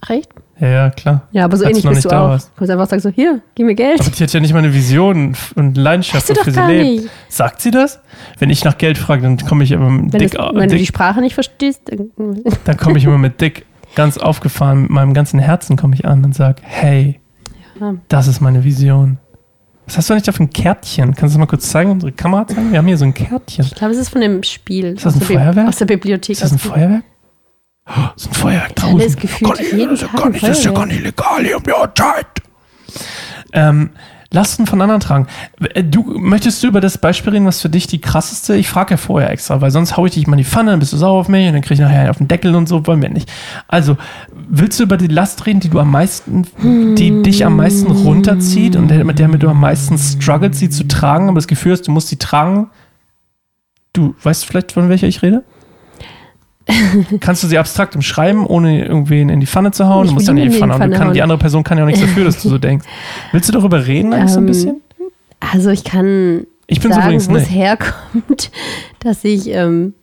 Ach, 0.00 0.10
echt? 0.10 0.30
Ja, 0.60 0.68
ja, 0.68 0.90
klar. 0.90 1.22
Ja, 1.30 1.44
aber 1.44 1.56
so 1.56 1.64
Als 1.64 1.70
ähnlich 1.78 1.84
bist 1.84 2.04
du 2.04 2.08
nicht 2.08 2.12
da 2.12 2.24
auch. 2.24 2.28
warst. 2.30 2.48
Du 2.48 2.58
kannst 2.58 2.70
einfach 2.72 2.88
sagen: 2.88 3.00
So, 3.02 3.10
hier, 3.10 3.40
gib 3.54 3.66
mir 3.66 3.74
Geld. 3.74 4.00
Aber 4.00 4.10
die 4.10 4.22
hat 4.24 4.32
ja 4.32 4.40
nicht 4.40 4.52
mal 4.52 4.58
eine 4.58 4.74
Vision 4.74 5.36
und 5.54 5.76
Leidenschaft, 5.76 6.28
Weißt 6.28 6.30
du 6.30 6.40
wofür 6.40 6.52
sie 6.52 6.72
lebt. 6.72 7.02
nicht. 7.02 7.12
Sagt 7.28 7.60
sie 7.60 7.70
das? 7.70 8.00
Wenn 8.38 8.50
ich 8.50 8.64
nach 8.64 8.76
Geld 8.78 8.98
frage, 8.98 9.22
dann 9.22 9.36
komme 9.38 9.62
ich 9.64 9.70
immer 9.70 9.88
mit 9.88 10.12
Wenn, 10.12 10.20
dick, 10.20 10.34
es, 10.34 10.38
wenn 10.40 10.54
du 10.68 10.74
die 10.74 10.78
dick 10.78 10.88
Sprache 10.88 11.20
nicht 11.20 11.34
verstehst, 11.34 11.82
dann, 11.86 12.10
dann 12.64 12.76
komme 12.76 12.98
ich 12.98 13.04
immer 13.04 13.18
mit 13.18 13.40
dick 13.40 13.66
ganz 13.94 14.18
aufgefahren, 14.18 14.82
mit 14.82 14.90
meinem 14.90 15.14
ganzen 15.14 15.38
Herzen 15.38 15.76
komme 15.76 15.94
ich 15.94 16.04
an 16.04 16.24
und 16.24 16.34
sage, 16.34 16.56
hey, 16.64 17.20
Ja. 17.80 17.94
das 18.08 18.26
ist 18.26 18.40
meine 18.40 18.64
Vision. 18.64 19.18
Was 19.86 19.96
hast 19.96 20.10
du 20.10 20.20
da 20.20 20.32
für 20.32 20.42
ein 20.42 20.50
Kärtchen? 20.50 21.14
Kannst 21.14 21.22
du 21.22 21.26
das 21.26 21.38
mal 21.38 21.46
kurz 21.46 21.70
zeigen, 21.70 21.90
unsere 21.92 22.12
Kamera 22.12 22.46
zeigen? 22.46 22.72
Wir 22.72 22.78
haben 22.78 22.86
hier 22.86 22.98
so 22.98 23.06
ein 23.06 23.14
Kärtchen. 23.14 23.64
ich 23.64 23.74
glaube, 23.74 23.94
es 23.94 23.98
ist 23.98 24.10
von 24.10 24.20
dem 24.20 24.42
Spiel. 24.42 24.84
Ist 24.94 25.06
das 25.06 25.14
aus 25.16 25.20
ein 25.22 25.24
Feuerwerk? 25.24 25.66
Aus 25.68 25.76
der 25.76 25.86
Bibliothek. 25.86 26.30
Ist 26.34 26.42
das 26.42 26.52
ein 26.52 26.58
Feuerwerk? 26.58 27.04
Oh, 27.88 28.00
das 28.14 28.24
ist 28.24 28.30
ein 28.30 28.34
Feuerwerk 28.34 28.76
draußen. 28.76 29.16
gefühlt 29.16 29.50
Gar 29.50 29.58
nicht- 29.60 29.72
jeden 29.72 29.90
das 29.90 30.02
ist 30.02 30.12
ja 30.12 30.18
Tag 30.20 30.32
nicht, 30.32 30.42
das 30.46 30.58
ist 30.58 30.64
ja 30.64 30.72
gar 30.72 30.86
nicht 30.86 31.02
legal 31.02 31.42
hier 31.44 31.56
um 31.56 31.62
die 31.62 31.72
Uhrzeit. 31.72 32.26
Ähm, 33.52 33.90
Lasten 34.30 34.66
von 34.66 34.82
anderen 34.82 35.00
tragen. 35.00 35.26
Äh, 35.72 35.82
Du, 35.84 36.02
möchtest 36.18 36.62
du 36.62 36.66
über 36.66 36.82
das 36.82 36.98
Beispiel 36.98 37.32
reden, 37.32 37.46
was 37.46 37.62
für 37.62 37.70
dich 37.70 37.86
die 37.86 37.98
krasseste? 37.98 38.56
Ich 38.56 38.68
frage 38.68 38.90
ja 38.92 38.96
vorher 38.98 39.30
extra, 39.30 39.62
weil 39.62 39.70
sonst 39.70 39.96
hau 39.96 40.04
ich 40.04 40.12
dich 40.12 40.26
mal 40.26 40.34
in 40.34 40.38
die 40.38 40.44
Pfanne, 40.44 40.72
dann 40.72 40.80
bist 40.80 40.92
du 40.92 40.98
sauer 40.98 41.18
auf 41.20 41.28
mich 41.28 41.46
und 41.46 41.54
dann 41.54 41.62
kriege 41.62 41.74
ich 41.74 41.80
nachher 41.80 42.00
einen 42.00 42.10
auf 42.10 42.18
den 42.18 42.28
Deckel 42.28 42.54
und 42.54 42.68
so, 42.68 42.86
wollen 42.86 43.00
wir 43.00 43.08
nicht. 43.08 43.30
Also, 43.68 43.96
willst 44.50 44.78
du 44.78 44.82
über 44.82 44.98
die 44.98 45.06
Last 45.06 45.46
reden, 45.46 45.60
die 45.60 45.70
du 45.70 45.78
am 45.80 45.90
meisten, 45.90 46.46
die 46.94 47.22
dich 47.22 47.46
am 47.46 47.56
meisten 47.56 47.90
runterzieht 47.90 48.76
und 48.76 48.88
der- 48.88 49.02
mit 49.06 49.18
der 49.18 49.28
mit 49.28 49.42
du 49.42 49.48
am 49.48 49.60
meisten 49.60 49.96
struggles, 49.96 50.58
sie 50.58 50.68
zu 50.68 50.86
tragen, 50.86 51.28
aber 51.30 51.36
das 51.36 51.48
Gefühl 51.48 51.72
hast, 51.72 51.88
du 51.88 51.92
musst 51.92 52.08
sie 52.08 52.16
tragen? 52.18 52.68
Du 53.94 54.14
weißt 54.22 54.44
vielleicht, 54.44 54.72
von 54.72 54.90
welcher 54.90 55.06
ich 55.06 55.22
rede? 55.22 55.42
Kannst 57.20 57.42
du 57.42 57.46
sie 57.46 57.58
abstrakt 57.58 57.94
umschreiben, 57.96 58.46
ohne 58.46 58.84
irgendwen 58.84 59.28
in 59.30 59.40
die 59.40 59.46
Pfanne 59.46 59.70
zu 59.72 59.86
hauen? 59.88 60.04
Ich 60.04 60.10
du 60.10 60.14
musst 60.14 60.28
ja 60.28 60.34
nicht 60.34 60.44
in 60.44 60.50
die 60.50 60.54
niemanden 60.56 60.76
Pfanne 60.76 60.84
hauen. 60.84 60.90
kann, 60.92 61.00
Pfanne 61.00 61.14
die 61.14 61.22
andere 61.22 61.38
Person 61.38 61.64
kann 61.64 61.78
ja 61.78 61.84
auch 61.84 61.88
nichts 61.88 62.02
dafür, 62.02 62.24
dass 62.24 62.42
du 62.42 62.48
so 62.48 62.58
denkst. 62.58 62.86
Willst 63.32 63.48
du 63.48 63.52
darüber 63.52 63.86
reden 63.86 64.12
eigentlich 64.12 64.30
so 64.32 64.38
ein 64.38 64.44
Ähm, 64.44 64.46
bisschen? 64.46 64.80
Also, 65.40 65.70
ich 65.70 65.84
kann 65.84 66.46
Ich 66.66 66.80
bin 66.80 66.90
so 66.90 66.96
sagen, 66.96 67.06
übrigens 67.06 67.30
wo 67.30 67.36
es 67.36 67.50
herkommt, 67.50 68.50
dass 69.00 69.24
ich, 69.24 69.48
ähm, 69.48 69.94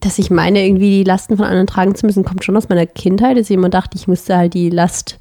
dass 0.00 0.18
ich 0.18 0.30
meine, 0.30 0.64
irgendwie 0.64 0.98
die 0.98 1.04
Lasten 1.04 1.36
von 1.36 1.46
anderen 1.46 1.66
tragen 1.66 1.94
zu 1.94 2.06
müssen, 2.06 2.24
kommt 2.24 2.44
schon 2.44 2.56
aus 2.56 2.68
meiner 2.68 2.86
Kindheit, 2.86 3.36
dass 3.36 3.50
ich 3.50 3.54
immer 3.54 3.70
dachte, 3.70 3.96
ich 3.96 4.06
müsste 4.06 4.36
halt 4.36 4.54
die 4.54 4.70
Last, 4.70 5.18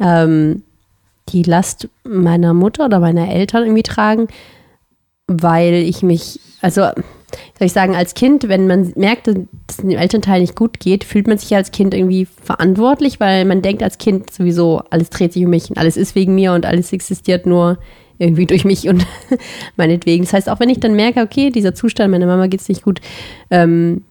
ähm, 0.00 0.62
die 1.28 1.42
Last 1.42 1.88
meiner 2.04 2.54
Mutter 2.54 2.86
oder 2.86 3.00
meiner 3.00 3.28
Eltern 3.28 3.64
irgendwie 3.64 3.82
tragen, 3.82 4.28
weil 5.26 5.74
ich 5.74 6.02
mich, 6.02 6.40
also 6.62 6.88
soll 7.58 7.66
ich 7.66 7.72
sagen, 7.72 7.94
als 7.94 8.14
Kind, 8.14 8.48
wenn 8.48 8.66
man 8.66 8.92
merkt, 8.96 9.26
dass 9.26 9.36
es 9.68 9.76
dem 9.78 9.90
Elternteil 9.90 10.40
nicht 10.40 10.56
gut 10.56 10.80
geht, 10.80 11.04
fühlt 11.04 11.26
man 11.26 11.38
sich 11.38 11.50
ja 11.50 11.58
als 11.58 11.70
Kind 11.70 11.94
irgendwie 11.94 12.26
verantwortlich, 12.26 13.20
weil 13.20 13.44
man 13.44 13.62
denkt 13.62 13.82
als 13.82 13.98
Kind 13.98 14.32
sowieso, 14.32 14.82
alles 14.90 15.10
dreht 15.10 15.32
sich 15.32 15.44
um 15.44 15.50
mich 15.50 15.70
und 15.70 15.78
alles 15.78 15.96
ist 15.96 16.14
wegen 16.14 16.34
mir 16.34 16.52
und 16.52 16.66
alles 16.66 16.92
existiert 16.92 17.46
nur 17.46 17.78
irgendwie 18.18 18.46
durch 18.46 18.64
mich 18.64 18.88
und 18.88 19.06
meinetwegen. 19.76 20.24
Das 20.24 20.32
heißt, 20.32 20.48
auch 20.50 20.60
wenn 20.60 20.68
ich 20.68 20.80
dann 20.80 20.94
merke, 20.94 21.22
okay, 21.22 21.50
dieser 21.50 21.74
Zustand, 21.74 22.10
meiner 22.10 22.26
Mama 22.26 22.46
geht 22.46 22.60
es 22.60 22.68
nicht 22.68 22.82
gut, 22.82 23.00
ähm, 23.50 24.04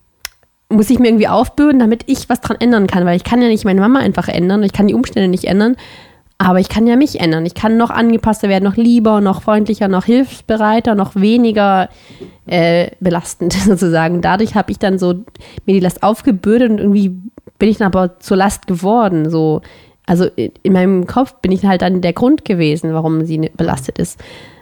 muss 0.70 0.90
ich 0.90 1.00
mir 1.00 1.08
irgendwie 1.08 1.28
aufbürden, 1.28 1.80
damit 1.80 2.04
ich 2.08 2.30
was 2.30 2.42
dran 2.42 2.58
ändern 2.60 2.88
kann, 2.88 3.06
weil 3.06 3.18
ich 3.18 3.24
kann 3.24 3.42
ja 3.42 3.48
nicht 3.48 3.66
meine 3.66 3.82
Mama 3.82 4.00
einfach 4.00 4.28
ändern, 4.28 4.64
ich 4.64 4.74
kann 4.74 4.88
die 4.88 4.94
Umstände 4.94 5.28
nicht 5.28 5.46
ändern, 5.46 5.76
aber 6.42 6.60
ich 6.60 6.70
kann 6.70 6.88
ja 6.88 6.96
mich 6.96 7.20
ändern. 7.20 7.46
Ich 7.46 7.54
kann 7.54 7.76
noch 7.78 7.90
angepasster 7.90 8.48
werden, 8.48 8.64
noch 8.64 8.78
lieber, 8.78 9.20
noch 9.20 9.42
freundlicher, 9.42 9.90
noch 9.90 10.06
hilfsbereiter, 10.06 10.96
noch 10.96 11.16
weniger 11.16 11.90
äh, 12.48 12.92
belastend 13.02 13.54
sozusagen. 13.66 14.22
Dadurch 14.22 14.56
habe 14.56 14.72
ich 14.72 14.80
dann 14.80 14.98
so 14.98 15.14
mir 15.66 15.74
die 15.74 15.82
Last 15.82 16.02
aufgebürdet 16.02 16.72
und 16.72 16.80
irgendwie 16.80 17.10
bin 17.60 17.70
ich 17.70 17.78
dann 17.78 17.88
aber 17.88 18.20
zur 18.20 18.38
Last 18.38 18.68
geworden. 18.68 19.30
So, 19.30 19.62
also 20.06 20.26
in 20.38 20.54
in 20.64 20.74
meinem 20.74 21.06
Kopf 21.08 21.36
bin 21.42 21.52
ich 21.52 21.66
halt 21.66 21.82
dann 21.82 22.00
der 22.02 22.14
Grund 22.14 22.46
gewesen, 22.46 22.94
warum 22.94 23.26
sie 23.26 23.38
ne- 23.38 23.52
belastet 23.56 24.00
ist. 24.00 24.18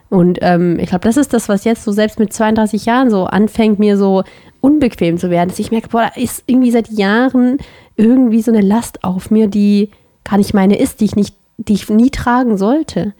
Und 0.09 0.39
ähm, 0.41 0.79
ich 0.79 0.89
glaube, 0.89 1.03
das 1.03 1.15
ist 1.15 1.31
das, 1.33 1.47
was 1.47 1.63
jetzt 1.63 1.83
so 1.83 1.91
selbst 1.91 2.17
mit 2.17 2.33
32 2.33 2.85
Jahren 2.85 3.11
so 3.11 3.25
anfängt, 3.25 3.77
mir 3.77 3.97
so 3.97 4.23
unbequem 4.61 5.17
zu 5.19 5.29
werden. 5.29 5.49
Dass 5.49 5.59
ich 5.59 5.69
merke, 5.69 5.89
boah, 5.89 6.09
da 6.13 6.21
ist 6.21 6.43
irgendwie 6.47 6.71
seit 6.71 6.89
Jahren 6.89 7.57
irgendwie 7.97 8.41
so 8.41 8.51
eine 8.51 8.61
Last 8.61 9.03
auf 9.03 9.29
mir, 9.29 9.47
die 9.47 9.91
gar 10.23 10.37
nicht 10.37 10.53
meine 10.55 10.79
ist, 10.79 11.01
die 11.01 11.05
ich 11.05 11.15
nicht, 11.15 11.35
die 11.57 11.73
ich 11.73 11.89
nie 11.89 12.09
tragen 12.09 12.57
sollte. 12.57 13.13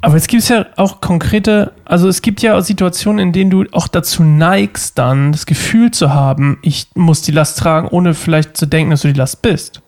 Aber 0.00 0.16
es 0.16 0.26
gibt 0.26 0.46
ja 0.50 0.66
auch 0.76 1.00
konkrete, 1.00 1.72
also 1.86 2.08
es 2.08 2.20
gibt 2.20 2.42
ja 2.42 2.60
Situationen, 2.60 3.28
in 3.28 3.32
denen 3.32 3.50
du 3.50 3.64
auch 3.72 3.88
dazu 3.88 4.22
neigst, 4.22 4.98
dann 4.98 5.32
das 5.32 5.46
Gefühl 5.46 5.92
zu 5.92 6.12
haben, 6.12 6.58
ich 6.60 6.88
muss 6.94 7.22
die 7.22 7.32
Last 7.32 7.58
tragen, 7.58 7.88
ohne 7.88 8.12
vielleicht 8.12 8.54
zu 8.56 8.66
denken, 8.66 8.90
dass 8.90 9.00
du 9.00 9.08
die 9.08 9.18
Last 9.18 9.40
bist. 9.40 9.80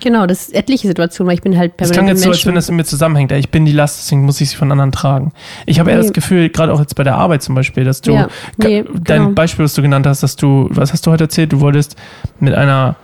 Genau, 0.00 0.26
das 0.26 0.42
ist 0.48 0.54
etliche 0.54 0.86
Situationen, 0.86 1.28
weil 1.28 1.34
ich 1.34 1.42
bin 1.42 1.58
halt 1.58 1.72
Das 1.76 1.90
permanent 1.90 1.96
klang 1.96 2.04
mit 2.06 2.16
jetzt 2.16 2.22
so, 2.22 2.28
als 2.30 2.36
Menschen- 2.38 2.48
wenn 2.48 2.54
das 2.54 2.68
in 2.70 2.76
mir 2.76 2.84
zusammenhängt. 2.84 3.32
Ich 3.32 3.50
bin 3.50 3.66
die 3.66 3.72
Last, 3.72 3.98
deswegen 3.98 4.24
muss 4.24 4.40
ich 4.40 4.48
sie 4.50 4.56
von 4.56 4.70
anderen 4.70 4.92
tragen. 4.92 5.32
Ich 5.66 5.80
habe 5.80 5.90
eher 5.90 5.96
Nee. 5.98 6.04
das 6.04 6.12
Gefühl, 6.12 6.48
gerade 6.50 6.72
auch 6.72 6.78
jetzt 6.80 6.94
bei 6.94 7.02
der 7.02 7.16
Arbeit 7.16 7.42
zum 7.42 7.54
Beispiel, 7.56 7.84
dass 7.84 8.00
du, 8.00 8.12
Ja, 8.12 8.28
nee, 8.58 8.84
dein 8.84 9.22
genau. 9.24 9.30
Beispiel, 9.32 9.64
was 9.64 9.74
du 9.74 9.82
genannt 9.82 10.06
hast, 10.06 10.22
dass 10.22 10.36
du, 10.36 10.68
was 10.70 10.92
hast 10.92 11.04
du 11.06 11.10
heute 11.10 11.24
erzählt? 11.24 11.52
Du 11.52 11.60
wolltest 11.60 11.96
mit 12.38 12.54
einer, 12.54 12.94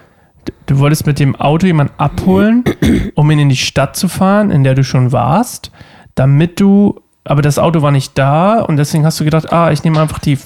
du 0.67 0.79
wolltest 0.79 1.07
mit 1.07 1.19
dem 1.19 1.37
Auto 1.37 1.67
jemanden 1.67 1.95
abholen, 1.99 2.65
um 3.15 3.31
ihn 3.31 3.39
in 3.39 3.49
die 3.49 3.57
Stadt 3.57 3.97
zu 3.97 4.09
fahren, 4.09 4.51
in 4.51 4.65
der 4.65 4.75
du 4.75 4.85
schon 4.85 5.13
warst, 5.13 5.71
damit 6.15 6.61
du, 6.61 7.01
aber 7.25 7.43
das 7.43 7.59
Auto 7.59 7.83
war 7.83 7.91
nicht 7.91 8.19
da 8.19 8.61
und 8.61 8.77
deswegen 8.77 9.05
hast 9.05 9.21
du 9.21 9.25
gedacht, 9.25 9.53
ah, 9.53 9.71
ich 9.73 9.85
nehme 9.85 10.01
einfach 10.01 10.19
die 10.19 10.39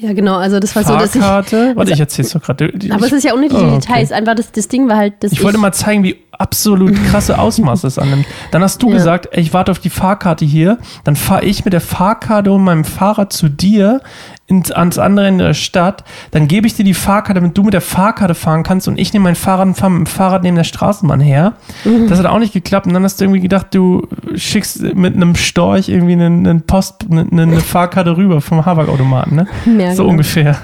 Ja, 0.00 0.12
genau, 0.12 0.36
also 0.36 0.60
das 0.60 0.76
war 0.76 0.84
so, 0.84 0.96
dass 0.96 1.14
ich. 1.14 1.20
Fahrkarte. 1.20 1.72
Warte, 1.74 1.92
ich 1.92 1.98
erzähl's 2.00 2.30
doch 2.30 2.42
gerade. 2.42 2.68
Die- 2.72 2.92
Aber 2.92 3.04
es 3.06 3.12
ist 3.12 3.24
ja 3.24 3.34
unnötige 3.34 3.60
Oh, 3.60 3.64
okay. 3.64 3.78
Details. 3.80 4.12
Einfach 4.12 4.34
das, 4.36 4.52
das 4.52 4.68
Ding 4.68 4.88
war 4.88 4.96
halt, 4.96 5.14
dass 5.24 5.32
Ich 5.32 5.42
wollte 5.42 5.58
mal 5.58 5.72
zeigen, 5.72 6.04
wie 6.04 6.16
absolut 6.32 6.94
krasse 7.06 7.36
Ausmaße 7.36 7.86
es 7.88 7.98
annimmt. 7.98 8.24
Dann 8.52 8.62
hast 8.62 8.80
du 8.80 8.88
Ja. 8.90 8.94
gesagt, 8.94 9.28
ey, 9.32 9.40
ich 9.42 9.52
warte 9.52 9.72
auf 9.72 9.80
die 9.80 9.90
Fahrkarte 9.90 10.44
hier. 10.44 10.78
Dann 11.02 11.16
fahre 11.16 11.44
ich 11.44 11.64
mit 11.64 11.72
der 11.74 11.80
Fahrkarte 11.80 12.52
und 12.52 12.62
meinem 12.62 12.84
Fahrrad 12.84 13.32
zu 13.32 13.48
dir 13.48 14.00
ins, 14.46 14.70
ans 14.70 14.98
andere 14.98 15.26
Ende 15.26 15.44
der 15.46 15.54
Stadt. 15.54 16.04
Dann 16.30 16.46
gebe 16.46 16.66
ich 16.68 16.74
dir 16.74 16.84
die 16.84 16.94
Fahrkarte, 16.94 17.40
damit 17.40 17.58
du 17.58 17.64
mit 17.64 17.74
der 17.74 17.80
Fahrkarte 17.80 18.34
fahren 18.36 18.62
kannst 18.62 18.86
und 18.88 18.98
ich 18.98 19.12
nehme 19.12 19.24
mein 19.24 19.34
Fahrrad 19.34 19.66
und 19.66 19.74
fahre 19.74 19.90
mit 19.90 20.06
dem 20.06 20.06
Fahrrad 20.06 20.42
neben 20.44 20.56
der 20.56 20.64
Straßenbahn 20.64 21.18
her. 21.20 21.54
Mhm. 21.84 22.06
Das 22.08 22.20
hat 22.20 22.26
auch 22.26 22.38
nicht 22.38 22.52
geklappt. 22.52 22.86
Und 22.86 22.94
dann 22.94 23.02
hast 23.02 23.20
du 23.20 23.24
irgendwie 23.24 23.40
gedacht, 23.40 23.66
du 23.72 24.06
schickst 24.36 24.80
mit 24.94 25.16
einem 25.16 25.34
Storch 25.34 25.88
irgendwie 25.88 26.12
einen, 26.12 26.46
einen 26.46 26.62
Post, 26.62 27.04
eine, 27.10 27.26
eine 27.30 27.60
Fahrkarte 27.60 28.16
rüber 28.16 28.40
vom 28.40 28.64
Habak-Automaten, 28.64 29.34
ne? 29.34 29.46
Ja, 29.66 29.87
so 29.94 30.02
genau. 30.02 30.12
ungefähr. 30.12 30.58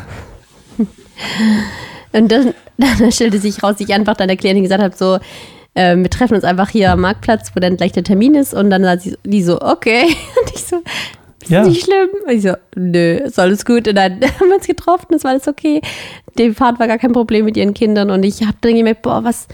Und 2.12 2.30
dann, 2.30 2.54
dann 2.76 3.12
stellte 3.12 3.38
sich 3.38 3.62
raus, 3.62 3.72
dass 3.72 3.80
ich 3.80 3.94
einfach 3.94 4.16
dann 4.16 4.28
der 4.28 4.36
Klientin 4.36 4.62
gesagt 4.62 4.82
habe, 4.82 4.96
so, 4.96 5.18
äh, 5.74 5.96
wir 5.96 6.10
treffen 6.10 6.34
uns 6.34 6.44
einfach 6.44 6.68
hier 6.68 6.92
am 6.92 7.00
Marktplatz, 7.00 7.50
wo 7.54 7.60
dann 7.60 7.76
gleich 7.76 7.92
der 7.92 8.04
Termin 8.04 8.34
ist. 8.34 8.54
Und 8.54 8.70
dann 8.70 8.82
sagt 8.82 9.02
sie, 9.02 9.16
die 9.24 9.42
so, 9.42 9.60
okay. 9.60 10.04
Und 10.40 10.54
ich 10.54 10.64
so, 10.64 10.76
ist 11.42 11.50
Ja. 11.50 11.64
nicht 11.64 11.84
schlimm? 11.84 12.08
Und 12.26 12.32
ich 12.32 12.42
so, 12.42 12.54
nö, 12.76 13.14
ist 13.16 13.38
alles 13.38 13.64
gut. 13.64 13.88
Und 13.88 13.96
dann 13.96 14.12
haben 14.40 14.48
wir 14.48 14.56
uns 14.56 14.66
getroffen, 14.66 15.14
es 15.14 15.24
war 15.24 15.32
alles 15.32 15.48
okay. 15.48 15.80
Die 16.38 16.52
Fahrt 16.52 16.78
war 16.78 16.86
gar 16.86 16.98
kein 16.98 17.12
Problem 17.12 17.44
mit 17.44 17.56
ihren 17.56 17.74
Kindern. 17.74 18.10
Und 18.10 18.24
ich 18.24 18.42
habe 18.42 18.56
dann 18.60 18.74
gemerkt, 18.74 19.02
boah, 19.02 19.24
was, 19.24 19.48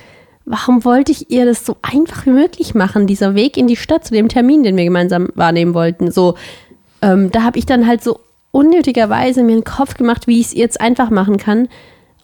warum 0.45 0.85
wollte 0.85 1.13
ich 1.13 1.31
ihr 1.31 1.47
das 1.47 1.65
so 1.65 1.77
einfach 1.83 2.27
wie 2.27 2.31
möglich 2.31 2.75
machen? 2.75 3.07
Dieser 3.07 3.35
Weg 3.35 3.57
in 3.57 3.67
die 3.67 3.77
Stadt 3.77 4.07
zu 4.07 4.13
dem 4.13 4.29
Termin, 4.29 4.63
den 4.63 4.77
wir 4.77 4.85
gemeinsam 4.85 5.31
wahrnehmen 5.35 5.75
wollten. 5.75 6.11
So, 6.11 6.35
ähm, 7.03 7.31
da 7.31 7.43
habe 7.43 7.59
ich 7.59 7.67
dann 7.67 7.87
halt 7.87 8.05
so 8.05 8.21
unnötigerweise 8.53 9.43
mir 9.43 9.53
einen 9.53 9.65
Kopf 9.65 9.95
gemacht, 9.95 10.27
wie 10.27 10.41
ich 10.41 10.49
es 10.49 10.55
jetzt 10.55 10.81
einfach 10.81 11.11
machen 11.11 11.37
kann. 11.37 11.69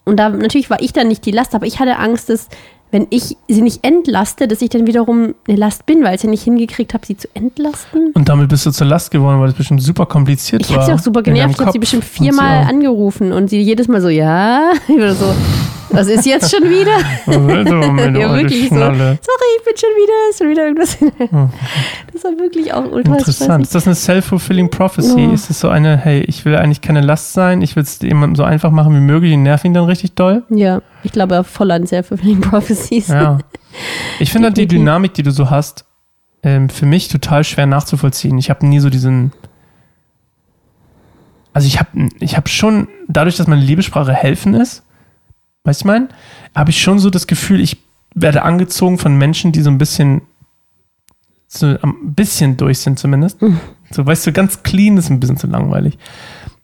und 0.05 0.17
da 0.17 0.29
natürlich 0.29 0.69
war 0.69 0.81
ich 0.81 0.93
dann 0.93 1.07
nicht 1.07 1.25
die 1.25 1.31
Last, 1.31 1.53
aber 1.55 1.65
ich 1.65 1.79
hatte 1.79 1.97
Angst, 1.97 2.29
dass 2.29 2.47
wenn 2.91 3.07
ich 3.09 3.35
sie 3.47 3.61
nicht 3.61 3.83
entlaste, 3.83 4.47
dass 4.47 4.61
ich 4.61 4.69
dann 4.69 4.87
wiederum 4.87 5.35
eine 5.47 5.57
Last 5.57 5.85
bin, 5.85 6.03
weil 6.03 6.15
ich 6.15 6.23
ja 6.23 6.29
nicht 6.29 6.43
hingekriegt 6.43 6.93
habe, 6.93 7.05
sie 7.05 7.17
zu 7.17 7.27
entlasten. 7.33 8.11
Und 8.13 8.29
damit 8.29 8.49
bist 8.49 8.65
du 8.65 8.71
zur 8.71 8.87
Last 8.87 9.11
geworden, 9.11 9.39
weil 9.39 9.47
das 9.47 9.57
bestimmt 9.57 9.81
super 9.83 10.05
kompliziert 10.05 10.61
Ich 10.63 10.69
war. 10.69 10.77
habe 10.77 10.85
sie 10.85 10.93
auch 10.93 10.99
super 11.03 11.21
genervt. 11.21 11.55
Ich 11.55 11.59
habe 11.59 11.71
sie 11.71 11.79
bestimmt 11.79 12.03
und 12.03 12.09
viermal 12.09 12.63
auch. 12.63 12.69
angerufen 12.69 13.33
und 13.33 13.49
sie 13.49 13.61
jedes 13.61 13.87
Mal 13.87 14.01
so, 14.01 14.09
ja, 14.09 14.71
oder 14.87 15.13
so, 15.13 15.25
was 15.89 16.07
ist 16.07 16.25
jetzt 16.25 16.53
schon 16.53 16.63
wieder? 16.69 16.91
Meine 17.93 18.19
Ja, 18.19 18.33
wirklich 18.33 18.69
so. 18.69 18.75
Schnalle? 18.75 19.17
Sorry, 19.21 19.47
ich 19.57 19.65
bin 19.65 19.77
schon 19.77 19.89
wieder, 19.95 20.29
ist 20.29 20.37
schon 20.39 20.49
wieder 20.49 20.63
irgendwas. 20.65 20.97
Das 22.13 22.23
war 22.23 22.31
wirklich 22.39 22.73
auch 22.73 22.91
ultra 22.91 23.17
Interessant. 23.17 23.63
Ist 23.63 23.75
das 23.75 23.85
eine 23.85 23.95
self-fulfilling 23.95 24.69
prophecy? 24.69 25.27
Oh. 25.29 25.33
Ist 25.33 25.49
es 25.49 25.59
so 25.59 25.69
eine, 25.69 25.97
hey, 25.97 26.21
ich 26.27 26.43
will 26.45 26.55
eigentlich 26.55 26.81
keine 26.81 27.01
Last 27.01 27.33
sein, 27.33 27.61
ich 27.61 27.75
will 27.75 27.83
es 27.83 27.99
jemandem 28.01 28.35
so 28.35 28.43
einfach 28.43 28.71
machen 28.71 28.93
wie 28.95 28.99
möglich, 28.99 29.31
ich 29.31 29.37
nerv 29.37 29.63
ihn 29.65 29.73
dann 29.73 29.85
richtig 29.85 30.13
doll? 30.15 30.43
Ja, 30.49 30.81
ich 31.03 31.11
glaube 31.11 31.43
voll 31.43 31.71
an 31.71 31.85
Self-Fulfilling 31.87 32.41
Prophecies. 32.77 33.07
Ja. 33.07 33.39
Ich 34.19 34.31
finde 34.31 34.51
die. 34.51 34.67
Dynamik, 34.67 35.13
die 35.13 35.23
du 35.23 35.31
so 35.31 35.49
hast, 35.49 35.85
ähm, 36.43 36.69
für 36.69 36.85
mich 36.85 37.07
total 37.07 37.43
schwer 37.43 37.65
nachzuvollziehen. 37.65 38.37
Ich 38.37 38.49
habe 38.49 38.65
nie 38.65 38.79
so 38.79 38.89
diesen. 38.89 39.31
Also 41.53 41.67
ich 41.67 41.79
habe 41.79 42.09
ich 42.19 42.37
hab 42.37 42.49
schon, 42.49 42.87
dadurch, 43.07 43.37
dass 43.37 43.47
meine 43.47 43.61
Liebessprache 43.61 44.13
helfen 44.13 44.53
ist, 44.53 44.83
weißt 45.63 45.81
du, 45.81 45.83
ich 45.83 45.87
mein, 45.87 46.09
habe 46.55 46.69
ich 46.69 46.79
schon 46.79 46.99
so 46.99 47.09
das 47.09 47.25
Gefühl, 47.25 47.61
ich 47.61 47.77
werde 48.13 48.43
angezogen 48.43 48.99
von 48.99 49.17
Menschen, 49.17 49.51
die 49.51 49.61
so 49.61 49.71
ein 49.71 49.79
bisschen, 49.79 50.21
so 51.47 51.65
ein 51.81 52.13
bisschen 52.13 52.57
durch 52.57 52.79
sind 52.79 52.99
zumindest. 52.99 53.41
Mhm. 53.41 53.59
So, 53.89 54.05
weißt 54.05 54.27
du, 54.27 54.33
ganz 54.33 54.61
clean 54.61 54.97
ist 54.97 55.09
ein 55.09 55.19
bisschen 55.19 55.37
zu 55.37 55.47
langweilig. 55.47 55.97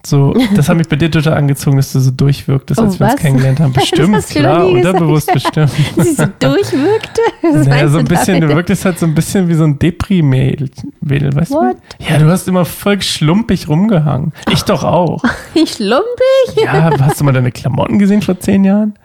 So, 0.06 0.34
das 0.56 0.68
hat 0.68 0.76
mich 0.76 0.90
bei 0.90 0.98
dir 0.98 1.10
total 1.10 1.36
angezogen, 1.36 1.78
dass 1.78 1.94
du 1.94 2.00
so 2.02 2.12
durchwirktest, 2.12 2.78
als 2.78 2.96
Oh, 2.96 3.00
wir 3.00 3.06
uns 3.06 3.14
was? 3.14 3.22
kennengelernt 3.22 3.60
haben. 3.62 3.72
Das 3.74 3.84
Bestimmt, 3.90 4.10
du 4.10 4.12
noch 4.18 4.28
klar, 4.28 4.68
unterbewusst 4.68 5.32
bestimmt. 5.32 5.70
Sie 5.98 6.14
so 6.14 6.26
durchwirkte. 6.40 7.22
Was 7.42 7.68
Naja, 7.68 7.88
so 7.88 8.00
ein 8.00 8.06
du 8.06 8.10
bisschen, 8.14 8.36
du 8.36 8.42
damit? 8.42 8.56
wirktest 8.58 8.84
halt 8.84 9.00
so 9.00 9.06
ein 9.06 9.16
bisschen 9.16 9.48
wie 9.48 9.54
so 9.54 9.64
ein 9.64 9.80
Depri-Mädel, 9.80 10.70
Mädel, 11.00 11.34
weißt 11.34 11.52
What? 11.52 11.78
du? 12.00 12.06
Ja, 12.12 12.18
du 12.18 12.26
hast 12.30 12.48
immer 12.50 12.66
voll 12.66 13.02
schlumpig 13.02 13.70
rumgehangen. 13.70 14.34
Ich 14.52 14.64
doch 14.64 14.84
auch. 14.84 15.24
Ich 15.54 15.72
schlumpig. 15.72 16.64
Ja, 16.64 16.90
hast 17.00 17.22
du 17.22 17.24
mal 17.24 17.32
deine 17.32 17.52
Klamotten 17.54 17.98
gesehen 17.98 18.22
vor 18.22 18.38
zehn 18.40 18.66
Jahren? 18.66 18.96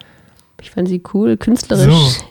Ich 0.61 0.72
fand 0.72 0.88
sie 0.88 1.00
cool, 1.14 1.37
künstlerisch. 1.37 1.84
So. 1.94 2.24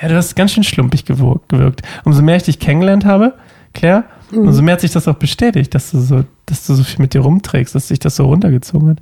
Ja, 0.00 0.08
du 0.08 0.16
hast 0.16 0.34
ganz 0.36 0.52
schön 0.52 0.64
schlumpig 0.64 1.04
gewirkt. 1.04 1.82
Umso 2.04 2.22
mehr 2.22 2.36
ich 2.36 2.44
dich 2.44 2.58
kennengelernt 2.60 3.04
habe, 3.04 3.34
Claire, 3.74 4.04
Mhm. 4.30 4.48
umso 4.48 4.62
mehr 4.62 4.74
hat 4.74 4.80
sich 4.80 4.92
das 4.92 5.08
auch 5.08 5.16
bestätigt, 5.16 5.74
dass 5.74 5.90
du 5.90 6.00
so, 6.00 6.24
dass 6.46 6.66
du 6.66 6.74
so 6.74 6.82
viel 6.84 7.00
mit 7.00 7.14
dir 7.14 7.20
rumträgst, 7.20 7.74
dass 7.74 7.88
sich 7.88 7.98
das 7.98 8.16
so 8.16 8.26
runtergezogen 8.26 8.90
hat. 8.90 8.98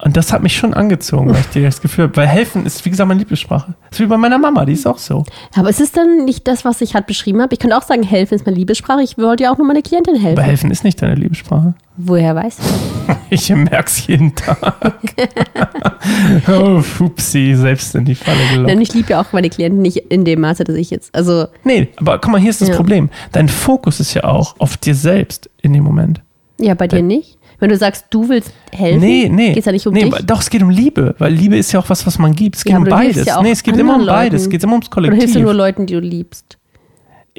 Und 0.00 0.16
das 0.16 0.32
hat 0.32 0.44
mich 0.44 0.56
schon 0.56 0.74
angezogen, 0.74 1.30
weil 1.30 1.40
ich 1.40 1.48
dir 1.48 1.62
das 1.64 1.80
Gefühl 1.80 2.04
habe, 2.04 2.16
weil 2.16 2.26
helfen 2.28 2.64
ist, 2.64 2.84
wie 2.84 2.90
gesagt, 2.90 3.08
meine 3.08 3.18
Lieblingssprache. 3.18 3.74
Das 3.90 3.98
ist 3.98 4.04
wie 4.04 4.06
bei 4.08 4.16
meiner 4.16 4.38
Mama, 4.38 4.64
die 4.64 4.74
ist 4.74 4.86
auch 4.86 4.98
so. 4.98 5.24
Aber 5.56 5.70
ist 5.70 5.80
es 5.80 5.90
dann 5.90 6.24
nicht 6.24 6.46
das, 6.46 6.64
was 6.64 6.80
ich 6.80 6.94
halt 6.94 7.06
beschrieben 7.08 7.42
habe? 7.42 7.52
Ich 7.54 7.58
könnte 7.58 7.76
auch 7.76 7.82
sagen, 7.82 8.04
helfen 8.04 8.34
ist 8.34 8.46
meine 8.46 8.56
Liebessprache. 8.56 9.02
Ich 9.02 9.18
wollte 9.18 9.42
ja 9.44 9.52
auch 9.52 9.58
nur 9.58 9.66
meine 9.66 9.82
Klientin 9.82 10.14
helfen. 10.14 10.38
Aber 10.38 10.46
helfen 10.46 10.70
ist 10.70 10.84
nicht 10.84 11.02
deine 11.02 11.14
Lieblingssprache. 11.14 11.74
Woher 11.96 12.34
weißt 12.36 12.60
du? 12.60 12.64
Ich 13.30 13.50
merk's 13.50 14.06
jeden 14.06 14.34
Tag. 14.34 14.74
oh, 16.48 16.80
Fupsi, 16.80 17.54
selbst 17.54 17.94
in 17.94 18.04
die 18.04 18.14
Falle 18.14 18.38
gelockt. 18.52 18.70
Denn 18.70 18.80
ich 18.80 18.94
liebe 18.94 19.10
ja 19.10 19.20
auch 19.20 19.32
meine 19.32 19.50
Klienten 19.50 19.82
nicht 19.82 19.98
in 20.08 20.24
dem 20.24 20.40
Maße, 20.40 20.64
dass 20.64 20.76
ich 20.76 20.90
jetzt, 20.90 21.14
also 21.14 21.46
Nee, 21.64 21.88
aber 21.96 22.18
guck 22.18 22.32
mal, 22.32 22.40
hier 22.40 22.50
ist 22.50 22.60
das 22.60 22.68
Ja. 22.68 22.76
Problem. 22.76 23.10
Dein 23.32 23.48
Fokus 23.48 24.00
ist 24.00 24.14
ja 24.14 24.24
auch 24.24 24.54
auf 24.58 24.76
dir 24.76 24.94
selbst 24.94 25.50
in 25.60 25.72
dem 25.72 25.84
Moment. 25.84 26.20
ja, 26.58 26.74
bei 26.74 26.88
dir 26.88 27.02
nicht. 27.02 27.37
Wenn 27.60 27.70
du 27.70 27.76
sagst, 27.76 28.06
du 28.10 28.28
willst 28.28 28.52
helfen, 28.72 29.00
Nee, 29.00 29.28
nee. 29.28 29.48
geht 29.48 29.58
es 29.58 29.64
ja 29.64 29.72
nicht 29.72 29.86
um 29.86 29.92
nee, 29.94 30.04
dich. 30.08 30.14
Doch, 30.26 30.40
es 30.40 30.48
geht 30.50 30.62
um 30.62 30.70
Liebe, 30.70 31.14
weil 31.18 31.32
Liebe 31.32 31.56
ist 31.56 31.72
ja 31.72 31.80
auch 31.80 31.88
was, 31.90 32.06
was 32.06 32.18
man 32.18 32.34
gibt. 32.34 32.56
Es 32.56 32.64
geht 32.64 32.72
Ja, 32.72 32.78
um 32.78 32.84
beides. 32.84 33.26
ja 33.26 33.42
nee, 33.42 33.50
es 33.50 33.62
geht 33.62 33.76
immer 33.76 33.94
um 33.94 34.00
anderen 34.00 34.16
beides. 34.16 34.42
Es 34.42 34.46
Leuten. 34.46 34.50
geht 34.52 34.62
immer 34.62 34.72
ums 34.74 34.86
Oder 34.86 35.02
hilfst 35.02 35.16
Kollektiv. 35.18 35.34
du 35.34 35.40
nur 35.42 35.54
Leuten, 35.54 35.86
die 35.86 35.94
du 35.94 36.00
liebst? 36.00 36.58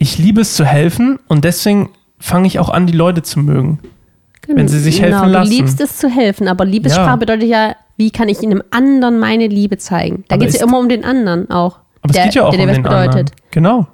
ich 0.02 0.18
liebe 0.18 0.42
es 0.42 0.54
zu 0.56 0.64
helfen 0.66 1.20
und 1.28 1.44
deswegen 1.44 1.90
fange 2.20 2.48
ich 2.48 2.58
auch 2.60 2.70
an, 2.70 2.88
die 2.88 2.94
Leute 2.94 3.22
zu 3.22 3.40
mögen. 3.40 3.80
Wenn 4.48 4.68
sie 4.70 4.80
sich 4.80 5.02
helfen 5.02 5.22
genau, 5.24 5.32
lassen. 5.40 5.52
Du 5.52 5.58
liebst 5.58 5.80
es 5.82 5.98
zu 5.98 6.10
helfen, 6.10 6.48
aber 6.48 6.64
Liebessprache 6.66 7.10
Ja. 7.10 7.16
bedeutet 7.18 7.50
ja, 7.50 7.76
wie 7.98 8.10
kann 8.10 8.30
ich 8.30 8.42
einem 8.42 8.64
anderen 8.72 9.20
meine 9.20 9.48
Liebe 9.48 9.78
zeigen? 9.78 10.24
Da 10.30 10.38
geht 10.38 10.50
es 10.50 10.60
ja 10.60 10.66
immer 10.66 10.80
um 10.80 10.88
den 10.90 11.04
anderen 11.04 11.50
auch. 11.52 11.80
Aber 12.02 12.14
der, 12.14 12.22
es 12.24 12.28
geht 12.28 12.36
ja 12.36 12.46
auch 12.46 12.52
der 12.52 12.62
um 12.62 12.66
dir 12.66 12.70
was 12.72 12.78
den 12.78 12.84
bedeutet. 12.84 13.10
anderen. 13.12 13.26
Genau. 13.52 13.88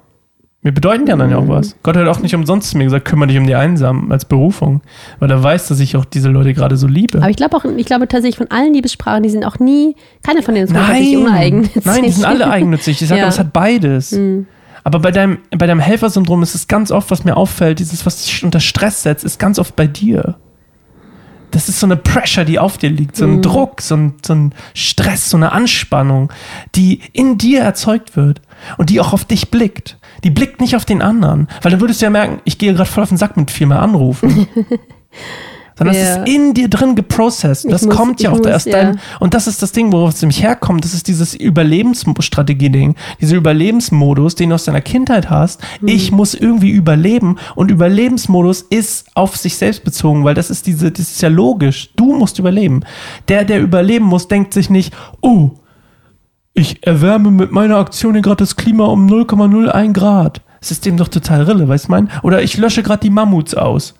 Wir 0.66 0.74
bedeuten 0.74 1.06
die 1.06 1.12
anderen 1.12 1.30
ja 1.30 1.36
auch 1.38 1.46
was. 1.46 1.76
Gott 1.84 1.96
hat 1.96 2.08
auch 2.08 2.18
nicht 2.18 2.34
umsonst 2.34 2.70
zu 2.70 2.76
mir 2.76 2.82
gesagt, 2.82 3.04
kümmere 3.04 3.28
dich 3.28 3.38
um 3.38 3.46
die 3.46 3.54
Einsamen 3.54 4.10
als 4.10 4.24
Berufung. 4.24 4.80
Weil 5.20 5.30
er 5.30 5.40
weiß, 5.40 5.68
dass 5.68 5.78
ich 5.78 5.96
auch 5.96 6.04
diese 6.04 6.28
Leute 6.28 6.54
gerade 6.54 6.76
so 6.76 6.88
liebe. 6.88 7.18
Aber 7.18 7.30
ich 7.30 7.36
glaube 7.36 7.56
auch, 7.56 7.64
ich 7.64 7.86
glaube 7.86 8.08
tatsächlich 8.08 8.36
von 8.36 8.50
allen 8.50 8.74
Liebessprachen, 8.74 9.22
die 9.22 9.30
sind 9.30 9.44
auch 9.44 9.60
nie, 9.60 9.94
keine 10.24 10.42
von 10.42 10.54
denen 10.56 10.66
ist 10.66 10.74
grundsätzlich 10.74 11.16
uneigennützig. 11.18 11.84
Nein, 11.84 12.02
die 12.02 12.10
sind 12.10 12.24
alle 12.24 12.50
eigennützig. 12.50 13.00
Ich 13.00 13.06
sage, 13.06 13.20
Ja. 13.20 13.28
es 13.28 13.38
hat 13.38 13.52
beides. 13.52 14.18
Aber 14.82 14.98
bei 14.98 15.12
deinem, 15.12 15.38
bei 15.56 15.68
deinem 15.68 15.78
Helfersyndrom 15.78 16.42
ist 16.42 16.56
es 16.56 16.66
ganz 16.66 16.90
oft, 16.90 17.12
was 17.12 17.22
mir 17.22 17.36
auffällt, 17.36 17.78
dieses, 17.78 18.04
was 18.04 18.24
dich 18.24 18.42
unter 18.42 18.58
Stress 18.58 19.04
setzt, 19.04 19.24
ist 19.24 19.38
ganz 19.38 19.60
oft 19.60 19.76
bei 19.76 19.86
dir. 19.86 20.34
Das 21.52 21.68
ist 21.68 21.78
so 21.78 21.86
eine 21.86 21.96
Pressure, 21.96 22.44
die 22.44 22.58
auf 22.58 22.76
dir 22.76 22.90
liegt, 22.90 23.14
so 23.14 23.24
Mhm. 23.24 23.34
ein 23.34 23.42
Druck, 23.42 23.80
so 23.82 23.94
ein, 23.96 24.14
so 24.26 24.34
ein 24.34 24.52
Stress, 24.74 25.30
so 25.30 25.36
eine 25.36 25.52
Anspannung, 25.52 26.32
die 26.74 27.02
in 27.12 27.38
dir 27.38 27.60
erzeugt 27.60 28.16
wird 28.16 28.42
und 28.78 28.90
die 28.90 29.00
auch 29.00 29.12
auf 29.12 29.24
dich 29.24 29.50
blickt. 29.50 29.98
Die 30.24 30.30
blickt 30.30 30.60
nicht 30.60 30.76
auf 30.76 30.84
den 30.84 31.02
anderen, 31.02 31.48
weil 31.62 31.70
dann 31.72 31.80
würdest 31.80 32.00
du 32.00 32.06
ja 32.06 32.10
merken, 32.10 32.40
ich 32.44 32.58
gehe 32.58 32.72
gerade 32.74 32.88
voll 32.90 33.02
auf 33.02 33.08
den 33.10 33.18
Sack 33.18 33.36
mit 33.36 33.50
viel 33.50 33.66
mehr 33.66 33.82
Anrufen. 33.82 34.46
Sondern 35.78 35.94
es 35.94 36.02
Ja. 36.02 36.22
ist 36.22 36.28
in 36.34 36.54
dir 36.54 36.68
drin 36.70 36.94
geprocessed. 36.94 37.70
Das 37.70 37.82
muss- 37.82 37.94
kommt 37.94 38.22
ja 38.22 38.30
auch 38.32 38.38
muss, 38.38 38.46
erst 38.46 38.66
ja. 38.66 38.72
dein, 38.82 39.00
und 39.20 39.34
das 39.34 39.46
ist 39.46 39.60
das 39.62 39.72
Ding, 39.72 39.92
worauf 39.92 40.14
es 40.14 40.22
nämlich 40.22 40.42
herkommt. 40.42 40.82
Das 40.86 40.94
ist 40.94 41.06
dieses 41.06 41.34
Überlebensstrategie-Ding, 41.34 42.94
dieser 43.20 43.36
Überlebensmodus, 43.36 44.34
den 44.36 44.48
du 44.48 44.54
aus 44.54 44.64
deiner 44.64 44.80
Kindheit 44.80 45.28
hast. 45.28 45.60
Mhm. 45.82 45.88
Ich 45.88 46.12
muss 46.12 46.32
irgendwie 46.34 46.70
überleben 46.70 47.36
und 47.56 47.70
Überlebensmodus 47.70 48.62
ist 48.62 49.06
auf 49.14 49.36
sich 49.36 49.58
selbst 49.58 49.84
bezogen, 49.84 50.24
weil 50.24 50.34
das 50.34 50.48
ist 50.48 50.66
diese, 50.66 50.90
das 50.90 51.10
ist 51.10 51.20
ja 51.20 51.28
logisch. 51.28 51.90
Du 51.94 52.14
musst 52.16 52.38
überleben. 52.38 52.80
Der, 53.28 53.44
der 53.44 53.60
überleben 53.60 54.06
muss, 54.06 54.28
denkt 54.28 54.54
sich 54.54 54.70
nicht, 54.70 54.94
oh, 55.20 55.50
ich 56.56 56.86
erwärme 56.86 57.30
mit 57.30 57.52
meiner 57.52 57.76
Aktion 57.76 58.14
hier 58.14 58.22
gerade 58.22 58.38
das 58.38 58.56
Klima 58.56 58.86
um 58.86 59.06
0,01 59.06 59.92
Grad. 59.92 60.40
Das 60.60 60.70
ist 60.70 60.86
dem 60.86 60.96
doch 60.96 61.08
total 61.08 61.42
Rille, 61.42 61.68
weißt 61.68 61.86
du 61.86 61.92
mein? 61.92 62.10
Oder 62.22 62.42
ich 62.42 62.56
lösche 62.56 62.82
gerade 62.82 63.02
die 63.02 63.10
Mammuts 63.10 63.54
aus. 63.54 63.94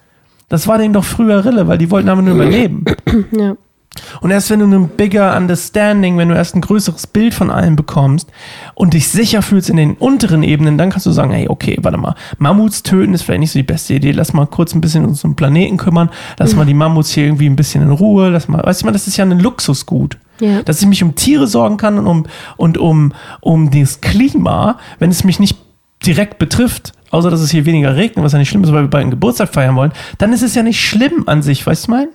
Das 0.49 0.67
war 0.67 0.79
denen 0.79 0.95
doch 0.95 1.05
früher 1.05 1.45
Rille, 1.45 1.69
weil 1.69 1.79
die 1.79 1.91
wollten 1.91 2.09
aber 2.09 2.23
nur 2.23 2.35
überleben. 2.35 2.85
Ja. 3.33 3.57
Und 4.21 4.31
erst 4.31 4.51
wenn 4.51 4.61
du 4.61 4.67
ein 4.67 4.89
bigger 4.89 5.35
understanding, 5.37 6.19
wenn 6.19 6.29
du 6.29 6.35
erst 6.35 6.55
ein 6.55 6.61
größeres 6.61 7.07
Bild 7.07 7.33
von 7.33 7.51
allem 7.51 7.77
bekommst 7.77 8.31
und 8.75 8.93
dich 8.93 9.09
sicher 9.09 9.41
fühlst 9.41 9.71
in 9.71 9.77
den 9.77 9.95
unteren 9.95 10.43
Ebenen, 10.43 10.77
dann 10.77 10.91
kannst 10.91 11.07
du 11.07 11.13
sagen, 11.13 11.33
hey, 11.33 11.49
okay, 11.49 11.79
warte 11.81 11.97
mal, 11.97 12.15
Mammuts 12.37 12.83
töten 12.83 13.15
ist 13.15 13.23
vielleicht 13.23 13.41
nicht 13.41 13.53
so 13.53 13.59
die 13.59 13.63
beste 13.63 13.95
Idee, 13.95 14.13
lass 14.13 14.35
mal 14.35 14.47
kurz 14.47 14.75
ein 14.75 14.83
bisschen 14.83 15.07
uns 15.07 15.25
um 15.25 15.31
den 15.31 15.37
Planeten 15.37 15.79
kümmern, 15.79 16.11
lass 16.39 16.55
mal 16.55 16.67
die 16.67 16.75
Mammuts 16.75 17.13
hier 17.13 17.25
irgendwie 17.25 17.49
ein 17.49 17.57
bisschen 17.57 17.83
in 17.83 17.91
Ruhe, 17.91 18.29
lass 18.29 18.49
mal, 18.49 18.63
weißt 18.63 18.83
du 18.83 18.87
mal, 18.87 18.93
das 18.93 19.07
ist 19.07 19.17
ja 19.17 19.25
ein 19.25 19.41
Luxusgut. 19.41 20.19
Ja. 20.41 20.63
Dass 20.63 20.81
ich 20.81 20.87
mich 20.87 21.03
um 21.03 21.15
Tiere 21.15 21.47
sorgen 21.47 21.77
kann 21.77 21.99
und 21.99 22.07
um, 22.07 22.27
und 22.57 22.79
um, 22.79 23.13
um 23.41 23.71
das 23.71 24.01
Klima, 24.01 24.79
wenn 24.99 25.11
es 25.11 25.25
mich 25.25 25.41
nicht 25.41 25.57
direkt 26.05 26.39
betrifft, 26.39 26.93
außer 27.11 27.31
dass 27.31 27.41
es 27.41 27.51
hier 27.51 27.65
weniger 27.65 27.97
regnet, 27.97 28.25
was 28.25 28.33
ja 28.33 28.39
nicht 28.39 28.49
schlimm 28.49 28.65
ist, 28.65 28.73
weil 28.73 28.85
wir 28.85 28.91
bald 28.91 29.03
einen 29.03 29.11
Geburtstag 29.11 29.53
feiern 29.53 29.77
wollen, 29.77 29.93
dann 30.19 30.33
ist 30.33 30.43
es 30.43 30.55
ja 30.55 30.63
nicht 30.63 30.81
schlimm 30.81 31.25
an 31.27 31.43
sich, 31.43 31.67
weißt 31.67 31.87
du 31.87 31.91
mein? 31.91 32.09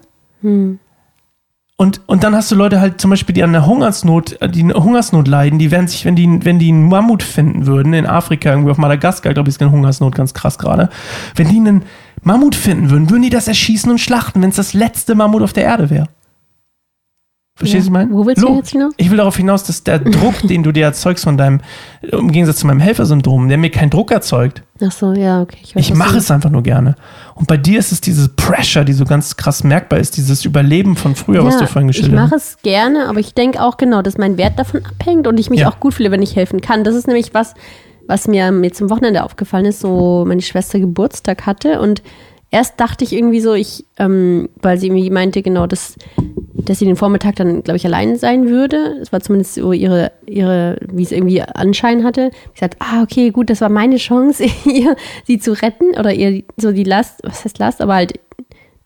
Und, 1.77 2.01
und 2.05 2.23
dann 2.23 2.35
hast 2.35 2.51
du 2.51 2.55
Leute 2.55 2.79
halt 2.79 3.01
zum 3.01 3.09
Beispiel, 3.09 3.33
die 3.33 3.41
an 3.41 3.53
der 3.53 3.65
Hungersnot, 3.65 4.37
die 4.53 4.63
Hungersnot 4.65 5.27
leiden, 5.27 5.57
die 5.57 5.71
werden 5.71 5.87
sich, 5.87 6.05
wenn 6.05 6.15
die, 6.15 6.45
wenn 6.45 6.59
die 6.59 6.69
einen 6.69 6.89
Mammut 6.89 7.23
finden 7.23 7.65
würden, 7.65 7.93
in 7.93 8.05
Afrika, 8.05 8.51
irgendwie 8.51 8.69
auf 8.69 8.77
Madagaskar, 8.77 9.33
glaube 9.33 9.49
ich, 9.49 9.55
ist 9.55 9.61
eine 9.61 9.71
Hungersnot 9.71 10.13
ganz 10.13 10.35
krass 10.35 10.59
gerade, 10.59 10.89
wenn 11.35 11.49
die 11.49 11.57
einen 11.57 11.81
Mammut 12.21 12.53
finden 12.53 12.91
würden, 12.91 13.09
würden 13.09 13.23
die 13.23 13.31
das 13.31 13.47
erschießen 13.47 13.89
und 13.89 13.97
schlachten, 13.97 14.43
wenn 14.43 14.51
es 14.51 14.57
das 14.57 14.73
letzte 14.73 15.15
Mammut 15.15 15.41
auf 15.41 15.53
der 15.53 15.63
Erde 15.63 15.89
wäre. 15.89 16.07
Verstehst 17.61 17.87
du, 17.87 17.93
Ja. 17.93 18.01
ich 18.01 18.07
mein? 18.07 18.11
Wo 18.17 18.25
willst 18.25 18.41
du 18.41 18.55
jetzt 18.55 18.71
hinaus? 18.71 18.93
Ich 18.97 19.09
will 19.09 19.17
darauf 19.17 19.37
hinaus, 19.37 19.63
dass 19.63 19.83
der 19.83 19.99
Druck, 19.99 20.35
den 20.43 20.63
du 20.63 20.71
dir 20.71 20.83
erzeugst 20.85 21.23
von 21.23 21.37
deinem, 21.37 21.61
im 22.01 22.31
Gegensatz 22.31 22.57
zu 22.57 22.67
meinem 22.67 22.79
Helfersyndrom, 22.79 23.47
der 23.49 23.57
mir 23.57 23.69
keinen 23.69 23.89
Druck 23.91 24.11
erzeugt. 24.11 24.63
Ach 24.83 24.91
so, 24.91 25.13
ja, 25.13 25.41
okay. 25.41 25.57
Ich 25.63 25.75
was 25.75 25.93
mache 25.97 26.13
du- 26.13 26.17
es 26.17 26.31
einfach 26.31 26.49
nur 26.49 26.63
gerne. 26.63 26.95
Und 27.35 27.47
bei 27.47 27.57
dir 27.57 27.79
ist 27.79 27.91
es 27.91 28.01
dieses 28.01 28.29
Pressure, 28.29 28.83
die 28.83 28.93
so 28.93 29.05
ganz 29.05 29.37
krass 29.37 29.63
merkbar 29.63 29.99
ist, 29.99 30.17
dieses 30.17 30.43
Überleben 30.45 30.95
von 30.95 31.15
früher, 31.15 31.45
was 31.45 31.57
du 31.57 31.67
vorhin 31.67 31.89
ich 31.89 31.97
geschildert 31.97 32.19
mache 32.19 32.35
hast. 32.35 32.57
es 32.57 32.61
gerne, 32.63 33.07
aber 33.07 33.19
ich 33.19 33.33
denke 33.33 33.61
auch 33.61 33.77
genau, 33.77 34.01
dass 34.01 34.17
mein 34.17 34.37
Wert 34.37 34.57
davon 34.57 34.81
abhängt 34.85 35.27
und 35.27 35.39
ich 35.39 35.49
mich 35.49 35.61
Ja. 35.61 35.69
auch 35.69 35.79
gut 35.79 35.93
fühle, 35.93 36.11
wenn 36.11 36.21
ich 36.21 36.35
helfen 36.35 36.61
kann. 36.61 36.83
Das 36.83 36.95
ist 36.95 37.07
nämlich 37.07 37.33
was, 37.33 37.53
was 38.07 38.27
mir 38.27 38.51
jetzt 38.63 38.77
zum 38.79 38.89
Wochenende 38.89 39.23
aufgefallen 39.23 39.65
ist, 39.65 39.79
so 39.79 40.25
meine 40.27 40.41
Schwester 40.41 40.79
Geburtstag 40.79 41.45
hatte 41.45 41.79
und 41.79 42.01
erst 42.51 42.79
dachte 42.79 43.03
ich 43.03 43.13
irgendwie 43.13 43.39
so, 43.39 43.53
ich, 43.53 43.85
ähm, 43.97 44.49
weil 44.61 44.77
sie 44.77 44.87
irgendwie 44.87 45.09
meinte, 45.09 45.41
genau, 45.41 45.67
dass, 45.67 45.95
dass 46.53 46.79
sie 46.79 46.85
den 46.85 46.97
Vormittag 46.97 47.37
dann, 47.37 47.63
glaube 47.63 47.77
ich, 47.77 47.85
allein 47.85 48.17
sein 48.17 48.49
würde. 48.49 48.97
Das 48.99 49.11
war 49.13 49.21
zumindest 49.21 49.55
so 49.55 49.71
ihre, 49.71 50.11
ihre, 50.25 50.77
wie 50.91 51.03
es 51.03 51.13
irgendwie 51.13 51.41
Anschein 51.41 52.03
hatte. 52.03 52.29
Ich 52.53 52.59
sagte, 52.59 52.77
ah, 52.79 53.01
okay, 53.01 53.31
gut, 53.31 53.49
das 53.49 53.61
war 53.61 53.69
meine 53.69 53.95
Chance, 53.95 54.45
ihr, 54.65 54.95
sie 55.25 55.39
zu 55.39 55.53
retten 55.53 55.97
oder 55.97 56.13
ihr 56.13 56.43
so 56.57 56.71
die 56.71 56.83
Last, 56.83 57.21
was 57.23 57.45
heißt 57.45 57.57
Last, 57.57 57.81
aber 57.81 57.95
halt 57.95 58.19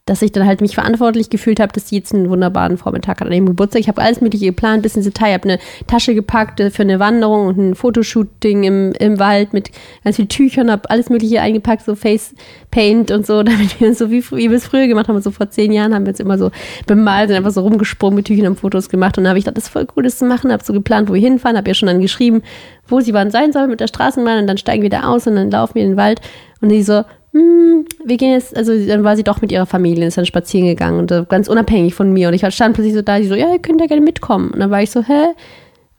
dass 0.06 0.22
ich 0.22 0.32
dann 0.32 0.46
halt 0.46 0.62
mich 0.62 0.76
verantwortlich 0.76 1.32
gefühlt 1.32 1.60
habe, 1.60 1.74
dass 1.74 1.90
sie 1.90 1.96
jetzt 1.96 2.14
einen 2.14 2.30
wunderbaren 2.30 2.78
Vormittag 2.78 3.22
hat 3.22 3.28
an 3.28 3.32
dem 3.32 3.48
Geburtstag. 3.48 3.80
Ich 3.80 3.88
habe 3.88 4.04
alles 4.04 4.22
Mögliche 4.22 4.46
geplant, 4.46 4.84
bis 4.84 4.96
ins 4.96 5.06
Detail. 5.06 5.30
Ich 5.30 5.34
habe 5.34 5.50
eine 5.50 5.60
Tasche 5.88 6.14
gepackt 6.14 6.60
äh, 6.60 6.70
für 6.70 6.84
eine 6.84 7.00
Wanderung 7.00 7.48
und 7.48 7.58
ein 7.58 7.76
Fotoshooting 7.76 8.64
im, 8.64 8.92
im 9.00 9.18
Wald 9.18 9.54
mit 9.54 9.72
ganz 10.04 10.18
vielen 10.18 10.30
Tüchern, 10.30 10.70
habe 10.70 10.88
alles 10.92 11.10
Mögliche 11.10 11.42
eingepackt, 11.42 11.84
so 11.84 11.96
Face 11.96 12.36
Paint 12.70 13.10
und 13.10 13.26
so, 13.26 13.42
damit 13.44 13.82
wir 13.82 13.96
so 13.96 14.12
wie, 14.12 14.24
wie 14.30 14.50
wir 14.52 14.58
es 14.58 14.68
früher 14.68 14.86
gemacht 14.86 15.08
haben. 15.08 15.20
So 15.22 15.32
vor 15.32 15.50
zehn 15.50 15.72
Jahren 15.72 15.96
haben 15.96 16.06
wir 16.06 16.12
jetzt 16.12 16.20
immer 16.20 16.38
so 16.38 16.52
bemalt 16.86 17.32
und 17.32 17.36
einfach 17.36 17.52
so 17.52 17.62
rumgesprungen 17.62 18.16
mit 18.16 18.28
Tüchern 18.28 18.46
und 18.46 18.60
Fotos 18.60 18.90
gemacht. 18.90 19.18
Und 19.18 19.24
dann 19.24 19.30
habe 19.30 19.40
ich 19.40 19.46
gedacht, 19.46 19.58
das 19.58 19.66
ist 19.66 19.72
voll 19.72 19.88
cool, 19.96 20.04
das 20.04 20.20
zu 20.20 20.26
machen. 20.26 20.52
Habe 20.52 20.64
so 20.64 20.74
geplant, 20.74 21.10
wo 21.10 21.14
wir 21.16 21.22
hinfahren, 21.22 21.58
habe 21.58 21.68
ja 21.68 21.74
schon 21.74 21.88
dann 21.88 22.00
geschrieben, 22.00 22.44
wo 22.88 23.02
sie 23.02 23.14
wann 23.16 23.32
sein 23.32 23.52
soll 23.52 23.68
mit 23.68 23.80
der 23.80 23.88
Straßenbahn 23.88 24.38
und 24.42 24.48
dann 24.48 24.60
steigen 24.60 24.84
wir 24.84 24.92
da 24.92 25.06
aus 25.06 25.26
und 25.26 25.36
dann 25.36 25.50
laufen 25.50 25.74
wir 25.74 25.82
in 25.82 25.92
den 25.94 25.98
Wald. 25.98 26.22
Und 26.62 26.70
die 26.70 26.84
so, 26.84 27.04
wir 27.36 28.18
gehen 28.18 28.32
jetzt, 28.32 28.56
also 28.56 28.72
dann 28.88 29.04
war 29.04 29.16
sie 29.18 29.24
doch 29.24 29.42
mit 29.42 29.52
ihrer 29.52 29.66
Familie, 29.66 30.08
ist 30.08 30.18
dann 30.18 30.26
spazieren 30.26 30.68
gegangen 30.68 31.00
und 31.00 31.12
äh, 31.12 31.26
ganz 31.28 31.48
unabhängig 31.48 31.94
von 31.94 32.12
mir. 32.14 32.30
Und 32.30 32.34
ich 32.34 32.46
stand 32.54 32.76
plötzlich 32.76 32.94
so 32.94 33.02
da, 33.02 33.20
die 33.20 33.28
so, 33.28 33.36
ja, 33.36 33.52
ihr 33.52 33.60
könnt 33.60 33.82
ja 33.82 33.88
gerne 33.88 34.02
mitkommen. 34.02 34.52
Und 34.52 34.60
dann 34.60 34.72
war 34.72 34.82
ich 34.82 34.92
so, 34.92 35.04
hä? 35.04 35.34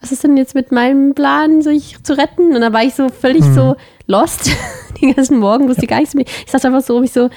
Was 0.00 0.12
ist 0.12 0.24
denn 0.24 0.36
jetzt 0.36 0.54
mit 0.54 0.72
meinem 0.72 1.14
Plan, 1.14 1.62
sich 1.62 1.96
zu 2.02 2.16
retten? 2.16 2.54
Und 2.54 2.60
dann 2.60 2.72
war 2.72 2.84
ich 2.84 2.94
so 2.94 3.08
völlig 3.08 3.44
Mhm. 3.44 3.54
so 3.54 3.76
lost 4.06 4.50
den 5.00 5.14
ganzen 5.14 5.38
Morgen, 5.38 5.68
wusste 5.68 5.86
gar 5.86 6.00
nichts 6.00 6.14
mehr. 6.14 6.24
Ich 6.44 6.50
saß 6.52 6.64
einfach 6.64 6.82
so, 6.82 7.00
mich 7.00 7.12
so, 7.12 7.28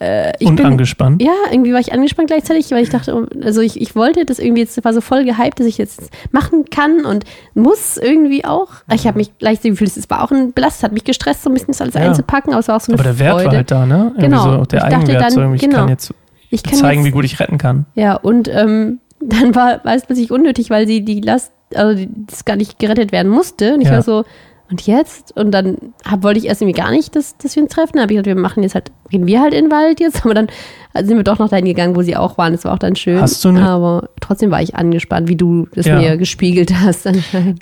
äh, 0.00 0.32
ich 0.40 0.46
Und 0.48 0.56
bin, 0.56 0.66
angespannt. 0.66 1.22
ja, 1.22 1.32
irgendwie 1.52 1.72
war 1.72 1.78
ich 1.80 1.92
angespannt 1.92 2.28
gleichzeitig, 2.28 2.70
weil 2.72 2.82
ich 2.82 2.90
dachte, 2.90 3.28
also 3.42 3.60
ich, 3.60 3.80
ich 3.80 3.94
wollte 3.94 4.24
das 4.24 4.38
irgendwie 4.40 4.62
jetzt, 4.62 4.82
war 4.84 4.92
so 4.92 5.00
voll 5.00 5.24
gehypt, 5.24 5.60
dass 5.60 5.66
ich 5.66 5.78
jetzt 5.78 6.10
machen 6.32 6.64
kann 6.70 7.04
und 7.04 7.24
muss 7.54 7.96
irgendwie 7.96 8.44
auch. 8.44 8.68
Ich 8.92 9.06
habe 9.06 9.18
mich 9.18 9.30
gleichzeitig 9.38 9.72
gefühlt, 9.78 9.96
es 9.96 10.10
war 10.10 10.22
auch 10.24 10.32
ein 10.32 10.52
Belast, 10.52 10.82
hat 10.82 10.92
mich 10.92 11.04
gestresst, 11.04 11.42
so 11.44 11.50
ein 11.50 11.54
bisschen 11.54 11.68
das 11.68 11.80
alles 11.80 11.94
Ja. 11.94 12.00
einzupacken, 12.02 12.52
aber 12.52 12.60
es 12.60 12.68
war 12.68 12.76
auch 12.76 12.80
so 12.80 12.90
eine 12.92 13.00
Aber 13.00 13.04
der 13.08 13.18
Wert 13.20 13.32
Freude. 13.34 13.46
war 13.46 13.54
halt 13.56 13.70
da, 13.70 13.86
ne? 13.86 13.94
Irgendwie 14.16 14.20
Genau. 14.22 14.42
So, 14.42 14.64
der 14.64 14.78
Ich 14.78 14.84
dachte 14.84 14.96
Eigenwert, 14.96 15.22
dann, 15.22 15.30
so 15.30 15.52
ich 15.54 15.60
genau. 15.60 15.76
kann 15.78 15.88
jetzt 15.88 16.14
ich 16.50 16.62
kann 16.62 16.74
zeigen, 16.74 17.00
jetzt, 17.02 17.06
wie 17.08 17.12
gut 17.12 17.24
ich 17.24 17.38
retten 17.40 17.58
kann. 17.58 17.86
Ja, 17.94 18.14
und 18.16 18.48
ähm, 18.48 18.98
dann 19.20 19.54
war, 19.54 19.84
war 19.84 19.94
es 19.94 20.06
plötzlich 20.06 20.30
unnötig, 20.32 20.70
weil 20.70 20.86
sie 20.88 21.04
die 21.04 21.20
Last, 21.20 21.52
also 21.74 21.96
die, 21.96 22.08
das 22.26 22.44
gar 22.44 22.56
nicht 22.56 22.78
gerettet 22.80 23.12
werden 23.12 23.30
musste. 23.30 23.74
Und 23.74 23.80
ich 23.80 23.86
Ja. 23.88 23.94
war 23.94 24.02
so, 24.02 24.24
und 24.70 24.86
jetzt? 24.86 25.36
Und 25.36 25.50
dann 25.52 25.76
hab, 26.04 26.22
wollte 26.22 26.38
ich 26.40 26.46
erst 26.46 26.62
irgendwie 26.62 26.80
gar 26.80 26.90
nicht, 26.90 27.14
dass, 27.16 27.36
dass 27.36 27.54
wir 27.54 27.62
uns 27.62 27.72
treffen. 27.72 27.92
Da 27.96 28.02
habe 28.02 28.12
ich 28.12 28.16
gesagt, 28.16 28.26
wir 28.26 28.34
machen 28.40 28.62
jetzt 28.62 28.74
halt, 28.74 28.90
gehen 29.10 29.26
wir 29.26 29.40
halt 29.40 29.52
in 29.54 29.66
den 29.66 29.70
Wald 29.70 30.00
jetzt. 30.00 30.20
Aber 30.24 30.34
dann 30.34 30.46
also 30.92 31.08
sind 31.08 31.16
wir 31.16 31.24
doch 31.24 31.38
noch 31.38 31.48
dahin 31.48 31.64
gegangen, 31.66 31.94
wo 31.96 32.02
sie 32.02 32.16
auch 32.16 32.38
waren. 32.38 32.52
Das 32.52 32.64
war 32.64 32.72
auch 32.72 32.78
dann 32.78 32.96
schön. 32.96 33.20
Hast 33.20 33.44
du 33.44 33.50
eine- 33.50 33.68
Aber 33.68 34.08
trotzdem 34.20 34.50
war 34.50 34.62
ich 34.62 34.74
angespannt, 34.74 35.28
wie 35.28 35.36
du 35.36 35.66
das 35.74 35.86
Ja. 35.86 35.98
mir 35.98 36.16
gespiegelt 36.16 36.72
hast 36.80 37.06
anscheinend 37.06 37.60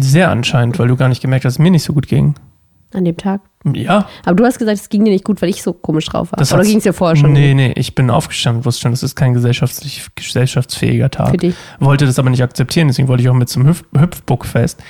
Sehr 0.00 0.30
anscheinend, 0.30 0.78
weil 0.78 0.88
du 0.88 0.96
gar 0.96 1.08
nicht 1.08 1.22
gemerkt 1.22 1.44
hast, 1.44 1.54
dass 1.54 1.58
es 1.60 1.62
mir 1.64 1.70
nicht 1.70 1.84
so 1.84 1.92
gut 1.92 2.08
ging. 2.08 2.34
an 2.94 3.04
dem 3.04 3.16
Tag. 3.16 3.40
Ja, 3.74 4.08
Aber 4.24 4.36
du 4.36 4.44
hast 4.46 4.58
gesagt, 4.58 4.78
es 4.78 4.88
ging 4.88 5.04
dir 5.04 5.10
nicht 5.10 5.24
gut, 5.24 5.42
weil 5.42 5.48
ich 5.50 5.62
so 5.62 5.72
komisch 5.74 6.06
drauf 6.06 6.32
war. 6.32 6.38
Das 6.38 6.52
Oder 6.54 6.62
ging 6.62 6.78
es 6.78 6.84
dir 6.84 6.92
vorher 6.94 7.16
schon 7.16 7.32
Nee, 7.32 7.52
nee, 7.52 7.72
ich 7.76 7.94
bin 7.94 8.08
aufgestanden, 8.10 8.64
wusste 8.64 8.82
schon, 8.82 8.92
das 8.92 9.02
ist 9.02 9.14
kein 9.14 9.34
gesellschaftlich, 9.34 10.06
gesellschaftsfähiger 10.14 11.10
Tag. 11.10 11.30
für 11.32 11.36
dich? 11.36 11.54
Wollte 11.80 12.06
das 12.06 12.18
aber 12.18 12.30
nicht 12.30 12.42
akzeptieren, 12.42 12.88
deswegen 12.88 13.08
wollte 13.08 13.22
ich 13.22 13.28
auch 13.28 13.34
mit 13.34 13.48
zum 13.48 13.66
Hüpf 13.66 13.84
Hüpfburgfest, 13.96 14.82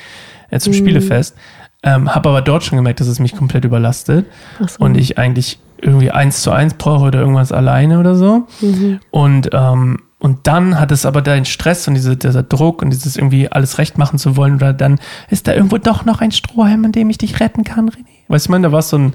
äh, 0.50 0.58
zum 0.58 0.72
Mhm. 0.72 0.76
Spielefest. 0.78 1.36
Ähm, 1.82 2.12
habe 2.14 2.28
aber 2.28 2.42
dort 2.42 2.64
schon 2.64 2.76
gemerkt, 2.76 2.98
dass 3.00 3.06
es 3.06 3.20
mich 3.20 3.36
komplett 3.36 3.64
überlastet 3.64 4.26
so. 4.66 4.84
und 4.84 4.96
ich 4.96 5.16
eigentlich 5.16 5.60
irgendwie 5.80 6.10
eins 6.10 6.42
zu 6.42 6.50
eins 6.50 6.74
brauche 6.74 7.04
oder 7.04 7.20
irgendwas 7.20 7.52
alleine 7.52 8.00
oder 8.00 8.16
so. 8.16 8.48
Mhm. 8.60 8.98
Und, 9.12 9.50
ähm, 9.52 10.00
und 10.18 10.48
dann 10.48 10.80
hat 10.80 10.90
es 10.90 11.06
aber 11.06 11.22
deinen 11.22 11.44
Stress 11.44 11.86
und 11.86 11.94
diese, 11.94 12.16
dieser 12.16 12.42
Druck 12.42 12.82
und 12.82 12.90
dieses 12.90 13.16
irgendwie 13.16 13.52
alles 13.52 13.78
recht 13.78 13.96
machen 13.96 14.18
zu 14.18 14.36
wollen 14.36 14.56
oder 14.56 14.72
dann 14.72 14.98
ist 15.30 15.46
da 15.46 15.54
irgendwo 15.54 15.78
doch 15.78 16.04
noch 16.04 16.20
ein 16.20 16.32
Strohhalm, 16.32 16.84
an 16.84 16.90
dem 16.90 17.10
ich 17.10 17.18
dich 17.18 17.38
retten 17.38 17.62
kann, 17.62 17.88
René. 17.88 18.06
Weißt 18.26 18.46
du, 18.46 18.48
ich 18.48 18.50
meine, 18.50 18.66
da 18.66 18.72
war 18.72 18.82
so 18.82 18.98
ein, 18.98 19.12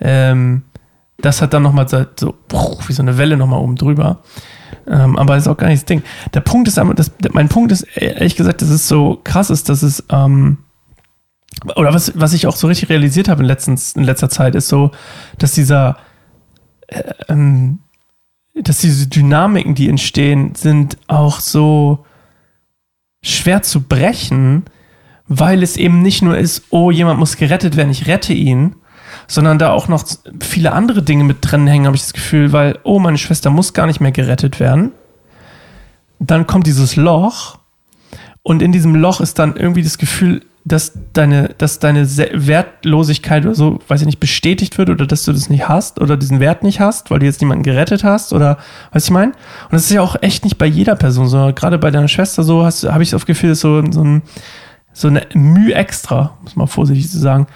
ähm, 0.00 0.62
das 1.18 1.42
hat 1.42 1.52
dann 1.52 1.62
nochmal 1.62 1.86
so, 1.86 2.06
so 2.18 2.34
wie 2.86 2.92
so 2.94 3.02
eine 3.02 3.18
Welle 3.18 3.36
nochmal 3.36 3.60
oben 3.60 3.76
drüber. 3.76 4.20
Ähm, 4.88 5.18
aber 5.18 5.36
ist 5.36 5.48
auch 5.48 5.56
gar 5.58 5.68
nicht 5.68 5.82
das 5.82 5.86
Ding. 5.86 6.02
Der 6.32 6.40
Punkt 6.40 6.66
ist, 6.68 6.78
aber, 6.78 6.94
das, 6.94 7.12
mein 7.32 7.50
Punkt 7.50 7.72
ist, 7.72 7.82
ehrlich 7.94 8.36
gesagt, 8.36 8.62
dass 8.62 8.70
es 8.70 8.88
so 8.88 9.20
krass 9.22 9.50
ist, 9.50 9.68
dass 9.68 9.82
es, 9.82 10.02
ähm, 10.10 10.58
oder 11.64 11.94
was, 11.94 12.12
was 12.14 12.32
ich 12.32 12.46
auch 12.46 12.56
so 12.56 12.66
richtig 12.66 12.90
realisiert 12.90 13.28
habe 13.28 13.42
in, 13.42 13.46
letztens, 13.46 13.94
in 13.94 14.04
letzter 14.04 14.28
Zeit, 14.28 14.54
ist 14.54 14.68
so, 14.68 14.90
dass 15.38 15.52
dieser, 15.52 15.96
äh, 16.86 17.02
ähm, 17.28 17.78
dass 18.54 18.78
diese 18.78 19.06
Dynamiken, 19.06 19.74
die 19.74 19.88
entstehen, 19.88 20.54
sind 20.54 20.98
auch 21.06 21.40
so 21.40 22.04
schwer 23.22 23.62
zu 23.62 23.82
brechen, 23.82 24.64
weil 25.28 25.62
es 25.62 25.76
eben 25.76 26.02
nicht 26.02 26.22
nur 26.22 26.38
ist, 26.38 26.64
oh, 26.70 26.90
jemand 26.90 27.18
muss 27.18 27.36
gerettet 27.36 27.76
werden, 27.76 27.90
ich 27.90 28.06
rette 28.06 28.32
ihn, 28.32 28.76
sondern 29.26 29.58
da 29.58 29.70
auch 29.70 29.88
noch 29.88 30.04
viele 30.40 30.72
andere 30.72 31.02
Dinge 31.02 31.24
mit 31.24 31.38
drin 31.40 31.66
hängen, 31.66 31.86
habe 31.86 31.96
ich 31.96 32.02
das 32.02 32.12
Gefühl, 32.12 32.52
weil, 32.52 32.78
oh, 32.84 32.98
meine 32.98 33.18
Schwester 33.18 33.50
muss 33.50 33.72
gar 33.72 33.86
nicht 33.86 34.00
mehr 34.00 34.12
gerettet 34.12 34.60
werden. 34.60 34.92
Dann 36.18 36.46
kommt 36.46 36.66
dieses 36.66 36.96
Loch 36.96 37.58
und 38.42 38.62
in 38.62 38.72
diesem 38.72 38.94
Loch 38.94 39.20
ist 39.20 39.38
dann 39.38 39.56
irgendwie 39.56 39.82
das 39.82 39.98
Gefühl, 39.98 40.42
dass 40.66 40.92
deine, 41.12 41.54
dass 41.58 41.78
deine 41.78 42.04
Wertlosigkeit 42.08 43.44
oder 43.44 43.54
so, 43.54 43.78
weiß 43.86 44.00
ich 44.00 44.06
nicht, 44.06 44.18
bestätigt 44.18 44.78
wird 44.78 44.90
oder 44.90 45.06
dass 45.06 45.22
du 45.22 45.32
das 45.32 45.48
nicht 45.48 45.68
hast 45.68 46.00
oder 46.00 46.16
diesen 46.16 46.40
Wert 46.40 46.64
nicht 46.64 46.80
hast, 46.80 47.08
weil 47.10 47.20
du 47.20 47.26
jetzt 47.26 47.40
niemanden 47.40 47.62
gerettet 47.62 48.02
hast 48.02 48.32
oder, 48.32 48.58
was 48.92 49.04
ich 49.04 49.10
meine? 49.12 49.32
Und 49.32 49.72
das 49.72 49.84
ist 49.84 49.92
ja 49.92 50.02
auch 50.02 50.16
echt 50.22 50.42
nicht 50.42 50.58
bei 50.58 50.66
jeder 50.66 50.96
Person, 50.96 51.28
sondern 51.28 51.54
gerade 51.54 51.78
bei 51.78 51.92
deiner 51.92 52.08
Schwester 52.08 52.42
so 52.42 52.64
hast, 52.64 52.82
habe 52.82 53.04
ich 53.04 53.10
das 53.10 53.26
Gefühl, 53.26 53.54
so, 53.54 53.80
so, 53.92 54.02
ein, 54.02 54.22
so 54.92 55.06
eine 55.06 55.22
Mühe 55.34 55.72
extra, 55.72 56.36
muss 56.42 56.56
man 56.56 56.66
vorsichtig 56.66 57.08
zu 57.12 57.20
sagen, 57.20 57.46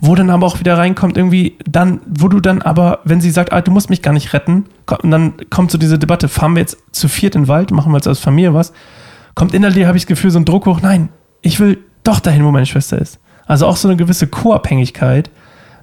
wo 0.00 0.16
dann 0.16 0.28
aber 0.28 0.44
auch 0.44 0.58
wieder 0.58 0.76
reinkommt, 0.76 1.16
irgendwie 1.16 1.56
dann, 1.70 2.00
wo 2.04 2.26
du 2.26 2.40
dann 2.40 2.62
aber, 2.62 2.98
wenn 3.04 3.20
sie 3.20 3.30
sagt, 3.30 3.52
ah, 3.52 3.60
du 3.60 3.70
musst 3.70 3.90
mich 3.90 4.02
gar 4.02 4.12
nicht 4.12 4.32
retten, 4.32 4.64
und 5.02 5.12
dann 5.12 5.34
kommt 5.50 5.70
so 5.70 5.78
diese 5.78 6.00
Debatte, 6.00 6.26
fahren 6.26 6.56
wir 6.56 6.62
jetzt 6.62 6.78
zu 6.90 7.06
viert 7.06 7.36
in 7.36 7.42
den 7.42 7.48
Wald, 7.48 7.70
machen 7.70 7.92
wir 7.92 7.98
jetzt 7.98 8.08
als 8.08 8.18
Familie 8.18 8.54
was, 8.54 8.72
kommt 9.36 9.54
innerlich, 9.54 9.86
habe 9.86 9.96
ich 9.96 10.02
das 10.02 10.08
Gefühl, 10.08 10.32
so 10.32 10.40
ein 10.40 10.44
Druck 10.44 10.66
hoch, 10.66 10.80
nein, 10.82 11.10
ich 11.42 11.60
will 11.60 11.78
doch 12.06 12.20
dahin, 12.20 12.44
wo 12.44 12.50
meine 12.50 12.66
Schwester 12.66 12.98
ist. 12.98 13.18
Also 13.46 13.66
auch 13.66 13.76
so 13.76 13.88
eine 13.88 13.96
gewisse 13.96 14.26
Co-Abhängigkeit. 14.26 15.30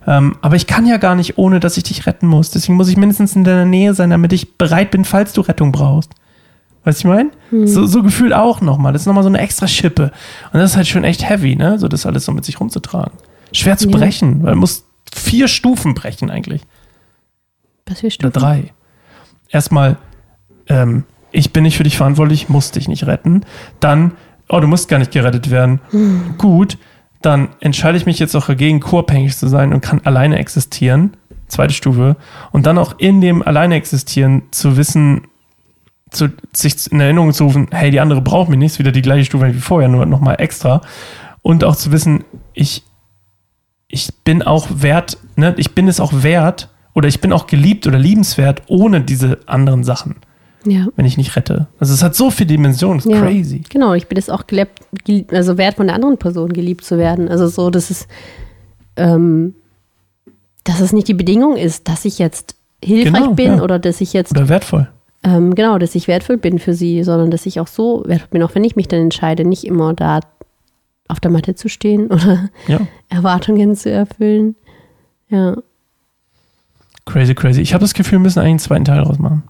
Ähm, 0.06 0.36
aber 0.42 0.56
ich 0.58 0.68
kann 0.68 0.86
ja 0.86 0.98
gar 0.98 1.16
nicht, 1.16 1.38
ohne 1.38 1.60
dass 1.62 1.78
ich 1.78 1.84
dich 1.84 2.06
retten 2.06 2.28
muss. 2.28 2.52
Deswegen 2.52 2.76
muss 2.76 2.90
ich 2.90 2.98
mindestens 2.98 3.36
in 3.36 3.44
deiner 3.46 3.66
Nähe 3.66 3.94
sein, 3.94 4.10
damit 4.10 4.34
ich 4.34 4.58
bereit 4.58 4.92
bin, 4.92 5.06
falls 5.06 5.32
du 5.34 5.42
Rettung 5.42 5.72
brauchst. 5.72 6.12
Weißt 6.84 7.04
du, 7.04 7.08
ich 7.08 7.14
meine? 7.16 7.68
So, 7.68 7.86
so 7.86 8.04
gefühlt 8.04 8.34
auch 8.34 8.60
nochmal. 8.60 8.92
Das 8.92 9.04
ist 9.04 9.06
nochmal 9.06 9.24
so 9.24 9.30
eine 9.30 9.40
extra 9.40 9.68
Schippe. 9.68 10.12
Und 10.52 10.60
das 10.60 10.72
ist 10.72 10.76
halt 10.78 10.88
schon 10.88 11.06
echt 11.06 11.28
heavy, 11.30 11.56
ne? 11.56 11.80
So 11.80 11.88
das 11.88 12.06
alles 12.06 12.26
so 12.26 12.34
mit 12.34 12.44
sich 12.44 12.60
rumzutragen. 12.60 13.14
Schwer 13.54 13.78
zu 13.78 13.90
Ja. 13.90 13.98
brechen, 13.98 14.44
weil 14.44 14.52
man 14.52 14.60
muss 14.60 14.84
vier 15.16 15.48
Stufen 15.48 15.94
brechen 15.94 16.30
eigentlich. 16.30 16.64
Was 17.88 18.00
für 18.02 18.08
Oder 18.08 18.12
Stufen? 18.12 18.34
drei. 18.34 18.74
Erstmal, 19.50 19.98
ähm, 20.68 21.06
ich 21.32 21.54
bin 21.54 21.64
nicht 21.64 21.78
für 21.78 21.84
dich 21.84 21.96
verantwortlich, 21.96 22.50
muss 22.50 22.72
dich 22.72 22.90
nicht 22.90 23.06
retten. 23.08 23.44
Dann, 23.80 24.12
oh, 24.50 24.60
du 24.60 24.68
musst 24.68 24.90
gar 24.90 25.00
nicht 25.00 25.12
gerettet 25.12 25.50
werden. 25.50 25.80
Gut, 26.38 26.78
dann 27.22 27.50
entscheide 27.60 27.98
ich 27.98 28.06
mich 28.06 28.20
jetzt 28.20 28.36
auch 28.36 28.48
dagegen, 28.48 28.80
co-abhängig 28.80 29.38
zu 29.38 29.48
sein 29.48 29.74
und 29.74 29.82
kann 29.82 30.02
alleine 30.04 30.38
existieren. 30.38 31.16
Zweite 31.48 31.74
Stufe. 31.74 32.16
Und 32.52 32.66
dann 32.66 32.78
auch 32.78 33.00
in 33.00 33.22
dem 33.22 33.42
alleine 33.42 33.76
existieren 33.76 34.44
zu 34.52 34.76
wissen, 34.76 35.28
zu, 36.10 36.30
sich 36.54 36.92
in 36.92 37.00
Erinnerung 37.00 37.34
zu 37.34 37.46
rufen, 37.46 37.68
hey, 37.72 37.92
die 37.92 38.00
andere 38.00 38.22
braucht 38.22 38.50
mich 38.50 38.60
nicht, 38.60 38.74
ist 38.74 38.80
wieder 38.80 38.92
die 38.92 39.02
gleiche 39.02 39.26
Stufe 39.26 39.54
wie 39.54 39.60
vorher, 39.60 39.90
nur 39.90 40.06
nochmal 40.06 40.36
extra. 40.40 40.82
Und 41.42 41.64
auch 41.64 41.76
zu 41.76 41.92
wissen, 41.92 42.24
ich, 42.54 42.84
ich 43.88 44.10
bin 44.24 44.42
auch 44.42 44.68
wert, 44.70 45.18
ne, 45.36 45.54
ich 45.58 45.76
bin 45.76 45.88
es 45.88 46.00
auch 46.00 46.24
wert 46.24 46.70
oder 46.94 47.08
ich 47.08 47.22
bin 47.22 47.34
auch 47.34 47.48
geliebt 47.48 47.88
oder 47.88 48.00
liebenswert 48.00 48.64
ohne 48.68 49.02
diese 49.02 49.40
anderen 49.46 49.84
Sachen, 49.84 50.16
Ja. 50.66 50.88
wenn 50.96 51.06
ich 51.06 51.18
nicht 51.18 51.36
rette. 51.36 51.68
Also 51.80 51.94
es 51.94 52.02
hat 52.04 52.16
so 52.16 52.30
viele 52.32 52.48
Dimensionen, 52.48 52.98
das 53.00 53.06
ist 53.06 53.12
Ja. 53.12 53.22
crazy. 53.22 53.64
Genau, 53.70 53.94
ich 53.94 54.08
bin 54.08 54.18
es 54.18 54.30
auch 54.30 54.48
gelebt, 54.48 54.80
gel- 55.06 55.26
also 55.32 55.58
wert 55.58 55.76
von 55.76 55.88
der 55.88 55.96
anderen 55.96 56.18
Person 56.18 56.54
geliebt 56.54 56.84
zu 56.86 56.98
werden. 56.98 57.28
Also 57.30 57.48
so, 57.48 57.70
dass 57.70 57.90
es, 57.90 58.08
ähm, 58.96 59.56
dass 60.64 60.80
es 60.80 60.94
nicht 60.94 61.08
die 61.08 61.14
Bedingung 61.14 61.58
ist, 61.58 61.90
dass 61.90 62.06
ich 62.06 62.20
jetzt 62.20 62.56
hilfreich 62.84 63.22
Genau, 63.24 63.34
bin 63.34 63.58
ja. 63.58 63.62
oder 63.62 63.80
dass 63.80 64.00
ich 64.02 64.14
jetzt, 64.14 64.32
Oder 64.32 64.48
wertvoll. 64.50 64.88
ähm, 65.24 65.56
genau, 65.56 65.78
dass 65.78 65.96
ich 65.96 66.08
wertvoll 66.08 66.38
bin 66.38 66.60
für 66.60 66.74
sie, 66.74 67.04
sondern 67.04 67.32
dass 67.32 67.46
ich 67.46 67.60
auch 67.60 67.68
so 67.68 68.04
wertvoll 68.06 68.30
bin, 68.32 68.44
auch 68.44 68.56
wenn 68.56 68.64
ich 68.64 68.76
mich 68.76 68.88
dann 68.88 69.00
entscheide, 69.02 69.46
nicht 69.46 69.66
immer 69.66 69.94
da 69.94 70.20
auf 71.10 71.20
der 71.20 71.32
Matte 71.32 71.56
zu 71.56 71.68
stehen 71.70 72.08
oder. 72.08 72.50
Erwartungen 73.10 73.76
zu 73.76 73.90
erfüllen. 73.92 74.56
Ja, 75.30 75.56
Crazy, 77.06 77.36
crazy. 77.36 77.60
Ich 77.62 77.74
habe 77.74 77.82
das 77.82 77.94
Gefühl, 77.94 78.20
wir 78.20 78.24
müssen 78.24 78.40
eigentlich 78.40 78.50
einen 78.52 78.60
zweiten 78.60 78.86
Teil 78.86 79.00
rausmachen. 79.00 79.44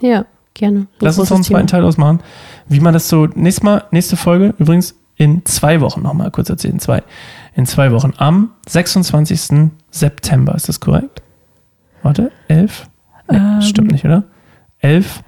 ja, 0.00 0.24
gerne. 0.54 0.86
Lass 1.00 1.18
uns 1.18 1.30
noch 1.30 1.36
einen 1.36 1.44
zweiten 1.44 1.66
Teil 1.66 1.84
ausmachen. 1.84 2.20
Wie 2.68 2.80
man 2.80 2.94
das 2.94 3.08
so, 3.08 3.26
nächstes 3.26 3.62
Mal, 3.62 3.84
nächste 3.90 4.16
Folge, 4.16 4.54
übrigens 4.58 4.94
in 5.16 5.44
zwei 5.44 5.80
Wochen 5.80 6.02
nochmal 6.02 6.30
kurz 6.30 6.48
erzählen, 6.50 6.78
zwei. 6.80 7.02
In 7.54 7.66
zwei 7.66 7.92
Wochen. 7.92 8.12
Am 8.16 8.50
26. 8.68 9.70
September, 9.90 10.54
ist 10.54 10.68
das 10.68 10.80
korrekt? 10.80 11.22
Warte, 12.02 12.32
11? 12.48 12.88
Nee, 13.30 13.36
Ähm. 13.38 13.62
stimmt 13.62 13.92
nicht, 13.92 14.04
oder? 14.04 14.24
11, 14.80 15.22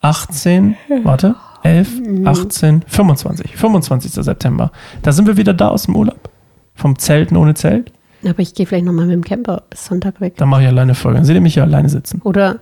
18, 0.00 0.76
warte, 1.04 1.36
11, 1.62 1.88
18, 2.24 2.82
25. 2.86 3.56
25. 3.56 4.12
September. 4.12 4.72
Da 5.02 5.12
sind 5.12 5.26
wir 5.26 5.36
wieder 5.36 5.54
da 5.54 5.68
aus 5.68 5.84
dem 5.84 5.94
Urlaub. 5.96 6.30
Vom 6.74 6.98
Zelten 6.98 7.36
ohne 7.36 7.54
Zelt. 7.54 7.92
Aber 8.26 8.38
ich 8.40 8.54
gehe 8.54 8.66
vielleicht 8.66 8.84
nochmal 8.84 9.06
mit 9.06 9.14
dem 9.14 9.24
Camper 9.24 9.62
bis 9.70 9.84
Sonntag 9.84 10.20
weg. 10.20 10.34
Da 10.36 10.46
mache 10.46 10.62
ich 10.62 10.68
alleine 10.68 10.94
Folge. 10.94 11.18
Dann 11.18 11.24
seht 11.24 11.34
ihr 11.34 11.40
mich 11.40 11.54
hier 11.54 11.62
alleine 11.64 11.88
sitzen. 11.88 12.20
Oder 12.24 12.60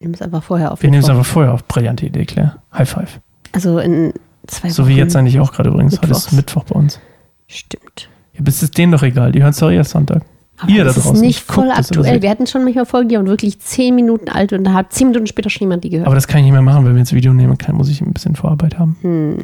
Nimm 0.00 0.12
es 0.12 0.20
einfach 0.22 0.42
vorher 0.42 0.72
auf. 0.72 0.82
Wir 0.82 0.90
nehmen 0.90 1.02
es 1.02 1.08
einfach 1.08 1.24
vorher 1.24 1.52
auf. 1.54 1.66
Brillante 1.66 2.06
Idee, 2.06 2.24
Claire. 2.26 2.56
High 2.72 2.88
five. 2.88 3.20
Also 3.52 3.78
in 3.78 4.12
zwei 4.46 4.68
So 4.68 4.82
Wochen. 4.82 4.90
wie 4.90 4.96
jetzt 4.96 5.16
eigentlich 5.16 5.40
auch 5.40 5.52
gerade 5.52 5.70
übrigens. 5.70 6.00
Mittwochs. 6.00 6.32
Mittwoch 6.32 6.64
bei 6.64 6.74
uns. 6.74 7.00
Stimmt. 7.46 8.08
Ja, 8.34 8.40
bis 8.42 8.62
ist 8.62 8.76
denen 8.76 8.92
doch 8.92 9.02
egal. 9.02 9.32
Die 9.32 9.40
hören 9.42 9.50
es 9.50 9.58
doch 9.58 9.70
eh 9.70 9.76
erst 9.76 9.90
Sonntag. 9.92 10.22
Aber 10.58 10.70
Ihr 10.70 10.84
da 10.84 10.92
das 10.92 10.96
ist 10.96 11.20
nicht 11.20 11.46
guckt 11.46 11.54
voll 11.54 11.66
oder 11.66 11.78
aktuell. 11.78 12.22
Wir 12.22 12.30
hatten 12.30 12.46
schon 12.46 12.64
manchmal 12.64 12.86
Folgen, 12.86 13.08
die 13.10 13.16
waren 13.16 13.26
wirklich 13.26 13.58
zehn 13.58 13.94
Minuten 13.94 14.28
alt 14.30 14.52
und 14.54 14.64
da 14.64 14.72
hat 14.72 14.92
zehn 14.92 15.08
Minuten 15.08 15.26
später 15.26 15.50
schon 15.50 15.60
jemand 15.66 15.84
die 15.84 15.90
gehört. 15.90 16.06
Aber 16.06 16.14
das 16.14 16.26
kann 16.26 16.38
ich 16.38 16.44
nicht 16.44 16.52
mehr 16.52 16.62
machen, 16.62 16.84
wenn 16.86 16.94
wir 16.94 17.00
jetzt 17.00 17.12
Video 17.12 17.32
nehmen 17.34 17.58
kann, 17.58 17.74
muss 17.76 17.90
ich 17.90 18.00
ein 18.00 18.12
bisschen 18.12 18.36
Vorarbeit 18.36 18.78
haben. 18.78 18.96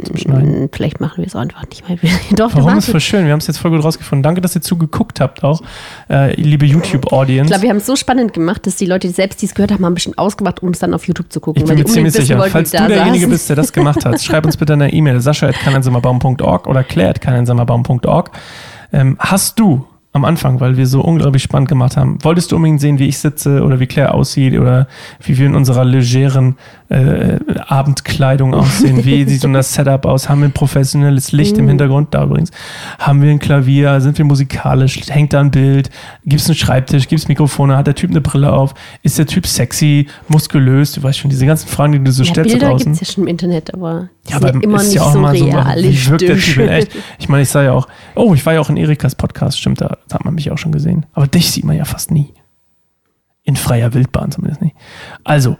zum 0.04 0.16
Schneiden. 0.16 0.54
Hm, 0.54 0.68
Vielleicht 0.72 1.00
machen 1.00 1.18
wir 1.18 1.26
es 1.26 1.36
auch 1.36 1.40
einfach 1.40 1.64
nicht 1.68 1.86
mehr. 1.88 1.98
Doch, 2.36 2.54
Warum 2.54 2.78
ist 2.78 2.90
voll 2.90 3.00
schön? 3.00 3.26
Wir 3.26 3.32
haben 3.32 3.40
es 3.40 3.46
jetzt 3.46 3.58
voll 3.58 3.70
gut 3.72 3.84
rausgefunden. 3.84 4.22
Danke, 4.22 4.40
dass 4.40 4.54
ihr 4.54 4.62
zugeguckt 4.62 5.20
habt 5.20 5.44
auch, 5.44 5.60
äh, 6.08 6.34
liebe 6.40 6.64
Ich 6.64 6.72
YouTube-Audience. 6.72 7.48
glaube, 7.48 7.62
wir 7.62 7.70
haben 7.70 7.76
es 7.76 7.86
so 7.86 7.96
spannend 7.96 8.32
gemacht, 8.32 8.66
dass 8.66 8.76
die 8.76 8.86
Leute, 8.86 9.06
die 9.08 9.12
selbst 9.12 9.42
die 9.42 9.46
es 9.46 9.54
gehört 9.54 9.72
haben, 9.72 9.84
haben 9.84 9.94
bestimmt 9.94 10.16
ausgemacht, 10.18 10.62
um 10.62 10.70
es 10.70 10.78
dann 10.78 10.94
auf 10.94 11.06
YouTube 11.06 11.30
zu 11.30 11.40
gucken. 11.40 11.62
Ich 11.62 11.68
bin 11.68 11.78
mir 11.78 11.84
ziemlich 11.84 12.12
sicher. 12.14 12.38
wollten, 12.38 12.52
Falls 12.52 12.70
du 12.70 12.86
derjenige 12.86 13.28
bist, 13.28 13.48
der 13.48 13.56
das 13.56 13.72
gemacht 13.72 14.04
hat, 14.04 14.20
schreib 14.22 14.46
uns 14.46 14.56
bitte 14.56 14.72
eine 14.72 14.92
E-Mail. 14.92 15.20
Sascha.kanensammerbaum.org 15.20 16.66
oder 16.66 16.82
claire.kanensammerbaum.org. 16.84 18.30
Ähm, 18.94 19.16
hast 19.18 19.58
du 19.58 19.84
am 20.14 20.26
Anfang, 20.26 20.60
weil 20.60 20.76
wir 20.76 20.86
so 20.86 21.00
unglaublich 21.00 21.42
spannend 21.42 21.70
gemacht 21.70 21.96
haben, 21.96 22.18
wolltest 22.22 22.52
du 22.52 22.56
unbedingt 22.56 22.82
sehen, 22.82 22.98
wie 22.98 23.06
ich 23.08 23.16
sitze 23.18 23.62
oder 23.62 23.80
wie 23.80 23.86
Claire 23.86 24.12
aussieht 24.12 24.58
oder 24.58 24.86
wie 25.22 25.38
wir 25.38 25.46
in 25.46 25.54
unserer 25.54 25.86
legeren 25.86 26.56
äh, 26.90 27.38
Abendkleidung 27.66 28.52
aussehen? 28.54 29.04
Wie 29.04 29.24
sieht 29.24 29.44
unser 29.44 29.62
Setup 29.62 30.04
aus? 30.04 30.28
Haben 30.28 30.40
wir 30.42 30.48
ein 30.48 30.52
professionelles 30.52 31.32
Licht 31.32 31.56
im 31.56 31.66
Hintergrund? 31.66 32.12
Da 32.12 32.24
übrigens. 32.24 32.50
Haben 32.98 33.22
wir 33.22 33.30
ein 33.30 33.38
Klavier? 33.38 34.00
Sind 34.02 34.18
wir 34.18 34.24
musikalisch? 34.26 35.00
Hängt 35.08 35.32
da 35.32 35.40
ein 35.40 35.50
Bild? 35.50 35.88
Gibt 36.26 36.42
es 36.42 36.48
einen 36.48 36.56
Schreibtisch? 36.56 37.08
Gibt 37.08 37.20
es 37.22 37.28
Mikrofone? 37.28 37.76
Hat 37.76 37.86
der 37.86 37.94
Typ 37.94 38.10
eine 38.10 38.20
Brille 38.20 38.52
auf? 38.52 38.74
Ist 39.02 39.18
der 39.18 39.26
Typ 39.26 39.46
sexy? 39.46 40.08
Muskulös? 40.28 40.92
Du 40.92 41.02
weißt 41.02 41.18
schon, 41.20 41.30
diese 41.30 41.46
ganzen 41.46 41.68
Fragen, 41.68 41.92
die 41.92 42.04
du 42.04 42.12
so 42.12 42.22
Ja, 42.22 42.30
stellst 42.32 42.50
da 42.50 42.58
Bilder 42.58 42.68
draußen. 42.68 42.92
gibt 42.92 43.02
es 43.02 43.08
ja 43.08 43.14
schon 43.14 43.24
im 43.24 43.28
Internet, 43.28 43.72
aber 43.72 44.08
Ja, 44.28 44.36
aber 44.36 44.50
immer 44.62 44.76
ist 44.76 44.88
nicht 44.88 44.96
ja 44.96 45.02
auch 45.02 45.12
so 45.12 45.18
mal 45.20 45.34
so, 45.36 45.46
wie 45.46 46.06
wirkt 46.10 46.20
der 46.20 46.36
Typ 46.36 46.58
in 46.58 46.68
echt? 46.68 46.90
Ich 47.18 47.30
meine, 47.30 47.42
ich 47.44 47.48
sah 47.48 47.62
ja 47.62 47.72
auch, 47.72 47.88
oh, 48.14 48.34
ich 48.34 48.44
war 48.44 48.52
ja 48.52 48.60
auch 48.60 48.68
in 48.68 48.76
Erikas 48.76 49.14
Podcast, 49.14 49.58
stimmt, 49.58 49.80
da 49.80 49.96
hat 50.12 50.24
man 50.24 50.34
mich 50.34 50.50
auch 50.50 50.58
schon 50.58 50.72
gesehen. 50.72 51.06
Aber 51.12 51.26
dich 51.26 51.50
sieht 51.50 51.64
man 51.64 51.76
ja 51.76 51.84
fast 51.84 52.10
nie. 52.10 52.32
In 53.44 53.56
freier 53.56 53.92
Wildbahn 53.94 54.30
zumindest 54.30 54.62
nicht. 54.62 54.76
Also, 55.24 55.56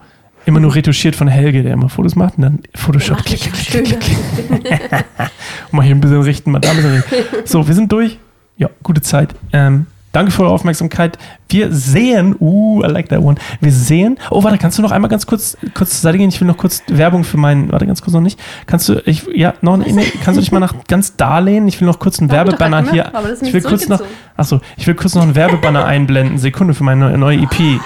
immer 0.46 0.60
nur 0.60 0.74
retuschiert 0.74 1.16
von 1.16 1.28
Helge, 1.28 1.62
der 1.62 1.72
immer 1.72 1.88
Fotos 1.88 2.16
macht 2.16 2.36
und 2.36 2.42
dann 2.42 2.60
Photoshop. 2.74 3.18
Mach 3.18 3.24
Klick, 3.24 3.40
klick, 3.40 3.84
klick, 3.84 4.00
klick, 4.00 4.60
klick. 4.60 5.04
Mal 5.72 5.82
hier 5.82 5.94
ein 5.94 6.00
bisschen 6.00 6.22
richten, 6.22 6.50
mal 6.50 6.58
da 6.60 6.70
ein 6.70 6.76
bisschen 6.76 6.92
richten. 6.92 7.46
So, 7.46 7.66
wir 7.66 7.74
sind 7.74 7.90
durch. 7.90 8.18
Ja, 8.56 8.68
gute 8.82 9.00
Zeit. 9.00 9.34
Ähm, 9.52 9.86
danke 10.12 10.30
für 10.30 10.42
eure 10.42 10.52
Aufmerksamkeit. 10.52 11.18
Wir 11.48 11.72
sehen, 11.72 12.36
uh, 12.38 12.82
I 12.84 12.86
like 12.86 13.08
that 13.08 13.20
one. 13.20 13.36
Wir 13.60 13.72
sehen, 13.72 14.18
oh, 14.30 14.44
warte, 14.44 14.58
kannst 14.58 14.78
du 14.78 14.82
noch 14.82 14.92
einmal 14.92 15.10
ganz 15.10 15.26
kurz, 15.26 15.56
kurz 15.74 15.90
zur 15.90 16.00
Seite 16.00 16.18
gehen? 16.18 16.28
Ich 16.28 16.40
will 16.40 16.46
noch 16.46 16.56
kurz 16.56 16.82
Werbung 16.88 17.24
für 17.24 17.36
meinen, 17.36 17.72
warte, 17.72 17.86
ganz 17.86 18.00
kurz 18.00 18.14
noch 18.14 18.20
nicht. 18.20 18.38
Kannst 18.66 18.88
du, 18.88 19.02
ich, 19.04 19.26
ja, 19.34 19.54
noch, 19.60 19.74
eine 19.74 19.86
E-Mail? 19.86 20.06
kannst 20.22 20.36
du 20.36 20.40
dich 20.40 20.52
mal 20.52 20.60
nach 20.60 20.74
ganz 20.86 21.16
da 21.16 21.38
lehnen? 21.38 21.68
Ich 21.68 21.80
will 21.80 21.86
noch 21.86 21.98
kurz 21.98 22.18
einen 22.20 22.28
doch 22.28 22.36
Werbebanner 22.36 22.90
hier. 22.90 23.12
Ich 23.42 23.52
will 23.52 23.62
kurz 23.62 23.88
noch, 23.88 24.02
achso, 24.36 24.60
ich 24.76 24.86
will 24.86 24.94
kurz 24.94 25.14
noch 25.14 25.22
einen 25.22 25.34
Werbebanner 25.34 25.84
einblenden. 25.84 26.38
Sekunde 26.38 26.74
für 26.74 26.84
meine 26.84 27.16
neue, 27.18 27.38
EP. 27.38 27.80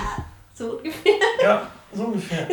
So 0.54 0.64
ungefähr. 0.78 1.12
Ja, 1.42 1.62
so 1.92 2.04
ungefähr. 2.04 2.48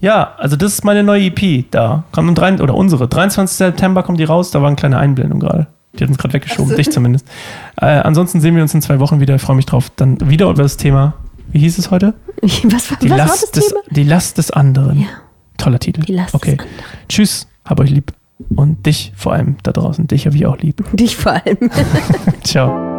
Ja, 0.00 0.34
also 0.36 0.56
das 0.56 0.74
ist 0.74 0.84
meine 0.84 1.02
neue 1.02 1.28
EP 1.28 1.64
da. 1.70 2.04
Kommt 2.12 2.28
am 2.28 2.34
3, 2.34 2.62
oder 2.62 2.74
unsere. 2.74 3.08
23. 3.08 3.56
September 3.56 4.02
kommt 4.02 4.20
die 4.20 4.24
raus. 4.24 4.50
Da 4.50 4.60
war 4.60 4.66
eine 4.68 4.76
kleine 4.76 4.98
Einblendung 4.98 5.40
gerade. 5.40 5.66
Die 5.98 6.02
hat 6.02 6.08
uns 6.08 6.18
gerade 6.18 6.34
weggeschoben, 6.34 6.66
Ach 6.66 6.70
so. 6.70 6.76
dich 6.76 6.90
zumindest. 6.90 7.26
Äh, 7.80 7.86
ansonsten 7.86 8.40
sehen 8.40 8.54
wir 8.56 8.62
uns 8.62 8.74
in 8.74 8.82
zwei 8.82 8.98
Wochen 9.00 9.20
wieder. 9.20 9.34
Ich 9.36 9.42
freue 9.42 9.56
mich 9.56 9.66
drauf. 9.66 9.90
Dann 9.96 10.18
wieder 10.28 10.50
über 10.50 10.62
das 10.62 10.76
Thema. 10.76 11.14
Wie 11.52 11.60
hieß 11.60 11.78
es 11.78 11.90
heute? 11.90 12.14
Was, 12.42 12.90
war- 12.90 12.98
Die, 13.00 13.10
was 13.10 13.18
war 13.18 13.26
das 13.26 13.28
Last, 13.42 13.56
des, 13.56 13.68
Thema? 13.68 13.80
die 13.90 14.02
Last 14.02 14.38
des 14.38 14.50
anderen. 14.50 15.00
Ja, 15.00 15.06
Toller 15.56 15.78
Titel. 15.78 16.00
die 16.02 16.12
Last 16.14 16.34
okay. 16.34 16.56
des 16.56 16.60
anderen. 16.66 16.84
Tschüss. 17.08 17.46
Hab 17.64 17.80
euch 17.80 17.90
lieb. 17.90 18.12
Und 18.56 18.84
dich 18.84 19.12
vor 19.16 19.32
allem 19.32 19.56
da 19.62 19.70
draußen. 19.72 20.08
Dich 20.08 20.26
habe 20.26 20.34
ich 20.36 20.44
auch 20.46 20.58
lieb. 20.58 20.82
Dich 20.92 21.16
vor 21.16 21.32
allem. 21.32 21.70
Ciao. 22.42 22.93